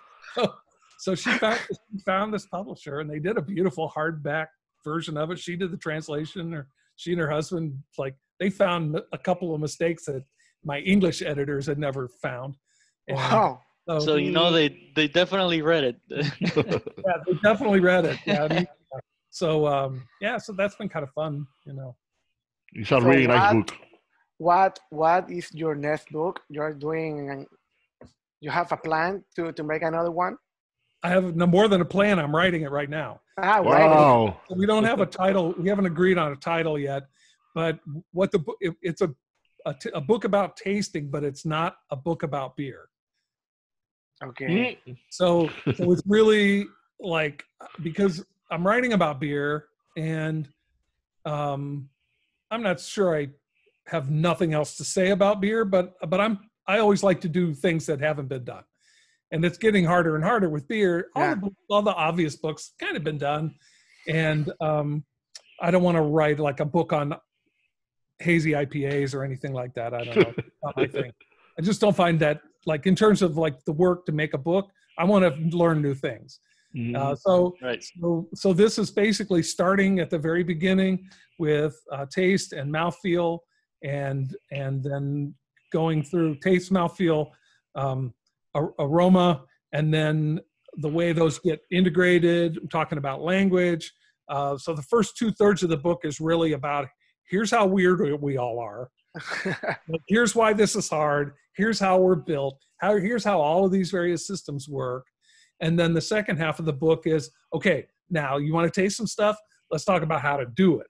So 1.00 1.16
she 1.16 1.32
found, 1.32 1.60
she 1.70 2.00
found 2.06 2.34
this 2.34 2.46
publisher, 2.46 3.02
and 3.02 3.10
they 3.10 3.20
did 3.20 3.38
a 3.38 3.42
beautiful 3.42 3.92
hardback 3.96 4.48
version 4.84 5.18
of 5.18 5.32
it. 5.32 5.40
She 5.40 5.56
did 5.56 5.72
the 5.72 5.78
translation, 5.78 6.54
or 6.54 6.68
she 6.96 7.12
and 7.12 7.20
her 7.20 7.30
husband, 7.30 7.78
like, 7.98 8.16
they 8.40 8.50
found 8.50 9.00
a 9.12 9.18
couple 9.18 9.54
of 9.54 9.62
mistakes 9.62 10.06
that 10.06 10.24
my 10.64 10.80
English 10.80 11.22
editors 11.22 11.66
had 11.66 11.78
never 11.78 12.08
found. 12.08 12.56
And 13.08 13.18
Wow. 13.18 13.62
So, 13.88 14.00
so 14.00 14.16
you 14.16 14.32
know 14.32 14.50
they 14.50 14.92
they 14.96 15.10
definitely 15.10 15.62
read 15.62 15.84
it. 15.84 15.98
yeah, 16.10 17.18
they 17.28 17.34
definitely 17.44 17.82
read 17.82 18.06
it. 18.06 18.18
Yeah. 18.26 18.46
I 18.46 18.48
mean, 18.48 18.68
so 19.34 19.66
um, 19.68 20.08
yeah, 20.22 20.38
so 20.38 20.54
that's 20.54 20.76
been 20.76 20.90
kind 20.90 21.04
of 21.04 21.12
fun, 21.12 21.48
you 21.66 21.74
know. 21.74 21.96
It's 22.74 22.92
a 22.92 23.00
So 23.00 23.02
really 23.02 23.28
nice 23.28 23.54
what- 23.54 23.68
book. 23.68 23.78
What 24.38 24.80
What 24.90 25.30
is 25.32 25.48
your 25.54 25.76
next 25.76 26.12
book? 26.12 26.42
You're 26.50 26.74
doing. 26.74 27.46
You 28.42 28.50
have 28.60 28.72
a 28.72 28.78
plan 28.78 29.24
to 29.36 29.52
to 29.58 29.64
make 29.64 29.84
another 29.84 30.12
one? 30.12 30.36
I 31.06 31.10
have 31.16 31.36
no 31.36 31.48
more 31.48 31.68
than 31.68 31.82
a 31.82 31.86
plan. 31.96 32.20
I'm 32.20 32.36
writing 32.36 32.62
it 32.68 32.72
right 32.80 32.90
now. 32.90 33.12
Ah, 33.38 33.58
right. 33.58 33.90
Wow. 33.90 34.38
we 34.60 34.66
don't 34.66 34.86
have 34.92 35.00
a 35.02 35.06
title. 35.24 35.54
We 35.64 35.70
haven't 35.70 35.86
agreed 35.94 36.18
on 36.18 36.32
a 36.32 36.36
title 36.36 36.78
yet. 36.80 37.04
But 37.56 37.80
what 38.12 38.32
the 38.32 38.40
book? 38.40 38.58
It, 38.60 38.74
it's 38.82 39.02
a, 39.02 39.10
a 39.66 39.74
t- 39.82 39.92
a 39.94 40.02
book 40.02 40.24
about 40.26 40.58
tasting, 40.58 41.06
but 41.14 41.24
it's 41.24 41.46
not 41.46 41.72
a 41.90 41.96
book 41.96 42.24
about 42.24 42.56
beer. 42.58 42.82
Okay. 44.24 44.80
So 45.10 45.50
so 45.78 45.92
it's 45.94 46.04
really 46.06 46.66
like 47.00 47.44
because 47.82 48.26
I'm 48.54 48.66
writing 48.66 48.94
about 48.94 49.20
beer 49.20 49.66
and 49.98 50.48
Um, 51.26 51.90
I'm 52.52 52.62
not 52.62 52.80
sure 52.80 53.18
I 53.18 53.30
have 53.88 54.10
nothing 54.12 54.54
else 54.54 54.76
to 54.78 54.84
say 54.84 55.10
about 55.12 55.40
beer, 55.42 55.64
but 55.66 55.86
but 56.10 56.20
I'm 56.20 56.36
I 56.68 56.80
always 56.80 57.02
like 57.04 57.20
to 57.22 57.30
do 57.30 57.54
things 57.54 57.86
that 57.88 58.00
haven't 58.00 58.28
been 58.28 58.44
done, 58.44 58.64
and 59.32 59.44
it's 59.46 59.58
getting 59.58 59.86
harder 59.86 60.16
and 60.16 60.24
harder 60.24 60.50
with 60.50 60.68
beer. 60.68 61.08
All, 61.16 61.24
Yeah. 61.24 61.36
the, 61.36 61.42
books- 61.42 61.56
all 61.70 61.82
the 61.82 61.96
obvious 62.10 62.36
books 62.36 62.74
kind 62.80 62.96
of 62.98 63.04
been 63.04 63.18
done, 63.18 63.56
and 64.08 64.52
um, 64.62 65.04
I 65.62 65.72
don't 65.72 65.84
want 65.84 65.98
to 65.98 66.04
write 66.18 66.40
like 66.40 66.60
a 66.60 66.66
book 66.66 66.94
on 66.94 67.16
hazy 68.20 68.52
IPAs 68.52 69.14
or 69.16 69.24
anything 69.24 69.54
like 69.54 69.74
that. 69.76 69.94
I 69.94 70.04
don't 70.06 70.16
know. 70.18 70.34
Not 70.64 70.78
my 70.78 70.88
thing. 70.88 71.12
I 71.58 71.62
just 71.62 71.80
don't 71.82 71.96
find 71.96 72.20
that 72.20 72.42
like 72.66 72.86
in 72.92 72.96
terms 72.96 73.22
of 73.22 73.38
like 73.38 73.64
the 73.66 73.74
work 73.74 74.06
to 74.08 74.12
make 74.12 74.34
a 74.34 74.38
book. 74.52 74.66
I 74.98 75.04
want 75.06 75.24
to 75.26 75.58
learn 75.58 75.82
new 75.82 75.96
things. 75.96 76.40
Mhm. 76.76 76.96
Uh, 76.96 77.16
so 77.16 77.56
Right. 77.62 77.84
so, 78.00 78.28
so 78.34 78.54
this 78.54 78.78
is 78.80 78.90
basically 78.92 79.44
starting 79.44 80.00
at 80.00 80.10
the 80.10 80.18
very 80.18 80.44
beginning 80.44 81.08
with 81.40 81.76
uh, 81.92 82.06
taste 82.08 82.54
and 82.54 82.72
mouthfeel, 82.74 83.40
and 83.84 84.36
and 84.52 84.84
then 84.84 85.36
going 85.72 86.04
through 86.04 86.36
taste, 86.40 86.72
mouthfeel, 86.72 87.32
um, 87.76 88.14
a- 88.56 88.74
aroma, 88.80 89.46
and 89.72 89.94
then 89.94 90.40
the 90.78 90.90
way 90.90 91.14
those 91.14 91.38
get 91.40 91.62
integrated. 91.72 92.58
I'm 92.58 92.68
talking 92.70 92.98
about 92.98 93.22
language. 93.22 93.94
Uh, 94.30 94.58
so 94.58 94.74
the 94.74 94.82
first 94.84 95.18
two 95.18 95.32
thirds 95.32 95.62
of 95.64 95.70
the 95.70 95.78
book 95.78 96.02
is 96.06 96.20
really 96.20 96.54
about 96.54 96.88
here's 97.30 97.52
how 97.52 97.66
weird 97.68 98.00
we- 98.00 98.14
we 98.14 98.38
all 98.38 98.60
are. 98.60 98.90
Here's 100.08 100.34
why 100.36 100.54
this 100.54 100.76
is 100.76 100.90
hard. 100.90 101.34
Here's 101.56 101.80
how 101.80 102.00
we're 102.00 102.16
built. 102.16 102.60
How 102.80 102.98
here's 102.98 103.24
how 103.24 103.40
all 103.40 103.64
of 103.66 103.72
these 103.72 103.92
various 103.92 104.26
systems 104.26 104.68
work. 104.68 105.06
And 105.60 105.80
then 105.80 105.94
the 105.94 106.02
second 106.02 106.38
half 106.38 106.60
of 106.60 106.66
the 106.66 106.74
book 106.74 107.08
is 107.08 107.30
okay, 107.54 107.88
now 108.10 108.38
you 108.38 108.54
want 108.54 108.72
to 108.72 108.82
taste 108.82 108.98
some 108.98 109.08
stuff? 109.08 109.38
Let's 109.72 109.86
talk 109.86 110.02
about 110.02 110.22
how 110.22 110.38
to 110.38 110.46
do 110.46 110.80
it. 110.80 110.88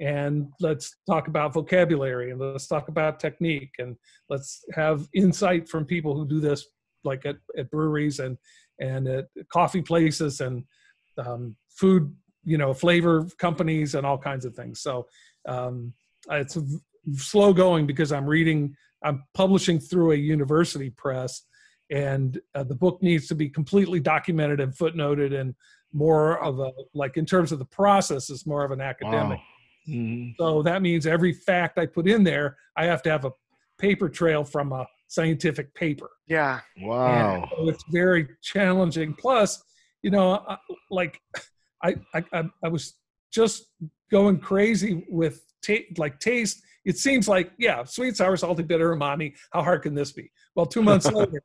And 0.00 0.48
let's 0.60 0.96
talk 1.06 1.28
about 1.28 1.52
vocabulary 1.52 2.30
and 2.30 2.40
let's 2.40 2.66
talk 2.66 2.88
about 2.88 3.20
technique 3.20 3.74
and 3.78 3.96
let's 4.28 4.64
have 4.74 5.06
insight 5.14 5.68
from 5.68 5.84
people 5.84 6.16
who 6.16 6.26
do 6.26 6.40
this 6.40 6.66
like 7.04 7.26
at, 7.26 7.36
at 7.56 7.70
breweries 7.70 8.18
and 8.20 8.36
and 8.80 9.06
at 9.06 9.26
coffee 9.52 9.82
places 9.82 10.40
and 10.40 10.64
um, 11.18 11.56
food, 11.70 12.14
you 12.44 12.58
know, 12.58 12.74
flavor 12.74 13.26
companies 13.38 13.94
and 13.94 14.06
all 14.06 14.18
kinds 14.18 14.44
of 14.44 14.54
things. 14.54 14.80
So 14.80 15.06
um, 15.46 15.92
it's 16.30 16.58
slow 17.16 17.52
going 17.52 17.86
because 17.86 18.12
I'm 18.12 18.26
reading, 18.26 18.74
I'm 19.04 19.24
publishing 19.34 19.78
through 19.78 20.12
a 20.12 20.16
university 20.16 20.90
press, 20.90 21.42
and 21.92 22.40
uh, 22.54 22.64
the 22.64 22.74
book 22.74 23.02
needs 23.02 23.26
to 23.28 23.34
be 23.34 23.48
completely 23.48 24.00
documented 24.00 24.60
and 24.60 24.72
footnoted 24.72 25.38
and 25.38 25.54
more 25.92 26.42
of 26.42 26.58
a 26.58 26.72
like 26.94 27.16
in 27.18 27.26
terms 27.26 27.52
of 27.52 27.58
the 27.58 27.64
process 27.66 28.30
is 28.30 28.46
more 28.46 28.64
of 28.64 28.70
an 28.70 28.80
academic. 28.80 29.38
Wow. 29.38 29.44
Mhm. 29.88 30.34
So 30.38 30.62
that 30.62 30.80
means 30.80 31.06
every 31.06 31.32
fact 31.32 31.78
I 31.78 31.86
put 31.86 32.08
in 32.08 32.24
there, 32.24 32.56
I 32.76 32.86
have 32.86 33.02
to 33.02 33.10
have 33.10 33.24
a 33.24 33.32
paper 33.78 34.08
trail 34.08 34.42
from 34.44 34.72
a 34.72 34.86
scientific 35.08 35.74
paper. 35.74 36.08
yeah. 36.26 36.60
Wow. 36.80 37.48
So 37.54 37.68
it's 37.68 37.84
very 37.90 38.26
challenging. 38.42 39.12
Plus, 39.14 39.62
you 40.02 40.10
know, 40.10 40.42
I- 40.48 40.56
like 40.90 41.20
I, 41.82 41.96
I, 42.14 42.24
I- 42.32 42.50
I 42.64 42.68
was 42.68 42.94
just 43.30 43.66
going 44.10 44.38
crazy 44.38 45.04
with 45.10 45.42
ta- 45.66 45.88
like 45.98 46.18
taste. 46.20 46.62
It 46.84 46.96
seems 46.96 47.28
like, 47.28 47.52
yeah, 47.58 47.84
sweet, 47.84 48.16
sour, 48.16 48.36
salty, 48.36 48.62
bitter, 48.62 48.94
umami. 48.96 49.34
How 49.52 49.62
hard 49.62 49.82
can 49.82 49.94
this 49.94 50.10
be? 50.12 50.30
Well, 50.54 50.66
two 50.66 50.82
months 50.82 51.06
later, 51.12 51.42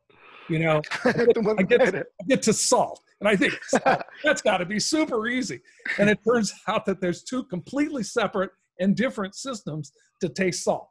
you 0.49 0.59
know, 0.59 0.81
I 1.05 1.63
get. 1.63 1.95
I 1.95 2.03
get 2.27 2.41
to 2.43 2.53
salt. 2.53 3.01
And 3.19 3.27
I 3.27 3.35
think 3.35 3.53
that's 4.23 4.41
got 4.41 4.57
to 4.57 4.65
be 4.65 4.79
super 4.79 5.27
easy. 5.27 5.61
And 5.97 6.09
it 6.09 6.19
turns 6.27 6.53
out 6.67 6.85
that 6.85 7.01
there's 7.01 7.23
two 7.23 7.43
completely 7.45 8.03
separate 8.03 8.51
and 8.79 8.95
different 8.95 9.35
systems 9.35 9.91
to 10.21 10.29
taste 10.29 10.63
salt. 10.63 10.89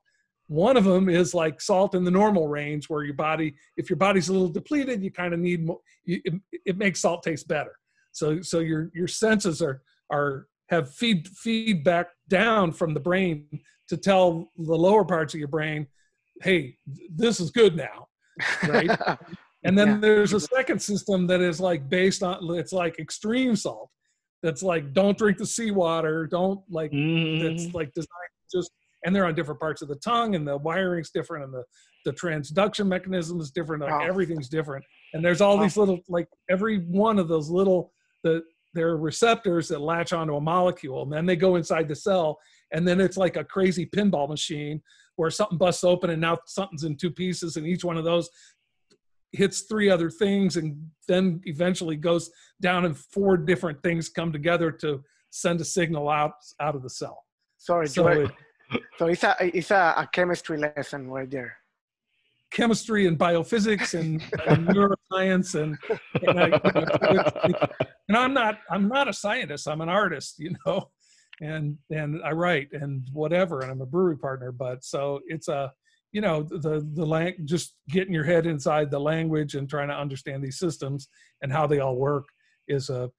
One 0.49 0.77
of 0.77 0.85
them 0.85 1.09
is 1.09 1.35
like 1.35 1.61
salt 1.61 1.95
in 1.95 2.05
the 2.05 2.11
normal 2.11 2.47
range, 2.49 2.89
where 2.89 3.05
your 3.05 3.15
body, 3.15 3.55
if 3.77 3.91
your 3.91 3.97
body's 3.97 4.29
a 4.29 4.33
little 4.33 4.49
depleted, 4.49 5.03
you 5.03 5.11
kind 5.11 5.35
of 5.35 5.41
need 5.41 5.67
more. 5.67 5.81
It, 6.05 6.35
it 6.65 6.79
makes 6.79 7.01
salt 7.01 7.23
taste 7.23 7.49
better. 7.49 7.73
So, 8.13 8.41
so 8.43 8.61
your 8.61 8.91
your 8.95 9.09
senses 9.09 9.61
are 9.61 9.83
are 10.11 10.47
have 10.69 10.93
feed 10.95 11.29
feedback 11.29 12.09
down 12.29 12.73
from 12.73 12.95
the 12.95 13.01
brain 13.01 13.47
to 13.89 13.97
tell 13.97 14.51
the 14.57 14.75
lower 14.75 15.05
parts 15.05 15.35
of 15.35 15.39
your 15.39 15.49
brain, 15.49 15.87
hey, 16.43 16.77
this 17.15 17.41
is 17.41 17.51
good 17.51 17.77
now. 17.77 18.09
Right. 18.67 18.91
And 19.67 19.77
then 19.77 19.89
Yeah. 19.89 19.99
there's 20.01 20.33
a 20.33 20.41
second 20.41 20.81
system 20.81 21.27
that 21.27 21.41
is 21.41 21.61
like 21.61 21.89
based 21.89 22.23
on 22.23 22.39
it's 22.57 22.73
like 22.73 22.99
extreme 22.99 23.57
salt. 23.57 23.91
That's 24.43 24.63
like 24.63 24.93
don't 24.93 25.19
drink 25.19 25.39
the 25.39 25.47
seawater, 25.47 26.27
don't 26.27 26.61
like 26.71 26.93
Mhm. 26.93 27.41
that's 27.41 27.75
like 27.75 27.93
designed 27.93 28.33
just 28.53 28.71
and 29.05 29.15
they're 29.15 29.27
on 29.27 29.35
different 29.35 29.61
parts 29.61 29.83
of 29.83 29.89
the 29.89 29.97
tongue 29.97 30.35
and 30.37 30.47
the 30.47 30.57
wiring's 30.57 31.11
different 31.11 31.45
and 31.45 31.53
the 31.53 31.65
the 32.05 32.13
transduction 32.13 32.87
mechanism 32.87 33.41
is 33.41 33.51
different 33.51 33.83
like 33.83 33.91
Wow. 33.91 34.07
everything's 34.07 34.49
different 34.49 34.85
and 35.15 35.25
there's 35.25 35.41
all 35.41 35.57
Wow. 35.57 35.65
these 35.65 35.77
little 35.77 35.99
like 36.09 36.29
every 36.49 36.79
one 36.79 37.19
of 37.19 37.27
those 37.29 37.51
little 37.51 37.93
the 38.23 38.45
there 38.75 38.89
are 38.89 38.97
receptors 38.99 39.69
that 39.69 39.81
latch 39.81 40.13
onto 40.13 40.37
a 40.37 40.41
molecule 40.41 41.03
and 41.03 41.13
then 41.13 41.27
they 41.27 41.35
go 41.35 41.57
inside 41.57 41.89
the 41.89 41.97
cell 41.97 42.39
and 42.73 42.87
then 42.87 43.01
it's 43.01 43.17
like 43.17 43.37
a 43.37 43.43
crazy 43.45 43.85
pinball 43.87 44.29
machine 44.29 44.81
where 45.17 45.31
something 45.31 45.59
busts 45.59 45.83
open 45.83 46.11
and 46.11 46.21
now 46.21 46.39
something's 46.47 46.85
in 46.85 46.95
two 46.97 47.11
pieces 47.11 47.57
and 47.57 47.67
each 47.67 47.85
one 47.85 47.97
of 47.97 48.05
those 48.05 48.29
hits 49.33 49.63
three 49.63 49.91
other 49.91 50.11
things 50.11 50.57
and 50.57 50.91
then 51.09 51.41
eventually 51.45 51.97
goes 51.97 52.31
down 52.61 52.85
and 52.85 52.97
four 52.97 53.37
different 53.37 53.83
things 53.83 54.09
come 54.09 54.33
together 54.33 54.71
to 54.71 55.03
send 55.31 55.61
a 55.61 55.65
signal 55.65 56.09
out 56.09 56.33
out 56.61 56.75
of 56.75 56.83
the 56.83 56.91
cell 56.91 57.25
Sorry, 57.59 57.89
so 57.89 58.07
it, 58.09 58.31
So 58.99 59.07
it's 59.07 59.25
a 59.25 59.37
it's 59.41 59.71
a, 59.71 59.95
a 59.97 60.09
chemistry 60.13 60.59
lesson 60.59 61.09
right 61.11 61.31
there. 61.31 61.57
chemistry 62.53 63.07
and 63.07 63.19
biophysics 63.19 63.99
and, 63.99 64.23
and 64.47 64.69
neuroscience 64.77 65.55
and 65.61 65.77
and, 66.27 66.41
I, 66.41 67.81
and 68.09 68.17
I'm 68.17 68.33
not 68.33 68.61
I'm 68.71 68.89
not 68.89 69.09
a 69.09 69.13
scientist 69.13 69.69
I'm 69.69 69.81
an 69.81 69.89
artist 69.89 70.39
you 70.39 70.55
know 70.67 70.91
and 71.41 71.77
and 71.91 72.23
I 72.25 72.31
write 72.33 72.69
and 72.73 73.07
whatever 73.13 73.61
and 73.61 73.71
I'm 73.71 73.83
a 73.83 73.87
brewery 73.87 74.17
partner 74.19 74.53
but 74.53 74.85
so 74.85 75.21
it's 75.27 75.49
a 75.49 75.73
you 76.17 76.23
know 76.23 76.43
the 76.43 76.75
the 76.95 77.05
lang- 77.05 77.37
just 77.45 77.75
getting 77.91 78.15
your 78.15 78.25
head 78.25 78.47
inside 78.47 78.91
the 78.91 78.99
language 78.99 79.55
and 79.55 79.69
trying 79.69 79.89
to 79.89 79.95
understand 80.05 80.43
these 80.43 80.59
systems 80.59 81.09
and 81.43 81.53
how 81.53 81.67
they 81.67 81.79
all 81.81 81.97
work 81.97 82.25
is 82.69 82.89
a, 82.89 83.11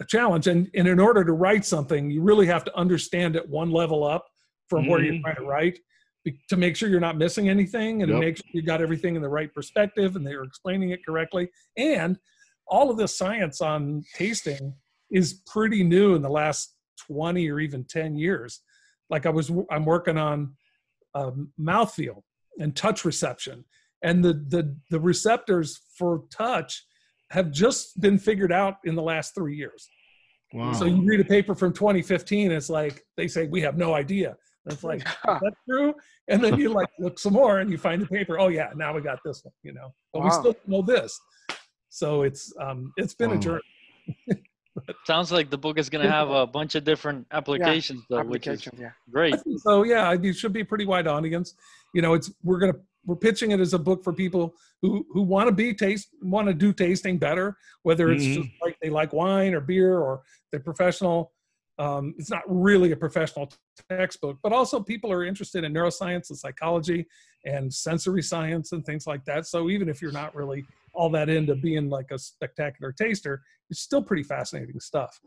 a 0.00 0.04
challenge 0.06 0.48
and, 0.48 0.68
and 0.74 0.88
in 0.88 0.98
order 0.98 1.22
to 1.22 1.32
write 1.32 1.64
something 1.64 2.10
you 2.10 2.20
really 2.30 2.46
have 2.54 2.64
to 2.64 2.76
understand 2.76 3.36
it 3.36 3.48
one 3.48 3.70
level 3.70 4.02
up 4.02 4.24
from 4.68 4.84
where 4.88 5.00
you're 5.00 5.14
Mhm. 5.14 5.22
trying 5.22 5.36
to 5.36 5.42
write 5.54 5.78
to 6.48 6.56
make 6.56 6.74
sure 6.74 6.88
you're 6.88 7.08
not 7.08 7.16
missing 7.16 7.48
anything 7.48 8.02
and 8.02 8.08
to 8.10 8.14
Yep. 8.16 8.20
make 8.26 8.36
sure 8.38 8.44
you 8.52 8.62
got 8.62 8.82
everything 8.82 9.14
in 9.14 9.22
the 9.22 9.28
right 9.38 9.52
perspective 9.54 10.16
and 10.16 10.26
they're 10.26 10.42
explaining 10.42 10.90
it 10.90 11.06
correctly 11.06 11.48
and 11.76 12.18
all 12.66 12.90
of 12.90 12.96
this 12.96 13.16
science 13.16 13.60
on 13.60 14.02
tasting 14.16 14.74
is 15.12 15.40
pretty 15.54 15.84
new 15.84 16.16
in 16.16 16.22
the 16.22 16.34
last 16.42 16.74
20 17.06 17.48
or 17.48 17.60
even 17.60 17.84
10 17.84 18.16
years 18.16 18.60
like 19.08 19.24
i 19.24 19.30
was 19.38 19.52
i'm 19.70 19.84
working 19.84 20.18
on 20.18 20.38
um, 21.14 21.52
mouthfeel 21.70 22.22
and 22.58 22.74
touch 22.74 23.04
reception. 23.04 23.64
And 24.02 24.24
the, 24.24 24.34
the 24.48 24.76
the 24.90 25.00
receptors 25.00 25.80
for 25.96 26.24
touch 26.30 26.84
have 27.30 27.50
just 27.50 28.00
been 28.00 28.18
figured 28.18 28.52
out 28.52 28.76
in 28.84 28.94
the 28.94 29.02
last 29.02 29.34
three 29.34 29.56
years. 29.56 29.88
Wow. 30.52 30.72
so 30.72 30.84
you 30.84 31.04
read 31.04 31.20
a 31.20 31.24
paper 31.24 31.54
from 31.54 31.72
2015 31.72 32.50
it's 32.50 32.68
like 32.68 33.04
they 33.16 33.28
say 33.28 33.46
we 33.46 33.60
have 33.60 33.76
no 33.76 33.94
idea. 33.94 34.36
And 34.64 34.74
it's 34.74 34.82
like 34.82 35.00
is 35.06 35.06
that 35.24 35.52
true? 35.68 35.94
And 36.28 36.42
then 36.42 36.58
you 36.58 36.70
like 36.70 36.88
look 36.98 37.18
some 37.18 37.34
more 37.34 37.60
and 37.60 37.70
you 37.70 37.78
find 37.78 38.02
the 38.02 38.06
paper 38.06 38.40
oh 38.40 38.48
yeah 38.48 38.70
now 38.74 38.94
we 38.94 39.00
got 39.00 39.20
this 39.24 39.44
one 39.44 39.52
you 39.62 39.72
know? 39.72 39.94
But 40.12 40.24
we 40.24 40.30
still 40.30 40.56
know 40.66 40.82
this. 40.82 41.18
So 41.88 42.22
it's 42.22 42.52
um 42.60 42.92
it's 42.96 43.14
been 43.14 43.32
a 43.32 43.38
Wow. 43.38 43.60
journey 44.86 44.98
Sounds 45.06 45.30
like 45.32 45.50
the 45.50 45.58
book 45.58 45.78
is 45.78 45.88
going 45.88 46.04
to 46.04 46.10
have 46.10 46.30
a 46.30 46.46
bunch 46.46 46.74
of 46.74 46.84
different 46.84 47.26
applications, 47.32 48.02
though, 48.08 48.22
which 48.24 48.46
is 48.46 48.66
Application, 48.66 48.78
yeah. 48.80 48.90
great. 49.10 49.34
So 49.58 49.82
yeah 49.84 50.12
it 50.12 50.34
should 50.34 50.52
be 50.52 50.60
a 50.60 50.64
pretty 50.64 50.86
wide 50.86 51.06
audience 51.06 51.54
you 51.94 52.02
know 52.02 52.14
it's 52.14 52.30
we're 52.42 52.58
gonna 52.58 52.74
we're 53.06 53.16
pitching 53.16 53.50
it 53.50 53.60
as 53.60 53.72
a 53.74 53.78
book 53.78 54.04
for 54.04 54.12
people 54.12 54.54
who 54.82 55.04
who 55.12 55.22
want 55.22 55.48
to 55.48 55.52
be 55.52 55.72
taste 55.74 56.08
want 56.22 56.46
to 56.48 56.54
do 56.54 56.72
tasting 56.72 57.18
better 57.18 57.56
whether 57.82 58.10
it's 58.12 58.24
Mhm. 58.24 58.34
just 58.34 58.48
like 58.62 58.76
they 58.82 58.90
like 58.90 59.12
wine 59.12 59.54
or 59.54 59.60
beer 59.60 59.98
or 59.98 60.22
they're 60.50 60.60
professional 60.60 61.32
um, 61.78 62.14
it's 62.18 62.28
not 62.30 62.42
really 62.46 62.92
a 62.92 62.96
professional 62.96 63.50
textbook 63.88 64.38
but 64.42 64.52
also 64.52 64.80
people 64.80 65.10
are 65.10 65.24
interested 65.24 65.64
in 65.64 65.72
neuroscience 65.72 66.28
and 66.30 66.38
psychology 66.38 67.06
and 67.46 67.72
sensory 67.72 68.22
science 68.22 68.72
and 68.72 68.84
things 68.84 69.06
like 69.06 69.24
that 69.24 69.46
so 69.46 69.70
even 69.70 69.88
if 69.88 70.02
you're 70.02 70.12
not 70.12 70.34
really 70.34 70.64
all 70.92 71.10
that 71.10 71.28
into 71.28 71.54
being 71.54 71.88
like 71.88 72.10
a 72.10 72.18
spectacular 72.18 72.92
taster 72.92 73.42
it's 73.70 73.80
still 73.80 74.02
pretty 74.02 74.22
fascinating 74.22 74.78
stuff 74.80 75.18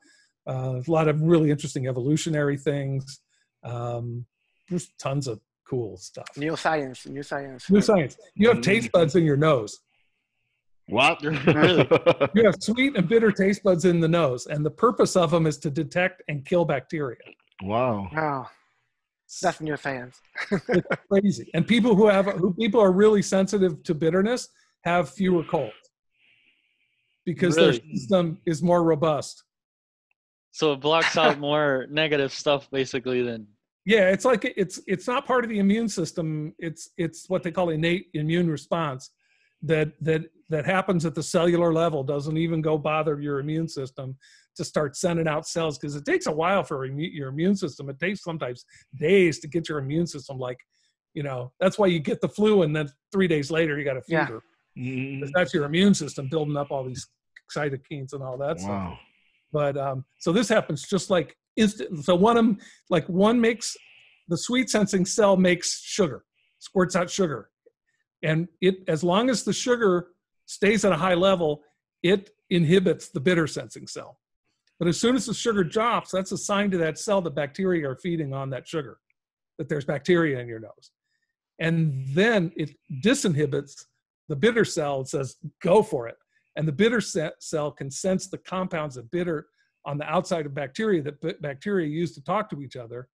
uh, 0.49 0.82
a 0.86 0.91
lot 0.91 1.07
of 1.07 1.22
really 1.22 1.49
interesting 1.51 1.88
evolutionary 1.88 2.57
things 2.57 3.20
um, 3.64 4.26
there's 4.70 4.89
tons 4.99 5.28
of 5.28 5.39
cool 5.68 5.97
stuff. 5.97 6.28
New 6.38 6.55
science, 6.55 7.07
new 7.07 7.24
science. 7.24 7.70
New 7.70 7.82
science. 7.82 8.18
You 8.36 8.49
have 8.49 8.57
Mm. 8.57 8.64
taste 8.64 8.91
buds 8.91 9.16
in 9.16 9.24
your 9.24 9.38
nose. 9.38 9.80
what? 10.88 11.22
Really? 11.24 11.88
You 12.36 12.45
have 12.45 12.55
sweet 12.59 12.97
and 12.97 13.07
bitter 13.07 13.32
taste 13.32 13.64
buds 13.64 13.86
in 13.86 13.99
the 13.99 14.07
nose, 14.07 14.47
and 14.47 14.66
the 14.66 14.72
purpose 14.72 15.16
of 15.16 15.32
them 15.32 15.47
is 15.47 15.57
to 15.59 15.70
detect 15.70 16.22
and 16.28 16.45
kill 16.45 16.66
bacteria. 16.66 17.18
Wow. 17.64 18.09
Oh, 18.16 18.49
that's 19.41 19.61
new 19.61 19.78
science. 19.78 20.20
It's 20.51 20.88
crazy. 21.09 21.49
And 21.53 21.66
people 21.66 21.95
who 21.95 22.07
have 22.07 22.26
who 22.26 22.53
people 22.53 22.82
are 22.82 22.91
really 22.91 23.22
sensitive 23.22 23.82
to 23.84 23.93
bitterness 23.95 24.49
have 24.84 25.10
fewer 25.10 25.44
colds 25.44 25.74
because 27.26 27.56
their 27.56 27.74
system 27.74 28.38
is 28.46 28.62
more 28.62 28.84
robust. 28.84 29.44
So 30.52 30.74
it 30.74 30.82
blocks 30.82 31.18
out 31.18 31.40
more 31.40 31.88
negative 31.90 32.32
stuff 32.32 32.70
basically 32.70 33.24
then. 33.24 33.48
Yeah, 33.86 34.10
it's 34.10 34.24
like 34.24 34.46
it's 34.56 34.80
it's 34.88 35.08
not 35.08 35.26
part 35.26 35.44
of 35.44 35.50
the 35.50 35.60
immune 35.60 35.90
system. 35.90 36.54
It's 36.58 36.90
it's 36.98 37.30
what 37.30 37.44
they 37.44 37.52
call 37.52 37.70
innate 37.70 38.08
immune 38.14 38.50
response 38.50 39.10
that 39.62 39.92
that 40.02 40.22
that 40.50 40.66
happens 40.66 41.06
at 41.06 41.16
the 41.16 41.24
cellular 41.24 41.74
level. 41.74 42.04
Doesn't 42.04 42.38
even 42.38 42.62
go 42.62 42.78
bother 42.78 43.20
your 43.20 43.40
immune 43.40 43.68
system 43.68 44.16
to 44.56 44.64
start 44.64 44.96
sending 44.96 45.28
out 45.28 45.48
cells 45.48 45.78
because 45.78 45.96
it 45.96 46.06
takes 46.06 46.28
a 46.28 46.32
while 46.32 46.64
for 46.64 46.86
your 46.86 47.30
immune 47.30 47.56
system. 47.56 47.90
It 47.90 48.00
takes 48.00 48.24
sometimes 48.24 48.66
days 48.96 49.40
to 49.40 49.48
get 49.48 49.68
your 49.68 49.80
immune 49.80 50.06
system 50.06 50.38
like, 50.38 50.58
you 51.14 51.24
know, 51.24 51.52
that's 51.60 51.80
why 51.80 51.88
you 51.88 52.00
get 52.00 52.22
the 52.22 52.30
flu 52.30 52.62
and 52.62 52.76
then 52.76 52.88
three 53.12 53.28
days 53.28 53.50
later 53.50 53.78
you 53.78 53.84
got 53.84 53.98
a 53.98 54.02
fever. 54.02 54.38
Mhm. 54.38 54.53
'Cause 54.76 55.32
That's 55.34 55.54
your 55.54 55.66
immune 55.66 55.94
system 55.94 56.28
building 56.30 56.58
up 56.58 56.72
all 56.72 56.84
these 56.84 57.08
cytokines 57.56 58.14
and 58.14 58.24
all 58.24 58.38
that 58.40 58.60
stuff. 58.60 58.72
But 59.52 59.78
um, 59.78 60.06
so 60.20 60.32
this 60.32 60.50
happens 60.50 60.88
just 60.88 61.10
like 61.10 61.38
instant 61.56 62.04
so 62.04 62.16
one 62.16 62.36
of 62.36 62.44
them 62.46 62.58
like 62.90 63.08
one 63.08 63.40
makes 63.40 63.78
the 64.28 64.38
sweet 64.38 64.70
sensing 64.72 65.06
cell 65.06 65.38
makes 65.38 65.82
sugar 65.84 66.26
squirts 66.58 66.96
out 66.96 67.10
sugar. 67.10 67.52
And 68.24 68.48
it 68.62 68.78
as 68.88 69.04
long 69.04 69.30
as 69.30 69.44
the 69.44 69.54
sugar 69.54 70.08
stays 70.48 70.84
at 70.86 70.92
a 70.92 70.98
high 70.98 71.14
level 71.14 71.62
it 72.02 72.32
inhibits 72.50 73.10
the 73.10 73.20
bitter 73.20 73.46
sensing 73.46 73.86
cell. 73.88 74.20
But 74.80 74.88
as 74.88 75.00
soon 75.00 75.16
as 75.16 75.28
the 75.28 75.34
sugar 75.36 75.64
drops 75.64 76.10
that's 76.12 76.32
a 76.32 76.38
sign 76.38 76.72
to 76.72 76.78
that 76.80 76.98
cell 76.98 77.22
that 77.22 77.36
bacteria 77.36 77.88
are 77.88 77.96
feeding 77.98 78.34
on 78.34 78.50
that 78.50 78.68
sugar 78.68 78.98
that 79.60 79.70
there's 79.70 79.86
bacteria 79.86 80.40
in 80.40 80.48
your 80.48 80.60
nose. 80.60 80.90
And 81.60 82.08
then 82.16 82.52
it 82.58 82.72
disinhibits 83.04 83.86
the 84.30 84.36
bitter 84.36 84.66
cell 84.66 85.06
says 85.06 85.38
go 85.62 85.84
for 85.84 86.08
it. 86.08 86.16
And 86.56 86.68
the 86.68 86.72
bitter 86.72 87.02
cell 87.02 87.72
can 87.72 87.90
sense 87.90 88.28
the 88.28 88.38
compounds 88.38 88.98
of 88.98 89.10
bitter 89.12 89.48
on 89.86 89.98
the 89.98 90.06
outside 90.06 90.46
of 90.46 90.54
bacteria 90.54 91.02
that 91.02 91.42
bacteria 91.42 91.88
use 91.88 92.14
to 92.16 92.24
talk 92.24 92.50
to 92.50 92.62
each 92.62 92.76
other 92.76 93.10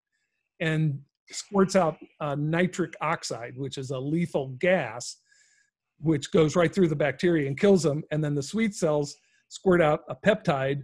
and 0.60 1.00
squirts 1.30 1.74
out 1.74 1.96
uh, 2.20 2.34
nitric 2.34 2.94
oxide 3.00 3.56
which 3.56 3.78
is 3.78 3.90
a 3.90 3.98
lethal 3.98 4.48
gas 4.58 5.16
which 5.98 6.32
goes 6.32 6.56
right 6.56 6.74
through 6.74 6.88
the 6.88 6.96
bacteria 6.96 7.46
and 7.46 7.58
kills 7.58 7.82
them. 7.82 8.02
And 8.10 8.22
then 8.24 8.34
the 8.34 8.42
sweet 8.42 8.74
cells 8.74 9.16
squirt 9.48 9.82
out 9.82 10.00
a 10.08 10.14
peptide 10.14 10.82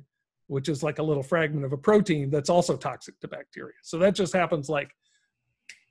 which 0.48 0.68
is 0.68 0.82
like 0.82 0.98
a 0.98 1.02
little 1.02 1.24
fragment 1.24 1.64
of 1.64 1.72
a 1.72 1.76
protein 1.76 2.30
that's 2.30 2.48
also 2.48 2.76
toxic 2.76 3.18
to 3.20 3.26
bacteria. 3.26 3.74
So 3.82 3.98
that 3.98 4.14
just 4.14 4.32
happens 4.32 4.68
like 4.68 4.90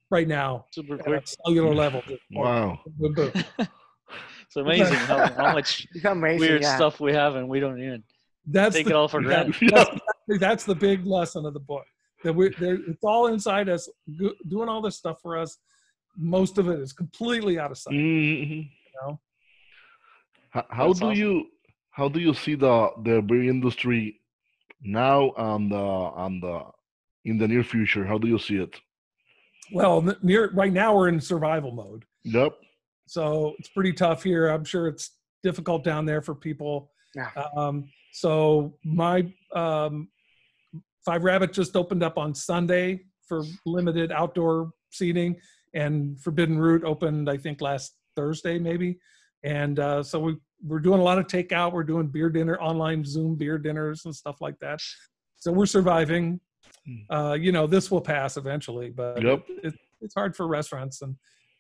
right 0.09 0.27
now 0.27 0.65
Super 0.71 0.95
at 0.95 1.23
a 1.23 1.35
cellular 1.45 1.75
level. 1.75 2.01
Wow. 2.31 2.79
boom, 2.97 3.13
boom. 3.13 3.67
It's 4.45 4.55
amazing 4.55 4.95
how, 4.95 5.27
how 5.33 5.53
much 5.53 5.87
amazing. 6.05 6.39
weird 6.39 6.61
yeah. 6.61 6.75
stuff 6.75 6.99
we 6.99 7.13
have 7.13 7.35
and 7.35 7.47
we 7.49 7.59
don't 7.59 7.79
even 7.81 8.03
that's 8.47 8.75
take 8.75 8.85
the 8.85 8.91
it 8.91 8.95
all 8.95 9.07
for 9.07 9.21
that- 9.27 9.47
granted. 9.51 9.69
that's, 10.27 10.39
that's 10.39 10.63
the 10.65 10.75
big 10.75 11.05
lesson 11.05 11.45
of 11.45 11.53
the 11.53 11.59
book 11.59 11.85
that 12.23 12.33
we 12.33 12.49
there 12.59 12.75
it's 12.87 13.03
all 13.03 13.27
inside 13.27 13.69
us 13.69 13.89
go- 14.19 14.33
doing 14.47 14.69
all 14.69 14.81
this 14.81 14.95
stuff 14.97 15.17
for 15.21 15.37
us 15.37 15.57
most 16.17 16.57
of 16.57 16.69
it 16.69 16.79
is 16.79 16.93
completely 16.93 17.59
out 17.59 17.71
of 17.71 17.77
sight 17.77 17.93
Mhm. 17.93 18.69
know? 19.01 19.19
How, 20.51 20.65
how 20.69 20.85
do 20.93 21.05
awesome. 21.07 21.13
you 21.13 21.47
how 21.91 22.07
do 22.09 22.19
you 22.19 22.33
see 22.33 22.55
the 22.55 22.89
the 23.03 23.21
beer 23.21 23.43
industry 23.43 24.21
now 24.81 25.31
and 25.37 25.71
uh, 25.73 26.11
and 26.25 26.41
the 26.43 26.61
in 27.25 27.37
the 27.39 27.47
near 27.47 27.63
future? 27.63 28.05
How 28.05 28.17
do 28.19 28.27
you 28.27 28.37
see 28.39 28.57
it? 28.57 28.73
well 29.73 29.97
n- 30.07 30.15
near 30.21 30.51
right 30.53 30.71
now 30.71 30.95
we're 30.95 31.09
in 31.09 31.19
survival 31.19 31.71
mode 31.71 32.05
Yep. 32.23 32.53
So 33.07 33.53
it's 33.59 33.69
pretty 33.69 33.93
tough 33.93 34.23
here. 34.23 34.47
I'm 34.47 34.63
sure 34.65 34.87
it's 34.87 35.11
difficult 35.43 35.83
down 35.83 36.05
there 36.05 36.21
for 36.21 36.33
people. 36.35 36.91
Yeah. 37.15 37.29
um, 37.55 37.89
so 38.11 38.77
my 38.83 39.31
um, 39.53 40.09
five 41.05 41.23
rabbit 41.23 41.53
just 41.53 41.75
opened 41.75 42.03
up 42.03 42.17
on 42.17 42.33
sunday 42.33 42.99
for 43.27 43.43
limited 43.65 44.11
outdoor 44.11 44.71
seating 44.91 45.35
and 45.73 46.19
forbidden 46.19 46.57
root 46.57 46.83
opened 46.83 47.29
i 47.29 47.37
think 47.37 47.61
last 47.61 47.95
thursday 48.15 48.57
maybe. 48.59 48.97
And 49.43 49.77
uh, 49.79 50.01
so 50.01 50.19
we, 50.19 50.37
we're 50.65 50.79
doing 50.79 50.99
a 50.99 51.03
lot 51.03 51.19
of 51.19 51.27
takeout. 51.27 51.71
We're 51.71 51.83
doing 51.83 52.07
beer 52.07 52.29
dinner 52.31 52.57
online 52.59 53.05
zoom 53.05 53.35
beer 53.35 53.59
dinners 53.59 54.05
and 54.05 54.15
stuff 54.15 54.41
like 54.41 54.57
that. 54.59 54.79
So 55.37 55.51
we're 55.51 55.67
surviving. 55.67 56.39
Uh, 57.11 57.37
you 57.39 57.51
know 57.51 57.67
this 57.67 57.89
will 57.91 58.01
pass 58.01 58.37
eventually 58.37 58.89
but 58.89 59.21
Yep. 59.21 59.43
it, 59.63 59.73
it's 60.01 60.13
hard 60.15 60.35
for 60.35 60.47
restaurants 60.47 61.01
and 61.01 61.15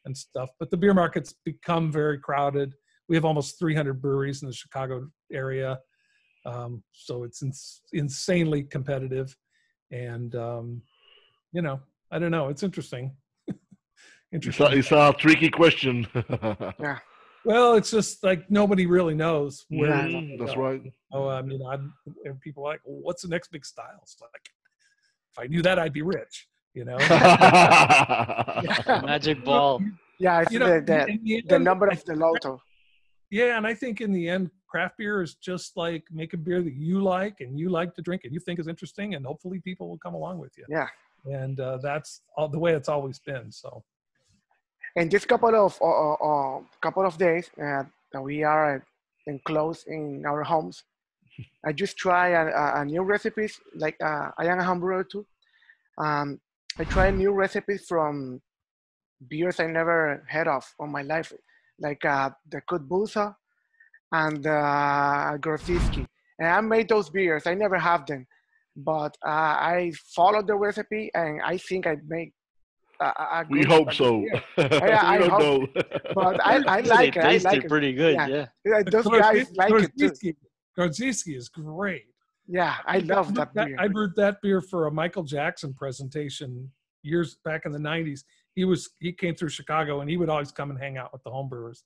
and 0.05 0.15
stuff 0.15 0.49
but 0.59 0.69
the 0.71 0.77
beer 0.77 0.93
market's 0.93 1.33
become 1.45 1.91
very 1.91 2.17
crowded 2.19 2.73
we 3.09 3.15
have 3.15 3.25
almost 3.25 3.59
300 3.59 4.01
breweries 4.01 4.41
in 4.41 4.47
the 4.47 4.53
chicago 4.53 5.07
area 5.31 5.79
um, 6.45 6.83
so 6.93 7.23
it's 7.23 7.41
ins- 7.41 7.81
insanely 7.93 8.63
competitive 8.63 9.35
and 9.91 10.35
um, 10.35 10.81
you 11.53 11.61
know 11.61 11.79
i 12.11 12.19
don't 12.19 12.31
know 12.31 12.49
it's 12.49 12.63
interesting 12.63 13.15
It's 14.31 14.47
interesting 14.47 14.67
a, 14.67 14.79
it's 14.79 14.91
a 14.91 15.13
tricky 15.17 15.49
question. 15.49 16.07
Yeah. 16.79 16.97
Well 17.45 17.75
it's 17.75 17.91
just 17.91 18.23
like 18.23 18.49
nobody 18.49 18.85
really 18.87 19.13
knows 19.15 19.65
where 19.69 19.91
Yeah, 19.91 20.05
it's 20.07 20.15
Mm, 20.15 20.39
that's 20.39 20.55
go. 20.55 20.61
right. 20.61 20.81
oh 21.13 21.27
i 21.29 21.41
mean 21.43 21.61
i'm 21.71 21.93
and 22.25 22.39
people 22.41 22.63
are 22.65 22.71
like 22.73 22.81
well, 22.85 22.99
what's 23.01 23.21
the 23.21 23.27
next 23.29 23.51
big 23.51 23.63
style 23.65 23.99
it's 24.01 24.17
like 24.21 24.45
if 25.31 25.37
i 25.43 25.45
knew 25.47 25.61
that 25.61 25.77
i'd 25.79 25.93
be 25.93 26.01
rich 26.01 26.47
you 26.75 26.85
know 26.85 26.97
Magic 29.03 29.43
ball. 29.49 29.81
Yeah, 30.19 30.41
it's 30.41 30.51
you 30.51 30.59
know 30.59 30.79
the, 30.79 30.81
the, 30.81 31.19
the 31.23 31.41
the 31.47 31.55
end, 31.55 31.63
number 31.63 31.87
of 31.87 32.03
the 32.05 32.15
lotto. 32.15 32.61
Yeah, 33.31 33.57
and 33.57 33.65
I 33.65 33.73
think 33.73 34.01
in 34.01 34.11
the 34.13 34.29
end, 34.29 34.51
craft 34.67 34.97
beer 34.97 35.21
is 35.21 35.35
just 35.35 35.75
like 35.77 36.03
make 36.11 36.33
a 36.33 36.37
beer 36.37 36.61
that 36.61 36.73
you 36.73 37.01
like 37.01 37.37
and 37.39 37.59
you 37.59 37.69
like 37.69 37.95
to 37.95 38.01
drink 38.01 38.21
and 38.23 38.33
you 38.33 38.39
think 38.39 38.59
is 38.59 38.67
interesting, 38.67 39.15
and 39.15 39.25
hopefully 39.25 39.59
people 39.59 39.89
will 39.89 39.97
come 39.97 40.13
along 40.13 40.37
with 40.37 40.53
you. 40.57 40.65
Yeah. 40.69 40.87
And 41.25 41.59
uh, 41.59 41.77
that's 41.81 42.21
all, 42.37 42.49
the 42.49 42.59
way 42.59 42.73
it's 42.73 42.89
always 42.89 43.19
been. 43.19 43.51
So 43.51 43.83
In 44.95 45.09
this 45.09 45.25
couple 45.25 45.55
of 45.55 45.77
uh, 45.81 45.85
uh, 45.85 46.13
uh, 46.13 46.59
couple 46.81 47.05
of 47.05 47.17
days 47.17 47.49
uh, 47.57 47.83
that 48.13 48.21
we 48.21 48.43
are 48.43 48.85
enclosed 49.25 49.87
in 49.87 50.23
our 50.25 50.43
homes, 50.43 50.83
I 51.65 51.73
just 51.73 51.97
try 51.97 52.29
a, 52.29 52.45
a, 52.45 52.81
a 52.81 52.85
new 52.85 53.01
recipes. 53.01 53.59
Like 53.75 53.97
uh, 54.01 54.29
I 54.37 54.45
am 54.45 54.59
a 54.59 54.63
home 54.63 54.79
brewer 54.79 55.03
too. 55.03 55.25
Um, 55.97 56.39
I 56.77 56.83
try 56.83 57.09
new 57.09 57.31
recipes 57.31 57.85
from 57.87 58.41
beers 59.29 59.59
I 59.59 59.67
never 59.67 60.25
heard 60.27 60.47
of 60.47 60.65
on 60.79 60.91
my 60.91 61.03
life, 61.03 61.31
like 61.79 62.03
uh, 62.03 62.29
the 62.49 62.61
Kottbusser 62.69 63.33
and 64.11 64.45
uh, 64.45 65.37
Grodziskie. 65.37 66.05
And 66.39 66.49
I 66.49 66.59
made 66.59 66.89
those 66.89 67.09
beers. 67.09 67.47
I 67.47 67.53
never 67.53 67.77
have 67.79 68.05
them, 68.05 68.27
but 68.75 69.15
uh, 69.25 69.29
I 69.29 69.93
followed 70.13 70.47
the 70.47 70.55
recipe, 70.57 71.09
and 71.13 71.41
I 71.41 71.57
think 71.57 71.87
I 71.87 71.95
make. 72.07 72.33
A, 73.01 73.05
a 73.05 73.09
a 73.41 73.45
we 73.49 73.63
hope 73.63 73.93
so. 73.93 74.19
beer. 74.21 74.43
we 74.57 74.63
I 74.63 75.17
don't 75.17 75.29
hope- 75.29 75.41
know. 75.41 75.67
But 76.13 76.45
I, 76.45 76.61
I 76.67 76.81
They 76.81 76.89
like 76.89 77.15
it. 77.17 77.23
I 77.25 77.37
like 77.37 77.63
it. 77.63 77.69
pretty 77.69 77.93
good. 77.93 78.15
Yeah. 78.15 78.27
Yeah. 78.27 78.45
Yeah, 78.65 78.83
Those 78.89 79.05
guys 79.07 79.47
like 79.55 79.71
it 79.73 79.91
too. 79.97 80.09
Grodziskie, 80.11 80.35
Grodziskie 80.77 81.35
is 81.37 81.47
great. 81.49 82.05
Yeah, 82.47 82.75
I 82.85 82.99
love 82.99 83.33
that 83.35 83.53
beer. 83.53 83.75
I 83.79 83.87
brewed 83.87 84.15
that 84.17 84.41
beer 84.41 84.61
for 84.61 84.87
a 84.87 84.91
Michael 84.91 85.23
Jackson 85.23 85.73
presentation 85.73 86.71
years 87.01 87.37
back 87.43 87.65
in 87.65 87.71
the 87.71 87.79
'90s. 87.79 88.23
He 88.53 88.65
was 88.65 88.89
he 88.99 89.11
came 89.11 89.35
through 89.35 89.49
Chicago 89.49 90.01
and 90.01 90.09
he 90.09 90.17
would 90.17 90.29
always 90.29 90.51
come 90.51 90.69
and 90.69 90.79
hang 90.79 90.97
out 90.97 91.11
with 91.11 91.23
the 91.23 91.31
homebrewers 91.31 91.83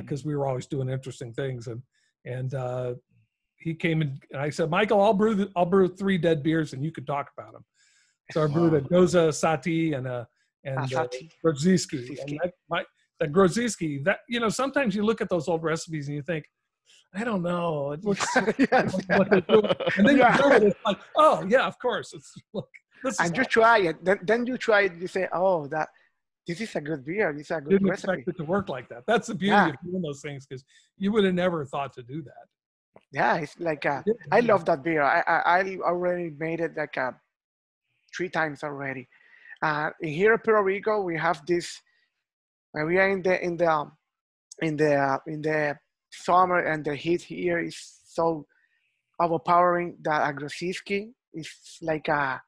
because 0.00 0.24
we 0.24 0.36
were 0.36 0.46
always 0.46 0.66
doing 0.66 0.88
interesting 0.88 1.32
things 1.32 1.66
and 1.66 1.82
and 2.24 2.54
uh, 2.54 2.94
he 3.58 3.74
came 3.74 4.02
in 4.02 4.20
and 4.32 4.40
I 4.40 4.50
said, 4.50 4.70
Michael, 4.70 5.00
I'll 5.00 5.14
brew 5.14 5.34
the, 5.34 5.50
I'll 5.56 5.66
brew 5.66 5.88
three 5.88 6.18
dead 6.18 6.42
beers 6.42 6.72
and 6.72 6.84
you 6.84 6.92
can 6.92 7.04
talk 7.04 7.30
about 7.36 7.52
them. 7.52 7.64
So 8.32 8.42
I 8.42 8.46
brewed 8.48 8.74
a 8.74 8.80
Gose 8.80 9.14
Sahti 9.14 9.96
and 9.96 10.06
a 10.06 10.26
and 10.64 10.78
uh, 10.78 10.82
Asati. 10.82 11.30
Grodziskie. 11.44 12.08
Grodziskie. 12.08 12.20
And 12.22 12.40
that, 12.42 12.52
my, 12.68 12.84
that 13.20 13.32
that 14.04 14.18
you 14.28 14.40
know, 14.40 14.48
sometimes 14.48 14.94
you 14.94 15.04
look 15.04 15.20
at 15.20 15.28
those 15.28 15.48
old 15.48 15.62
recipes 15.62 16.08
and 16.08 16.16
you 16.16 16.22
think, 16.22 16.44
I 17.14 17.24
don't 17.24 17.42
know, 17.42 17.92
it 17.92 18.04
looks 18.04 18.26
Yes. 18.36 18.94
what 19.08 19.30
they're 19.30 19.40
doing. 19.42 19.72
And 19.96 20.08
then 20.08 20.18
Yeah. 20.18 20.36
you 20.38 20.52
it, 20.52 20.62
it's 20.64 20.80
like, 20.84 20.98
oh 21.16 21.44
yeah, 21.48 21.66
of 21.66 21.78
course. 21.78 22.12
It's 22.14 22.34
look, 22.52 22.68
this 23.02 23.20
and 23.20 23.36
you 23.36 23.44
try 23.44 23.78
it. 23.78 24.04
Then, 24.04 24.18
then 24.22 24.46
you 24.46 24.56
try 24.58 24.82
it. 24.82 24.94
You 24.96 25.06
say, 25.06 25.28
"Oh, 25.32 25.66
that 25.68 25.88
this 26.46 26.60
is 26.60 26.74
a 26.76 26.80
good 26.80 27.04
beer. 27.04 27.32
This 27.32 27.46
is 27.46 27.50
a 27.50 27.60
good 27.60 27.70
didn't 27.70 27.88
recipe." 27.88 28.12
expect 28.20 28.28
it 28.28 28.36
to 28.38 28.44
work 28.44 28.68
like 28.68 28.88
that. 28.88 29.04
That's 29.06 29.28
the 29.28 29.34
beauty 29.34 29.54
Yeah. 29.54 29.68
of 29.68 29.76
doing 29.84 30.02
those 30.02 30.20
things 30.22 30.46
because 30.46 30.64
you 30.96 31.12
would 31.12 31.24
have 31.24 31.34
never 31.34 31.64
thought 31.64 31.92
to 31.94 32.02
do 32.02 32.22
that. 32.22 32.46
Yeah, 33.12 33.36
it's 33.36 33.58
like 33.60 33.86
uh, 33.86 34.02
I 34.32 34.40
love 34.40 34.64
that 34.64 34.82
beer. 34.82 35.02
I, 35.02 35.20
I 35.26 35.60
I 35.60 35.76
already 35.82 36.30
made 36.38 36.60
it 36.60 36.72
like 36.76 36.96
uh, 36.98 37.12
three 38.14 38.28
times 38.28 38.62
already. 38.64 39.08
Uh, 39.62 39.90
here 40.02 40.32
in 40.34 40.38
Puerto 40.40 40.62
Rico, 40.62 41.02
we 41.02 41.16
have 41.16 41.44
this. 41.46 41.80
Uh, 42.78 42.84
we 42.84 42.98
are 42.98 43.08
in 43.08 43.22
the 43.22 43.42
in 43.44 43.56
the 43.56 43.70
um, 43.70 43.92
in 44.60 44.76
the 44.76 44.94
uh, 44.96 45.18
in 45.26 45.40
the 45.42 45.78
summer, 46.16 46.58
and 46.60 46.84
the 46.84 46.94
heat 46.94 47.22
here 47.22 47.58
is 47.58 47.76
so 48.06 48.46
overpowering 49.20 49.96
that 50.02 50.28
a 50.28 50.32
Grodziskie 50.32 51.10
is 51.34 51.48
like 51.82 52.08
a 52.08 52.40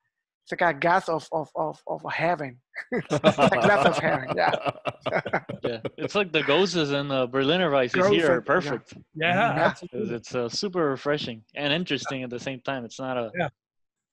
it's 0.44 0.52
like 0.60 0.74
a 0.74 0.78
gas 0.78 1.08
of 1.08 1.28
of 1.32 1.48
of, 1.56 1.80
of 1.86 2.00
heaven. 2.12 2.58
a 2.92 3.00
glass 3.64 3.86
of 3.86 3.98
heaven. 3.98 4.28
Yeah. 4.36 4.54
Yeah, 5.64 5.80
it's 5.98 6.14
like 6.14 6.32
the 6.32 6.42
goses 6.44 6.92
and 6.92 7.10
the 7.10 7.26
Berliner 7.26 7.70
Weisses 7.70 7.92
Goses, 7.94 8.12
here 8.12 8.32
are 8.32 8.40
perfect. 8.40 8.94
Yeah, 9.14 9.34
Yeah. 9.34 9.52
'Cause 9.52 9.82
absolutely. 9.82 10.14
It's 10.14 10.34
uh, 10.34 10.48
super 10.48 10.88
refreshing 10.90 11.42
and 11.56 11.72
interesting 11.72 12.22
at 12.22 12.30
the 12.30 12.38
same 12.38 12.60
time. 12.60 12.84
It's 12.84 12.98
not 13.00 13.16
a 13.18 13.30
Yeah. 13.36 13.48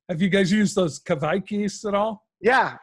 Have 0.09 0.21
you 0.21 0.29
guys 0.29 0.51
used 0.51 0.75
those 0.75 0.99
kveiks 0.99 1.85
at 1.87 1.93
all? 1.93 2.25
Yeah. 2.41 2.77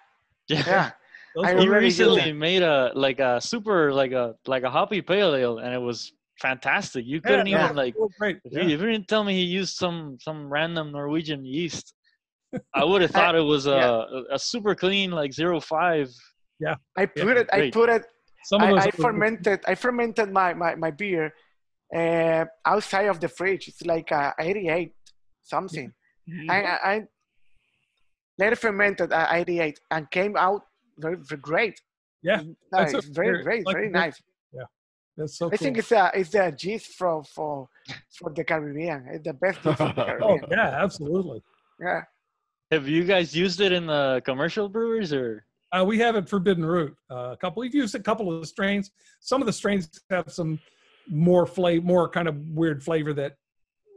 Yeah. 0.48 0.90
Those 1.34 1.44
I 1.46 1.52
are- 1.52 1.58
He 1.60 1.68
recently 1.68 2.20
it. 2.30 2.34
made 2.34 2.62
a 2.62 2.92
like 2.94 3.18
a 3.20 3.40
super 3.40 3.92
like 3.92 4.12
a 4.12 4.34
like 4.46 4.62
a 4.62 4.70
hoppy 4.70 5.02
pale 5.02 5.34
ale, 5.34 5.58
and 5.58 5.74
it 5.74 5.80
was 5.80 6.12
fantastic. 6.48 7.02
You 7.06 7.20
couldn't 7.26 7.46
yeah, 7.46 7.64
even 7.64 7.76
like 7.76 7.94
if, 7.96 8.36
Yeah. 8.50 8.62
you, 8.62 8.74
if 8.74 8.80
you 8.82 8.86
didn't 8.92 9.08
tell 9.08 9.24
me 9.24 9.32
he 9.34 9.44
used 9.60 9.74
some 9.84 10.18
some 10.26 10.40
random 10.56 10.86
Norwegian 10.92 11.42
yeast, 11.44 11.86
I 12.74 12.84
would 12.88 13.00
have 13.04 13.10
thought 13.18 13.34
it 13.42 13.46
was 13.54 13.66
a, 13.66 13.78
yeah. 13.82 14.18
a, 14.18 14.34
a 14.36 14.38
super 14.38 14.74
clean 14.74 15.10
like 15.20 15.32
zero 15.32 15.60
five. 15.60 16.08
Yeah. 16.64 16.76
I 17.02 17.06
put 17.06 17.36
it. 17.40 17.48
I 17.52 17.70
put 17.70 17.88
it. 17.96 18.02
Some 18.50 18.60
of 18.62 18.68
I, 18.68 18.72
those 18.72 18.84
I 18.86 18.88
are- 18.88 19.02
fermented. 19.06 19.58
I 19.72 19.74
fermented 19.86 20.28
my 20.40 20.52
my, 20.62 20.74
my 20.84 20.90
beer 20.90 21.24
uh, 22.00 22.44
outside 22.72 23.06
of 23.12 23.18
the 23.20 23.28
fridge. 23.28 23.64
It's 23.68 23.82
like 23.94 24.10
uh, 24.12 24.32
88 24.38 24.92
something. 25.54 25.88
I, 26.48 26.56
I, 26.62 26.74
I 26.92 26.94
later 28.38 28.56
fermented 28.56 29.12
at 29.12 29.32
88 29.32 29.78
and 29.90 30.10
came 30.10 30.36
out 30.36 30.62
very, 30.98 31.16
very 31.28 31.40
great. 31.40 31.76
Yeah, 32.22 32.42
that's 32.70 32.92
Nice, 32.92 33.08
a- 33.08 33.12
very 33.12 33.28
very- 33.32 33.42
great, 33.46 33.66
like 33.66 33.76
very- 33.76 33.90
nice. 33.90 34.18
That's 35.16 35.36
so 35.36 35.46
I 35.46 35.50
cool. 35.50 35.58
think 35.58 35.78
it's 35.78 35.92
a 35.92 36.10
it's 36.14 36.30
the 36.30 36.52
gist 36.56 36.94
for 36.94 37.22
for 37.24 37.68
for 38.10 38.32
the 38.34 38.44
Caribbean. 38.44 39.06
It's 39.12 39.24
the 39.24 39.34
best 39.34 39.62
gist 39.62 39.78
for 39.78 39.92
the 39.94 40.18
oh, 40.22 40.38
yeah, 40.50 40.82
absolutely. 40.82 41.42
Yeah. 41.80 42.02
Have 42.70 42.88
you 42.88 43.04
guys 43.04 43.36
used 43.36 43.60
it 43.60 43.72
in 43.72 43.86
the 43.86 44.22
commercial 44.24 44.68
brewers 44.68 45.12
or? 45.12 45.44
Uh, 45.74 45.84
we 45.84 45.98
have 45.98 46.16
it 46.16 46.28
Forbidden 46.28 46.64
Root. 46.64 46.94
Uh, 47.10 47.30
a 47.32 47.36
couple. 47.36 47.60
We've 47.60 47.74
used 47.74 47.94
a 47.94 48.00
couple 48.00 48.32
of 48.32 48.40
the 48.40 48.46
strains. 48.46 48.90
Some 49.20 49.40
of 49.40 49.46
the 49.46 49.52
strains 49.52 49.88
have 50.10 50.30
some 50.30 50.58
more 51.08 51.46
flavor, 51.46 51.84
more 51.84 52.08
kind 52.08 52.28
of 52.28 52.36
weird 52.48 52.82
flavor 52.84 53.14
that, 53.14 53.36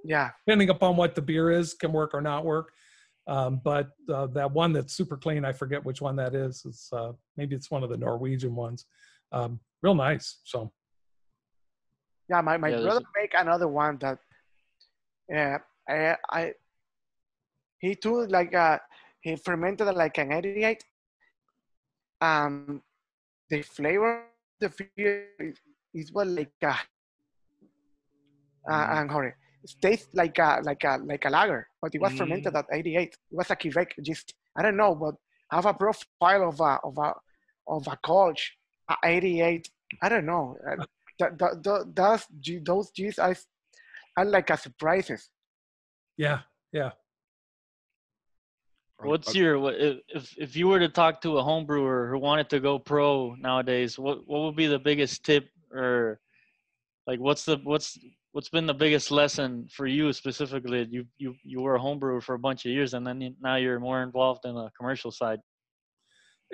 Yeah. 0.05 0.29
depending 0.45 0.69
upon 0.69 0.95
what 0.95 1.15
the 1.15 1.21
beer 1.21 1.51
is, 1.51 1.73
can 1.73 1.91
work 1.91 2.13
or 2.13 2.21
not 2.21 2.45
work. 2.45 2.71
Um, 3.27 3.59
but 3.63 3.89
uh, 4.09 4.27
that 4.27 4.51
one 4.51 4.71
that's 4.71 4.93
super 4.93 5.17
clean, 5.17 5.43
I 5.43 5.51
forget 5.51 5.83
which 5.83 5.99
one 6.01 6.15
that 6.15 6.33
is. 6.33 6.63
It's 6.65 6.91
uh, 6.93 7.11
maybe 7.35 7.55
it's 7.55 7.69
one 7.71 7.83
of 7.83 7.89
the 7.89 7.97
Norwegian 7.97 8.55
ones. 8.55 8.85
Um, 9.31 9.59
real 9.81 9.95
nice. 9.95 10.39
So 10.45 10.71
Yeah, 12.29 12.41
my, 12.41 12.57
my 12.57 12.71
Yeah, 12.71 12.81
brother 12.81 13.01
make 13.15 13.33
another 13.35 13.67
one 13.67 13.97
that 13.99 14.19
yeah 15.29 15.57
I 15.87 16.17
I 16.29 16.53
he 17.79 17.95
too 17.95 18.25
like 18.27 18.53
uh 18.55 18.79
he 19.21 19.35
fermented 19.35 19.87
like 19.95 20.17
an 20.17 20.31
88 20.31 20.83
um 22.21 22.81
the 23.49 23.61
flavor 23.61 24.23
of 24.23 24.59
the 24.59 24.69
beer 24.95 25.29
is, 25.39 25.57
is 25.93 26.13
what 26.13 26.27
like 26.27 26.51
uh, 26.63 26.75
uh 28.69 28.87
and 28.91 29.11
sorry 29.11 29.33
it 29.63 29.75
tastes 29.81 30.09
like 30.13 30.37
a 30.39 30.59
like 30.63 30.83
a 30.83 30.97
like 31.05 31.25
a 31.25 31.29
lager 31.29 31.67
but 31.81 31.93
it 31.93 32.01
was 32.01 32.13
fermented 32.13 32.55
at 32.55 32.65
88 32.71 33.07
it 33.09 33.17
was 33.31 33.49
a 33.51 33.55
kveik 33.55 33.91
just 34.01 34.33
I 34.55 34.61
don't 34.63 34.77
know 34.77 34.95
but 34.95 35.15
have 35.51 35.65
a 35.65 35.73
profile 35.73 36.49
of 36.49 36.59
a 36.59 36.79
of 36.83 36.97
a 36.97 37.13
of 37.67 37.87
a 37.87 37.97
at 38.89 38.97
88 39.03 39.69
I 40.01 40.09
don't 40.09 40.25
know. 40.25 40.57
Uh, 40.69 40.85
that, 41.19 41.37
that, 41.39 41.63
that, 41.63 41.93
those, 41.95 42.63
those 42.63 42.91
G's 42.91 43.19
are, 43.19 43.35
are 44.17 44.25
like 44.25 44.49
a 44.49 44.57
surprises. 44.57 45.29
yeah, 46.17 46.39
yeah. 46.71 46.91
What's 49.03 49.35
your 49.35 49.71
if 49.73 49.97
if- 50.07 50.37
if 50.37 50.55
you 50.55 50.67
were 50.69 50.79
to 50.79 50.87
talk 50.89 51.21
to 51.21 51.37
a 51.37 51.43
home 51.43 51.65
brewer 51.65 52.09
who 52.09 52.17
wanted 52.17 52.49
to 52.51 52.59
go 52.61 52.79
pro 52.79 53.35
nowadays? 53.35 53.99
What 53.99 54.25
what 54.25 54.41
would 54.43 54.55
be 54.55 54.67
the 54.67 54.79
biggest 54.79 55.23
tip 55.25 55.49
or 55.71 56.19
like 57.05 57.19
what's 57.19 57.43
the 57.43 57.57
what's 57.63 57.99
what's 58.31 58.49
been 58.49 58.65
the 58.65 58.73
biggest 58.73 59.11
lesson 59.11 59.67
for 59.69 59.85
you 59.85 60.13
specifically? 60.13 60.87
You 60.89 61.05
you 61.17 61.35
you 61.43 61.59
were 61.61 61.75
a 61.75 61.79
home 61.81 61.99
brewer 61.99 62.21
for 62.21 62.35
a 62.35 62.39
bunch 62.39 62.65
of 62.65 62.71
years 62.71 62.93
and 62.93 63.05
then 63.05 63.19
you- 63.19 63.35
now 63.41 63.57
you're 63.57 63.81
more 63.81 64.01
involved 64.01 64.45
in 64.45 64.55
the 64.55 64.69
commercial 64.77 65.11
side. 65.11 65.39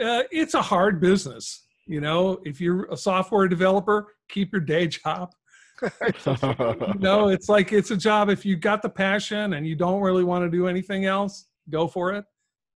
Uh, 0.01 0.24
it's 0.32 0.55
a 0.55 0.62
hard 0.64 0.99
business. 0.99 1.68
You 1.92 2.00
know, 2.00 2.39
if 2.46 2.62
you're 2.62 2.86
a 2.86 2.96
software 2.96 3.50
developer, 3.50 4.16
keep 4.30 4.54
your 4.54 4.62
day 4.62 4.88
job. 4.88 5.34
you 5.82 5.89
know, 7.00 7.28
it's 7.28 7.50
like 7.50 7.74
it's 7.74 7.92
a 7.92 7.98
job. 7.98 8.30
If 8.30 8.46
you 8.46 8.56
got 8.56 8.82
the 8.82 8.88
passion 8.88 9.56
and 9.56 9.68
you 9.68 9.76
don't 9.76 10.00
really 10.00 10.24
want 10.24 10.46
to 10.46 10.50
do 10.50 10.70
anything 10.70 11.04
else, 11.04 11.48
go 11.70 11.89
for 11.89 12.14
it. 12.14 12.24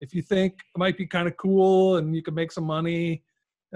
If 0.00 0.14
you 0.14 0.22
think 0.22 0.54
it 0.54 0.78
might 0.78 0.96
be 0.96 1.06
kind 1.06 1.28
of 1.28 1.36
cool 1.36 1.98
and 1.98 2.16
you 2.16 2.22
can 2.22 2.32
make 2.32 2.52
some 2.52 2.64
money, 2.64 3.22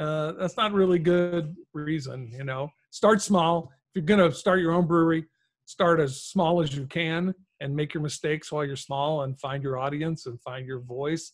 uh, 0.00 0.32
that's 0.38 0.56
not 0.56 0.72
really 0.72 0.98
good 0.98 1.54
reason. 1.74 2.32
You 2.32 2.44
know, 2.44 2.70
start 2.90 3.20
small. 3.20 3.70
If 3.94 3.96
you're 3.96 4.16
gonna 4.16 4.32
start 4.32 4.60
your 4.60 4.72
own 4.72 4.86
brewery, 4.86 5.26
start 5.66 6.00
as 6.00 6.22
small 6.22 6.62
as 6.62 6.74
you 6.74 6.86
can 6.86 7.34
and 7.60 7.76
make 7.76 7.92
your 7.92 8.02
mistakes 8.02 8.50
while 8.50 8.64
you're 8.64 8.74
small 8.74 9.24
and 9.24 9.38
find 9.38 9.62
your 9.62 9.78
audience 9.78 10.24
and 10.24 10.40
find 10.40 10.66
your 10.66 10.80
voice. 10.80 11.32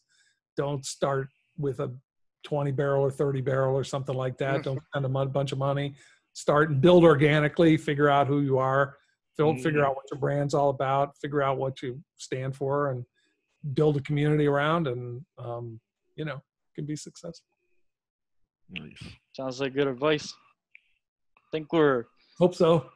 Don't 0.56 0.84
start 0.84 1.28
with 1.56 1.78
a 1.78 1.92
20 2.44 2.70
barrel 2.72 3.02
or 3.02 3.10
30 3.10 3.40
barrel 3.40 3.76
or 3.76 3.84
something 3.84 4.14
like 4.14 4.38
that. 4.38 4.64
Don't 4.64 4.80
spend 4.90 5.04
a 5.04 5.26
bunch 5.26 5.52
of 5.52 5.58
money. 5.58 5.94
Start 6.32 6.70
and 6.70 6.80
build 6.80 7.04
organically. 7.04 7.76
Figure 7.76 8.08
out 8.08 8.26
who 8.26 8.40
you 8.40 8.58
are. 8.58 8.96
Fil- 9.36 9.56
Figure 9.56 9.84
out 9.84 9.96
what 9.96 10.04
your 10.10 10.18
brand's 10.18 10.54
all 10.54 10.70
about. 10.70 11.16
Figure 11.18 11.42
out 11.42 11.58
what 11.58 11.82
you 11.82 12.02
stand 12.16 12.54
for, 12.54 12.90
and 12.90 13.04
build 13.74 13.96
a 13.96 14.00
community 14.00 14.46
around. 14.46 14.86
And 14.86 15.24
um, 15.38 15.80
you 16.16 16.24
know, 16.24 16.42
can 16.74 16.84
be 16.84 16.96
successful. 16.96 17.48
Nice. 18.70 19.02
Sounds 19.32 19.60
like 19.60 19.74
good 19.74 19.88
advice. 19.88 20.34
I 21.36 21.48
think 21.50 21.72
we're 21.72 22.04
Hope 22.38 22.54
so. 22.54 22.86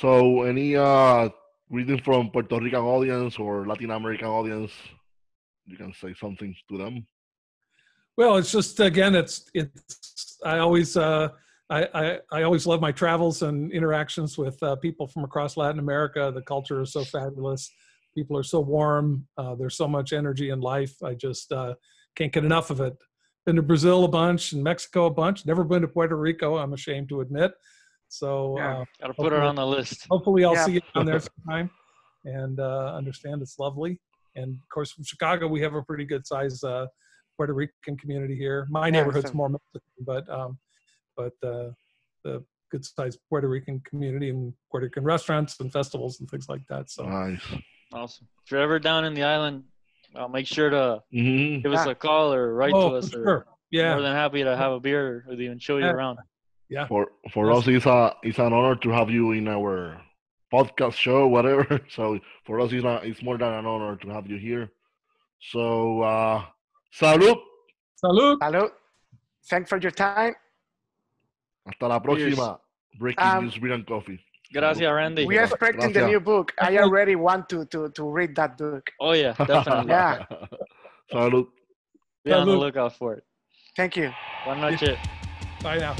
So, 0.00 0.42
any 0.42 0.76
uh, 0.76 1.28
reading 1.68 2.00
from 2.00 2.30
Puerto 2.30 2.58
Rican 2.58 2.80
audience 2.80 3.38
or 3.38 3.66
Latin 3.66 3.90
American 3.90 4.28
audience, 4.28 4.72
you 5.66 5.76
can 5.76 5.92
say 5.92 6.14
something 6.14 6.54
to 6.70 6.78
them. 6.78 7.06
Well, 8.16 8.36
it's 8.36 8.52
just 8.52 8.78
again, 8.80 9.14
it's 9.14 9.50
it's. 9.54 10.38
I 10.44 10.58
always 10.58 10.96
uh, 10.96 11.28
I, 11.70 11.88
I 11.94 12.18
I 12.30 12.42
always 12.42 12.66
love 12.66 12.80
my 12.80 12.92
travels 12.92 13.42
and 13.42 13.72
interactions 13.72 14.36
with 14.36 14.62
uh, 14.62 14.76
people 14.76 15.06
from 15.06 15.24
across 15.24 15.56
Latin 15.56 15.78
America. 15.78 16.30
The 16.34 16.42
culture 16.42 16.82
is 16.82 16.92
so 16.92 17.04
fabulous. 17.04 17.70
People 18.14 18.36
are 18.36 18.42
so 18.42 18.60
warm. 18.60 19.26
Uh, 19.38 19.54
there's 19.54 19.76
so 19.76 19.88
much 19.88 20.12
energy 20.12 20.50
in 20.50 20.60
life. 20.60 20.94
I 21.02 21.14
just 21.14 21.50
uh, 21.52 21.74
can't 22.14 22.32
get 22.32 22.44
enough 22.44 22.70
of 22.70 22.80
it. 22.80 22.94
Been 23.46 23.56
to 23.56 23.62
Brazil 23.62 24.04
a 24.04 24.08
bunch 24.08 24.52
and 24.52 24.62
Mexico 24.62 25.06
a 25.06 25.10
bunch. 25.10 25.46
Never 25.46 25.64
been 25.64 25.80
to 25.82 25.88
Puerto 25.88 26.16
Rico. 26.16 26.58
I'm 26.58 26.74
ashamed 26.74 27.08
to 27.08 27.22
admit. 27.22 27.52
So 28.08 28.58
Yeah. 28.58 28.80
uh, 28.80 28.84
gotta 29.00 29.14
put 29.14 29.32
it 29.32 29.38
on 29.40 29.54
the 29.54 29.66
list. 29.66 30.06
hopefully 30.10 30.44
I'll 30.44 30.52
Yeah. 30.52 30.66
see 30.66 30.72
you 30.72 30.80
down 30.94 31.06
there 31.06 31.20
sometime 31.20 31.70
and 32.26 32.60
uh, 32.60 32.92
understand 32.94 33.40
it's 33.40 33.58
lovely. 33.58 33.98
And 34.36 34.54
of 34.54 34.68
course, 34.68 34.92
from 34.92 35.04
Chicago, 35.04 35.48
we 35.48 35.62
have 35.62 35.74
a 35.74 35.82
pretty 35.82 36.04
good 36.04 36.26
size 36.26 36.62
uh, 36.62 36.86
Puerto 37.42 37.54
Rican 37.54 37.96
community 37.96 38.36
here. 38.36 38.68
My 38.70 38.86
Yeah, 38.86 38.92
neighborhood's 38.92 39.30
so- 39.30 39.34
more 39.34 39.48
Mexican, 39.48 39.80
but 40.12 40.28
um, 40.30 40.58
but 41.16 41.32
uh, 41.42 41.70
the 42.22 42.44
good 42.70 42.84
sized 42.84 43.18
Puerto 43.28 43.48
Rican 43.48 43.80
community 43.80 44.28
and 44.30 44.54
Puerto 44.70 44.84
Rican 44.86 45.02
restaurants 45.02 45.58
and 45.58 45.72
festivals 45.72 46.20
and 46.20 46.30
things 46.30 46.48
like 46.48 46.64
that. 46.68 46.88
So 46.88 47.04
Nice. 47.04 47.42
Awesome. 47.92 48.28
If 48.44 48.52
you're 48.52 48.60
ever 48.60 48.78
down 48.78 49.04
in 49.04 49.14
the 49.14 49.24
island, 49.24 49.64
I'll 50.14 50.28
make 50.28 50.46
sure 50.46 50.70
to 50.70 51.02
hmm 51.10 51.58
give 51.64 51.72
us 51.72 51.84
a 51.86 51.96
call 51.96 52.32
or 52.32 52.54
write 52.54 52.74
oh, 52.76 52.90
to 52.90 52.96
us. 52.98 53.10
for 53.10 53.18
Or 53.20 53.24
sure. 53.24 53.46
Yeah, 53.72 53.94
More 53.94 54.02
than 54.02 54.14
happy 54.14 54.44
to 54.44 54.56
have 54.56 54.70
a 54.72 54.78
beer 54.80 55.24
with 55.26 55.40
you 55.40 55.50
and 55.50 55.60
show 55.60 55.78
you 55.78 55.86
Yeah. 55.86 55.92
around. 55.98 56.18
Yeah. 56.68 56.86
For 56.86 57.08
for 57.34 57.50
Yes. 57.50 57.56
us, 57.62 57.68
it's 57.68 57.86
a 57.86 58.14
it's 58.22 58.38
an 58.38 58.52
honor 58.52 58.76
to 58.76 58.90
have 58.90 59.10
you 59.10 59.32
in 59.32 59.48
our 59.48 60.00
podcast 60.54 60.94
show, 60.94 61.26
whatever. 61.36 61.80
So 61.90 62.20
for 62.46 62.60
us, 62.60 62.70
it's 62.72 62.84
not, 62.84 63.04
it's 63.04 63.20
more 63.22 63.36
than 63.36 63.52
an 63.52 63.66
honor 63.66 63.96
to 63.96 64.08
have 64.10 64.28
you 64.30 64.38
here. 64.38 64.70
So, 65.52 66.02
uh, 66.02 66.44
salud. 66.92 67.36
salud. 68.02 68.38
Hello. 68.40 68.68
Thanks 69.48 69.68
for 69.68 69.78
your 69.78 69.90
time. 69.90 70.34
Hasta 71.66 71.88
la 71.88 72.00
próxima. 72.00 72.58
Breaking 72.98 73.24
Um, 73.24 73.44
news, 73.44 73.58
beer 73.58 73.72
and 73.72 73.86
coffee. 73.86 74.20
Gracias, 74.52 74.92
Randy. 74.92 75.24
We 75.26 75.38
are 75.38 75.44
expecting 75.44 75.92
the 75.92 76.06
new 76.06 76.20
book. 76.20 76.52
I 76.60 76.76
already 76.78 77.16
want 77.16 77.48
to 77.48 77.64
to 77.66 77.88
to 77.90 78.04
read 78.04 78.36
that 78.36 78.58
book. 78.58 78.90
Oh 79.00 79.12
yeah, 79.12 79.32
definitely. 79.32 79.88
Yeah. 79.88 80.26
salud. 81.12 81.46
Be 82.24 82.32
on 82.32 82.46
the 82.46 82.56
lookout 82.56 82.94
for 82.96 83.14
it. 83.14 83.24
Thank 83.76 83.96
you. 83.96 84.12
Buenas 84.44 84.72
noches. 84.72 84.98
Bye 85.62 85.78
now. 85.78 85.96